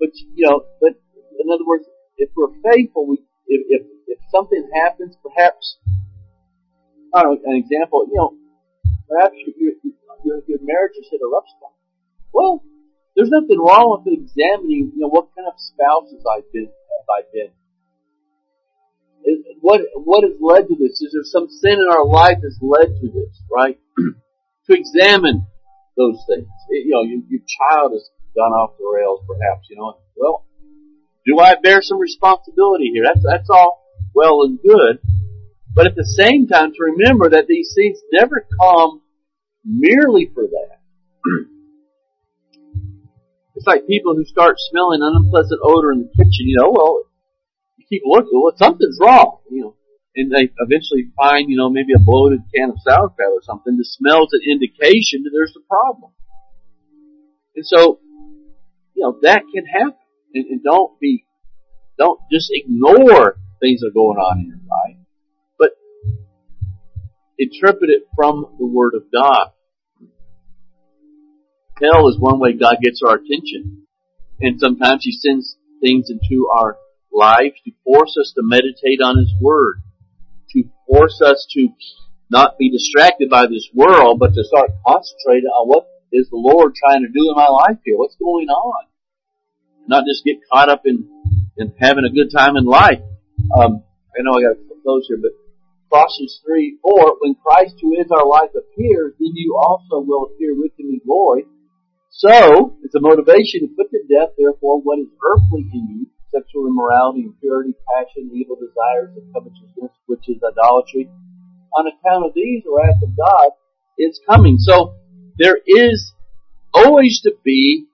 but 0.00 0.10
you 0.34 0.46
know, 0.46 0.64
but 0.80 0.94
in 1.38 1.46
other 1.52 1.64
words, 1.64 1.84
if 2.16 2.30
we're 2.34 2.54
faithful, 2.64 3.06
we 3.06 3.22
if, 3.46 3.62
if 3.68 3.86
if 4.08 4.18
something 4.34 4.68
happens, 4.74 5.16
perhaps, 5.22 5.78
I 7.14 7.22
don't 7.22 7.42
know, 7.44 7.50
an 7.52 7.56
example, 7.56 8.06
you 8.08 8.16
know, 8.16 8.34
perhaps 9.08 9.34
your, 9.36 9.74
your, 10.24 10.42
your 10.48 10.58
marriage 10.62 10.96
has 10.96 11.06
hit 11.10 11.20
a 11.22 11.28
rough 11.28 11.46
spot. 11.46 11.75
Well, 12.36 12.60
there's 13.16 13.32
nothing 13.32 13.56
wrong 13.56 13.96
with 13.96 14.12
examining, 14.12 14.92
you 14.92 15.00
know, 15.00 15.08
what 15.08 15.32
kind 15.32 15.48
of 15.48 15.56
spouses 15.56 16.20
I've 16.28 16.52
been, 16.52 16.68
have 16.68 17.08
I 17.08 17.20
been. 17.32 17.50
what, 19.64 19.80
what 19.96 20.22
has 20.22 20.36
led 20.38 20.68
to 20.68 20.76
this? 20.76 21.00
Is 21.00 21.16
there 21.16 21.24
some 21.24 21.48
sin 21.48 21.80
in 21.80 21.88
our 21.88 22.04
life 22.04 22.36
that's 22.44 22.60
led 22.60 22.92
to 23.00 23.08
this, 23.08 23.40
right? 23.48 23.80
to 24.68 24.70
examine 24.76 25.46
those 25.96 26.20
things. 26.28 26.44
It, 26.68 26.84
you 26.84 26.92
know, 26.92 27.08
your, 27.08 27.24
your 27.24 27.40
child 27.40 27.92
has 27.96 28.04
gone 28.36 28.52
off 28.52 28.76
the 28.76 28.84
rails 28.84 29.24
perhaps, 29.26 29.68
you 29.70 29.76
know, 29.80 29.96
well, 30.14 30.44
do 31.24 31.40
I 31.40 31.54
bear 31.56 31.80
some 31.80 31.98
responsibility 31.98 32.90
here? 32.92 33.04
That's, 33.08 33.24
that's 33.24 33.48
all 33.48 33.80
well 34.14 34.42
and 34.42 34.60
good. 34.60 35.00
But 35.72 35.86
at 35.86 35.96
the 35.96 36.04
same 36.04 36.48
time, 36.48 36.72
to 36.72 36.92
remember 36.92 37.30
that 37.30 37.46
these 37.48 37.72
things 37.74 37.98
never 38.12 38.46
come 38.60 39.00
merely 39.64 40.30
for 40.34 40.44
that. 40.44 40.80
it's 43.66 43.74
like 43.74 43.86
people 43.88 44.14
who 44.14 44.24
start 44.24 44.56
smelling 44.70 45.02
an 45.02 45.14
unpleasant 45.16 45.60
odor 45.62 45.90
in 45.90 46.06
the 46.06 46.10
kitchen, 46.14 46.46
you 46.46 46.56
know, 46.60 46.70
well, 46.70 47.02
you 47.76 47.84
keep 47.88 48.02
looking, 48.06 48.30
well, 48.32 48.54
something's 48.56 48.98
wrong, 49.00 49.40
you 49.50 49.62
know. 49.62 49.76
And 50.14 50.30
they 50.30 50.48
eventually 50.58 51.10
find, 51.16 51.50
you 51.50 51.58
know, 51.58 51.68
maybe 51.68 51.92
a 51.94 51.98
bloated 51.98 52.40
can 52.54 52.70
of 52.70 52.76
sauerkraut 52.80 53.28
or 53.28 53.42
something. 53.42 53.76
The 53.76 53.84
smell's 53.84 54.32
an 54.32 54.40
indication 54.48 55.24
that 55.24 55.30
there's 55.32 55.54
a 55.56 55.66
problem. 55.68 56.12
And 57.54 57.66
so, 57.66 58.00
you 58.94 59.02
know, 59.02 59.18
that 59.22 59.42
can 59.52 59.66
happen. 59.66 59.98
And, 60.32 60.46
and 60.46 60.62
don't 60.62 60.98
be, 61.00 61.26
don't 61.98 62.20
just 62.30 62.48
ignore 62.50 63.36
things 63.60 63.80
that 63.80 63.88
are 63.88 63.98
going 63.98 64.16
on 64.16 64.38
in 64.40 64.46
your 64.46 64.56
life, 64.56 65.02
but 65.58 65.70
interpret 67.38 67.90
it 67.90 68.04
from 68.14 68.56
the 68.58 68.66
Word 68.66 68.94
of 68.94 69.10
God. 69.12 69.52
Hell 71.82 72.08
is 72.08 72.18
one 72.18 72.38
way 72.38 72.54
God 72.54 72.78
gets 72.82 73.02
our 73.06 73.16
attention. 73.16 73.86
And 74.40 74.58
sometimes 74.58 75.04
He 75.04 75.12
sends 75.12 75.56
things 75.82 76.08
into 76.10 76.48
our 76.48 76.78
lives 77.12 77.54
to 77.64 77.72
force 77.84 78.16
us 78.18 78.32
to 78.36 78.42
meditate 78.42 79.00
on 79.02 79.18
His 79.18 79.32
Word, 79.40 79.82
to 80.52 80.64
force 80.88 81.20
us 81.24 81.46
to 81.52 81.68
not 82.30 82.58
be 82.58 82.70
distracted 82.70 83.28
by 83.28 83.46
this 83.46 83.68
world, 83.74 84.18
but 84.18 84.32
to 84.34 84.44
start 84.44 84.70
concentrating 84.86 85.50
on 85.50 85.68
what 85.68 85.86
is 86.12 86.28
the 86.30 86.36
Lord 86.36 86.74
trying 86.74 87.02
to 87.02 87.08
do 87.08 87.28
in 87.28 87.36
my 87.36 87.48
life 87.48 87.78
here? 87.84 87.98
What's 87.98 88.16
going 88.16 88.48
on? 88.48 88.86
Not 89.86 90.04
just 90.06 90.24
get 90.24 90.36
caught 90.50 90.68
up 90.68 90.82
in, 90.86 91.08
in 91.58 91.74
having 91.78 92.04
a 92.04 92.14
good 92.14 92.32
time 92.34 92.56
in 92.56 92.64
life. 92.64 93.00
Um, 93.54 93.84
I 94.16 94.22
know 94.22 94.32
I 94.38 94.42
got 94.42 94.56
to 94.56 94.82
close 94.82 95.06
here, 95.08 95.18
but 95.20 95.32
Colossians 95.92 96.40
3, 96.44 96.78
4, 96.82 97.16
when 97.20 97.36
Christ 97.36 97.76
who 97.80 97.94
is 97.94 98.10
our 98.10 98.26
life 98.26 98.50
appears, 98.50 99.14
then 99.20 99.32
you 99.34 99.56
also 99.56 100.00
will 100.00 100.30
appear 100.32 100.54
with 100.56 100.72
him 100.78 100.88
in 100.88 101.00
glory. 101.04 101.44
So, 102.18 102.78
it's 102.82 102.94
a 102.94 103.00
motivation 103.00 103.60
to 103.60 103.68
put 103.76 103.90
to 103.90 104.00
death, 104.08 104.30
therefore, 104.38 104.80
what 104.80 104.98
is 104.98 105.08
earthly 105.20 105.68
in 105.70 105.86
you, 105.90 106.06
sexual 106.32 106.66
immorality, 106.66 107.24
impurity, 107.24 107.74
passion, 107.92 108.30
evil 108.32 108.56
desires, 108.56 109.12
and 109.14 109.34
covetousness, 109.34 109.92
which 110.06 110.24
is 110.26 110.40
idolatry. 110.42 111.10
On 111.76 111.84
account 111.86 112.24
of 112.24 112.32
these, 112.34 112.64
the 112.64 112.72
wrath 112.72 113.02
of 113.02 113.14
God 113.14 113.48
is 113.98 114.18
coming. 114.26 114.56
So, 114.58 114.94
there 115.36 115.58
is 115.66 116.14
always 116.72 117.20
to 117.20 117.32
be 117.44 117.84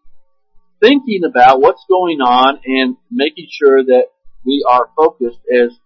thinking 0.81 1.23
about 1.29 1.61
what's 1.61 1.85
going 1.89 2.21
on 2.21 2.61
and 2.65 2.97
making 3.11 3.49
sure 3.51 3.83
that 3.83 4.07
we 4.47 4.65
are 4.69 4.89
focused 4.97 5.41
as 5.53 5.77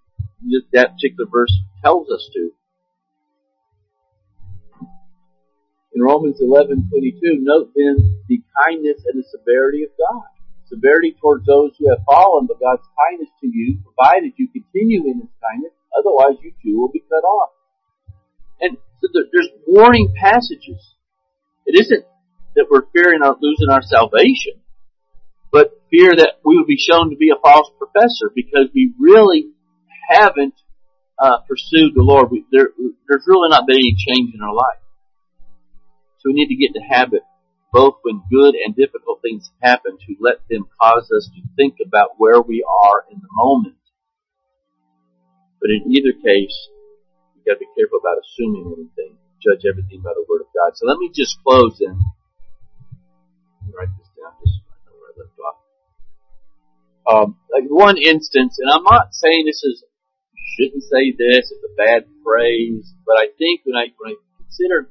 that 0.74 0.93
particular 0.93 1.24
verse 1.30 1.57
tells 1.82 2.11
us 2.11 2.28
to. 2.34 2.51
In 5.97 6.03
Romans 6.03 6.38
11:22, 6.42 7.40
note 7.40 7.72
then 7.74 7.97
the 8.28 8.42
kindness 8.61 9.01
and 9.07 9.16
the 9.16 9.24
severity 9.32 9.82
of 9.82 9.88
God. 9.97 10.28
Severity 10.68 11.16
towards 11.18 11.47
those 11.47 11.72
who 11.78 11.88
have 11.88 12.05
fallen, 12.05 12.44
but 12.44 12.61
God's 12.61 12.84
kindness 13.01 13.30
to 13.40 13.49
you, 13.49 13.80
provided 13.80 14.34
you 14.36 14.47
continue 14.49 15.09
in 15.09 15.24
His 15.24 15.32
kindness, 15.40 15.72
otherwise 15.97 16.36
you 16.42 16.53
too 16.62 16.78
will 16.78 16.92
be 16.92 17.01
cut 17.01 17.24
off. 17.24 17.53
And 18.61 18.76
so 19.01 19.09
there's 19.32 19.49
warning 19.66 20.12
passages. 20.20 20.84
It 21.64 21.80
isn't 21.80 22.05
that 22.57 22.66
we're 22.70 22.92
fearing 22.92 23.22
of 23.22 23.40
losing 23.40 23.70
our 23.70 23.80
salvation, 23.80 24.61
but 25.51 25.80
fear 25.90 26.12
that 26.12 26.44
we 26.44 26.59
would 26.59 26.66
be 26.66 26.76
shown 26.76 27.09
to 27.09 27.16
be 27.16 27.30
a 27.30 27.40
false 27.40 27.70
professor 27.78 28.28
because 28.34 28.68
we 28.74 28.92
really 29.01 29.49
haven't 30.11 30.61
uh, 31.18 31.38
pursued 31.49 31.94
the 31.94 32.05
Lord. 32.05 32.30
We, 32.30 32.44
there, 32.53 32.68
there's 33.09 33.24
really 33.26 33.49
not 33.49 33.66
been 33.66 33.76
any 33.76 33.97
change 33.97 34.34
in 34.34 34.42
our 34.42 34.53
life. 34.53 34.84
So 36.19 36.31
we 36.31 36.35
need 36.35 36.49
to 36.49 36.57
get 36.57 36.75
in 36.75 36.81
the 36.83 36.95
habit, 36.95 37.23
both 37.73 37.97
when 38.03 38.23
good 38.31 38.55
and 38.55 38.75
difficult 38.75 39.21
things 39.23 39.51
happen, 39.62 39.99
to 39.99 40.17
let 40.21 40.41
them 40.49 40.67
cause 40.81 41.11
us 41.12 41.31
to 41.35 41.43
think 41.57 41.77
about 41.85 42.17
where 42.19 42.41
we 42.41 42.64
are 42.85 43.05
in 43.11 43.19
the 43.21 43.29
moment. 43.33 43.77
But 45.61 45.71
in 45.71 45.93
either 45.93 46.12
case, 46.12 46.57
you've 47.35 47.45
got 47.45 47.55
to 47.55 47.59
be 47.61 47.69
careful 47.77 47.99
about 47.99 48.23
assuming 48.23 48.73
anything. 48.77 49.19
Judge 49.43 49.64
everything 49.69 50.01
by 50.03 50.12
the 50.14 50.25
Word 50.29 50.41
of 50.41 50.49
God. 50.55 50.77
So 50.77 50.87
let 50.87 50.99
me 50.99 51.11
just 51.14 51.39
close 51.45 51.79
then. 51.79 51.99
Write 53.77 53.93
this 53.99 54.09
down 54.17 54.33
just 54.41 54.61
where 54.89 55.11
I 55.11 55.21
left 55.21 55.39
off. 55.45 55.59
Um, 57.07 57.37
like 57.53 57.69
one 57.69 57.99
instance, 57.99 58.59
and 58.59 58.71
I'm 58.71 58.85
not 58.85 59.14
saying 59.14 59.45
this 59.45 59.62
is 59.62 59.85
shouldn't 60.57 60.83
say 60.83 61.12
this, 61.12 61.53
it's 61.53 61.64
a 61.64 61.75
bad 61.77 62.09
phrase, 62.25 62.95
but 63.05 63.17
I 63.19 63.29
think 63.39 63.62
when 63.64 63.77
I 63.77 63.93
when 63.99 64.12
I 64.12 64.17
consider 64.41 64.89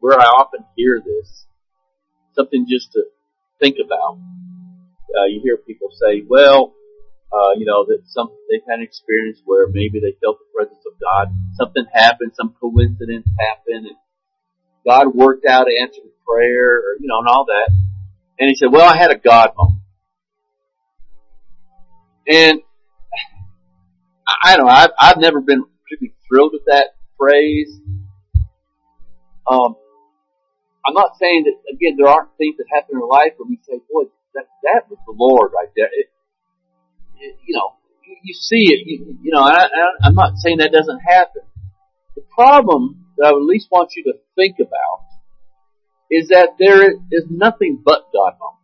where 0.00 0.18
I 0.18 0.24
often 0.24 0.64
hear 0.76 1.00
this, 1.04 1.46
something 2.34 2.66
just 2.68 2.92
to 2.92 3.04
think 3.60 3.76
about. 3.84 4.18
Uh, 5.18 5.24
you 5.26 5.40
hear 5.42 5.56
people 5.56 5.88
say, 5.92 6.22
well, 6.28 6.74
uh, 7.32 7.52
you 7.56 7.66
know, 7.66 7.84
that 7.86 8.02
some, 8.06 8.28
they've 8.50 8.60
had 8.68 8.78
an 8.78 8.84
experience 8.84 9.40
where 9.44 9.66
maybe 9.68 10.00
they 10.00 10.16
felt 10.22 10.38
the 10.38 10.46
presence 10.54 10.82
of 10.86 10.98
God. 11.00 11.34
Something 11.54 11.86
happened, 11.92 12.32
some 12.34 12.54
coincidence 12.60 13.26
happened, 13.38 13.86
and 13.86 13.96
God 14.86 15.14
worked 15.14 15.46
out 15.46 15.66
answered 15.80 16.04
prayer, 16.26 16.76
or, 16.76 16.96
you 17.00 17.08
know, 17.08 17.18
and 17.18 17.28
all 17.28 17.46
that. 17.46 17.70
And 18.38 18.48
he 18.48 18.54
said, 18.54 18.70
well, 18.70 18.88
I 18.88 18.96
had 18.96 19.10
a 19.10 19.18
God 19.18 19.52
moment. 19.56 19.80
And 22.28 22.60
I 24.44 24.56
don't 24.56 24.66
know, 24.66 24.72
I've, 24.72 24.90
I've 24.98 25.18
never 25.18 25.40
been 25.40 25.64
particularly 25.84 26.14
thrilled 26.28 26.52
with 26.52 26.64
that 26.66 26.96
phrase. 27.16 27.80
Um, 29.48 29.76
I'm 30.86 30.94
not 30.94 31.18
saying 31.18 31.44
that 31.44 31.56
again 31.72 31.96
there 31.98 32.08
aren't 32.08 32.36
things 32.38 32.56
that 32.58 32.66
happen 32.72 32.96
in 32.96 33.08
life 33.08 33.34
where 33.36 33.48
we 33.48 33.58
say, 33.66 33.80
"Boy, 33.90 34.04
that 34.34 34.46
that 34.62 34.88
was 34.88 34.98
the 35.06 35.14
Lord 35.16 35.50
right 35.54 35.72
there." 35.74 35.90
It, 35.90 36.06
it, 37.18 37.36
you 37.46 37.54
know, 37.56 37.74
you, 38.06 38.16
you 38.22 38.34
see 38.34 38.72
it. 38.72 38.86
You, 38.86 39.18
you 39.22 39.32
know, 39.32 39.42
I, 39.42 39.66
I, 39.66 39.84
I'm 40.04 40.14
not 40.14 40.36
saying 40.36 40.58
that 40.58 40.72
doesn't 40.72 41.00
happen. 41.00 41.42
The 42.14 42.22
problem 42.34 43.06
that 43.16 43.26
I 43.26 43.32
would 43.32 43.42
at 43.42 43.46
least 43.46 43.68
want 43.70 43.90
you 43.96 44.04
to 44.04 44.14
think 44.36 44.56
about 44.60 45.04
is 46.10 46.28
that 46.28 46.54
there 46.58 46.90
is 46.90 47.24
nothing 47.28 47.82
but 47.84 48.06
God 48.12 48.34
moments. 48.38 48.56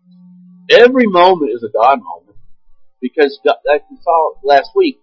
Every 0.71 1.07
moment 1.07 1.53
is 1.55 1.65
a 1.65 1.73
God 1.73 1.99
moment 2.03 2.39
because, 3.01 3.39
like 3.45 3.83
we 3.91 3.99
saw 4.01 4.35
last 4.45 4.71
week, 4.77 5.01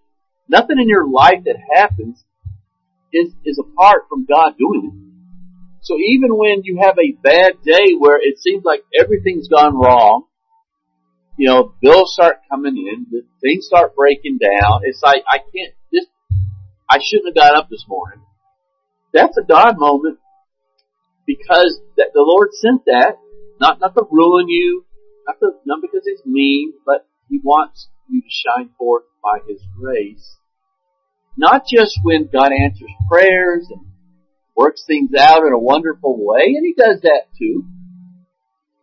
nothing 0.47 0.79
in 0.79 0.87
your 0.87 1.07
life 1.07 1.43
that 1.45 1.57
happens 1.75 2.23
is 3.11 3.33
is 3.45 3.59
apart 3.59 4.03
from 4.07 4.25
God 4.25 4.53
doing 4.57 4.85
it. 4.85 5.08
So 5.89 5.97
even 5.97 6.37
when 6.37 6.61
you 6.65 6.81
have 6.83 6.99
a 6.99 7.17
bad 7.23 7.63
day 7.65 7.97
where 7.97 8.19
it 8.21 8.37
seems 8.37 8.63
like 8.63 8.83
everything's 8.93 9.47
gone 9.47 9.75
wrong, 9.75 10.25
you 11.35 11.47
know, 11.47 11.73
bills 11.81 12.13
start 12.13 12.41
coming 12.47 12.77
in, 12.77 13.07
things 13.41 13.65
start 13.65 13.95
breaking 13.95 14.37
down. 14.37 14.81
It's 14.83 15.01
like 15.01 15.23
I 15.27 15.39
can't. 15.39 15.73
This 15.91 16.05
I 16.87 16.99
shouldn't 17.03 17.35
have 17.35 17.43
got 17.43 17.57
up 17.57 17.69
this 17.71 17.85
morning. 17.87 18.21
That's 19.15 19.35
a 19.39 19.41
God 19.41 19.79
moment 19.79 20.19
because 21.25 21.81
that 21.97 22.11
the 22.13 22.21
Lord 22.21 22.49
sent 22.53 22.85
that 22.85 23.17
not 23.59 23.79
not 23.79 23.95
to 23.95 24.03
ruin 24.11 24.47
you, 24.47 24.85
not 25.25 25.39
to, 25.39 25.53
not 25.65 25.81
because 25.81 26.03
He's 26.05 26.21
mean, 26.23 26.73
but 26.85 27.07
He 27.29 27.39
wants 27.43 27.89
you 28.07 28.21
to 28.21 28.27
shine 28.29 28.69
forth 28.77 29.05
by 29.23 29.39
His 29.47 29.63
grace. 29.75 30.37
Not 31.35 31.63
just 31.65 31.97
when 32.03 32.29
God 32.31 32.51
answers 32.51 32.91
prayers 33.09 33.65
and 33.71 33.88
works 34.59 34.83
things 34.85 35.11
out 35.17 35.45
in 35.47 35.53
a 35.53 35.57
wonderful 35.57 36.17
way, 36.19 36.43
and 36.43 36.65
he 36.65 36.73
does 36.77 36.99
that 37.01 37.31
too. 37.39 37.63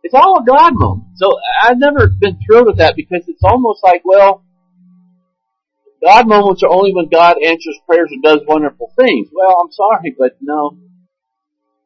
It's 0.01 0.15
all 0.15 0.41
a 0.41 0.45
God 0.45 0.73
moment. 0.73 1.09
So 1.17 1.29
I've 1.61 1.77
never 1.77 2.07
been 2.07 2.39
thrilled 2.41 2.65
with 2.65 2.77
that 2.77 2.95
because 2.95 3.25
it's 3.27 3.43
almost 3.43 3.83
like, 3.83 4.01
well, 4.03 4.43
God 6.03 6.27
moments 6.27 6.63
are 6.63 6.71
only 6.71 6.93
when 6.93 7.09
God 7.09 7.37
answers 7.43 7.77
prayers 7.85 8.09
and 8.11 8.23
does 8.23 8.39
wonderful 8.47 8.91
things. 8.97 9.29
Well, 9.31 9.61
I'm 9.61 9.71
sorry, 9.71 10.15
but 10.17 10.37
no. 10.41 10.77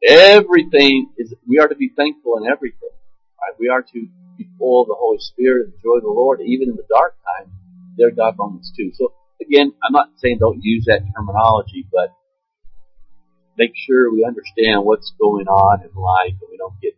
Everything 0.08 1.10
is, 1.18 1.34
we 1.48 1.60
are 1.60 1.68
to 1.68 1.76
be 1.76 1.92
thankful 1.96 2.38
in 2.38 2.50
everything. 2.50 2.96
Right? 3.42 3.60
We 3.60 3.68
are 3.68 3.82
to 3.82 4.08
be 4.38 4.48
full 4.58 4.84
of 4.84 4.88
the 4.88 4.96
Holy 4.98 5.20
Spirit 5.20 5.66
and 5.66 5.74
enjoy 5.74 6.00
the 6.00 6.14
Lord, 6.14 6.40
even 6.42 6.70
in 6.70 6.76
the 6.76 6.88
dark 6.90 7.16
times. 7.38 7.54
There 7.98 8.08
are 8.08 8.12
God 8.12 8.38
moments 8.38 8.72
too. 8.76 8.92
So 8.94 9.14
again, 9.42 9.74
I'm 9.84 9.92
not 9.92 10.10
saying 10.18 10.38
don't 10.40 10.64
use 10.64 10.86
that 10.88 11.02
terminology, 11.16 11.88
but 11.92 12.16
make 13.58 13.74
sure 13.76 14.12
we 14.12 14.26
understand 14.26 14.86
what's 14.86 15.14
going 15.20 15.48
on 15.48 15.82
in 15.84 15.92
life 15.96 16.38
and 16.40 16.50
we 16.50 16.58
don't 16.58 16.80
get 16.82 16.96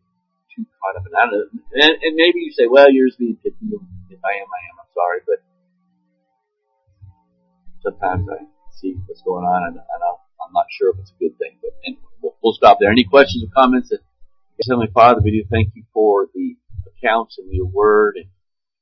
too 0.56 0.66
caught 0.80 0.96
up 0.96 1.06
in 1.06 1.12
that. 1.14 1.30
And, 1.32 1.94
and 2.02 2.14
maybe 2.16 2.46
you 2.46 2.52
say, 2.54 2.68
well, 2.68 2.92
yours 2.92 3.16
being 3.18 3.38
picky. 3.42 3.58
If 4.10 4.22
I 4.24 4.34
am, 4.38 4.50
I 4.50 4.62
am. 4.70 4.76
I'm 4.80 4.92
sorry, 4.94 5.20
but 5.26 5.40
sometimes 7.82 8.28
I 8.30 8.46
see 8.80 8.96
what's 9.06 9.22
going 9.22 9.46
on 9.46 9.64
and, 9.68 9.76
and 9.78 10.02
I'm 10.04 10.54
not 10.54 10.68
sure 10.70 10.92
if 10.92 11.00
it's 11.00 11.12
a 11.12 11.20
good 11.20 11.38
thing. 11.38 11.58
But 11.62 11.72
anyway, 11.86 12.14
we'll, 12.22 12.36
we'll 12.44 12.54
stop 12.54 12.78
there. 12.80 12.92
Any 12.92 13.06
questions 13.06 13.44
or 13.44 13.52
comments? 13.54 13.92
And, 13.92 14.02
Heavenly 14.70 14.92
Father, 14.94 15.20
we 15.24 15.32
do 15.32 15.44
thank 15.50 15.76
you 15.76 15.84
for 15.94 16.28
the 16.34 16.56
accounts 16.88 17.38
and 17.38 17.52
your 17.52 17.66
word 17.66 18.16
and 18.16 18.30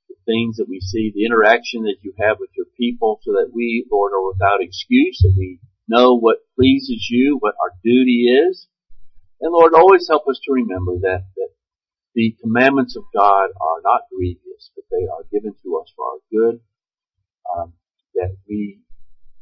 the 0.09 0.15
things 0.26 0.57
that 0.57 0.67
we 0.69 0.80
see, 0.80 1.11
the 1.15 1.26
interaction 1.26 1.84
that 1.84 2.03
you 2.03 2.13
have 2.19 2.38
with 2.39 2.49
your 2.55 2.67
people 2.78 3.19
so 3.24 3.32
that 3.34 3.49
we, 3.53 3.88
Lord, 3.89 4.11
are 4.13 4.28
without 4.28 4.61
excuse, 4.61 5.19
that 5.24 5.34
we 5.36 5.59
know 5.88 6.17
what 6.17 6.38
pleases 6.55 7.07
you, 7.09 7.38
what 7.39 7.55
our 7.61 7.71
duty 7.84 8.25
is. 8.25 8.67
And 9.41 9.51
Lord, 9.53 9.73
always 9.73 10.07
help 10.07 10.27
us 10.27 10.39
to 10.45 10.53
remember 10.53 10.93
that, 11.01 11.25
that 11.36 11.49
the 12.13 12.36
commandments 12.41 12.95
of 12.95 13.03
God 13.13 13.49
are 13.59 13.82
not 13.84 14.01
grievous, 14.13 14.71
but 14.75 14.86
they 14.91 15.07
are 15.07 15.23
given 15.32 15.55
to 15.63 15.77
us 15.77 15.91
for 15.95 16.05
our 16.05 16.21
good. 16.32 16.59
Um, 17.55 17.73
that 18.15 18.36
we, 18.47 18.79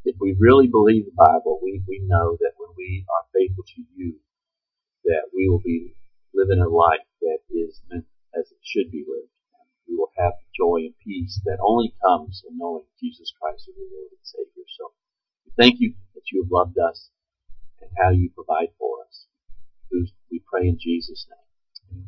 if 0.04 0.16
we 0.20 0.36
really 0.38 0.68
believe 0.68 1.04
the 1.04 1.16
Bible, 1.16 1.60
we, 1.62 1.82
we 1.86 2.00
know 2.04 2.36
that 2.40 2.52
when 2.56 2.70
we 2.76 3.04
are 3.10 3.28
faithful 3.34 3.64
to 3.64 3.82
you, 3.94 4.14
that 5.04 5.30
we 5.34 5.48
will 5.48 5.62
be 5.64 5.94
living 6.34 6.60
a 6.62 6.68
life 6.68 7.04
that 7.20 7.38
is 7.50 7.80
meant 7.90 8.06
as 8.38 8.50
it 8.50 8.62
should 8.62 8.90
be 8.90 9.04
lived. 9.06 9.30
We 9.88 9.96
will 9.96 10.12
have 10.18 10.38
joy 10.54 10.86
and 10.86 10.94
peace 11.02 11.40
that 11.44 11.58
only 11.60 11.94
comes 11.98 12.44
in 12.48 12.56
knowing 12.56 12.86
Jesus 13.00 13.32
Christ 13.40 13.66
as 13.68 13.74
the 13.74 13.88
Lord 13.90 14.14
and 14.14 14.22
Savior. 14.22 14.66
So 14.78 14.92
Thank 15.56 15.80
you 15.80 15.94
that 16.14 16.22
you 16.32 16.42
have 16.42 16.50
loved 16.52 16.78
us 16.78 17.10
and 17.80 17.90
how 17.98 18.10
you 18.10 18.30
provide 18.34 18.68
for 18.78 19.04
us. 19.06 19.26
We 20.30 20.42
pray 20.50 20.68
in 20.68 20.78
Jesus' 20.80 21.26
name. 21.28 22.06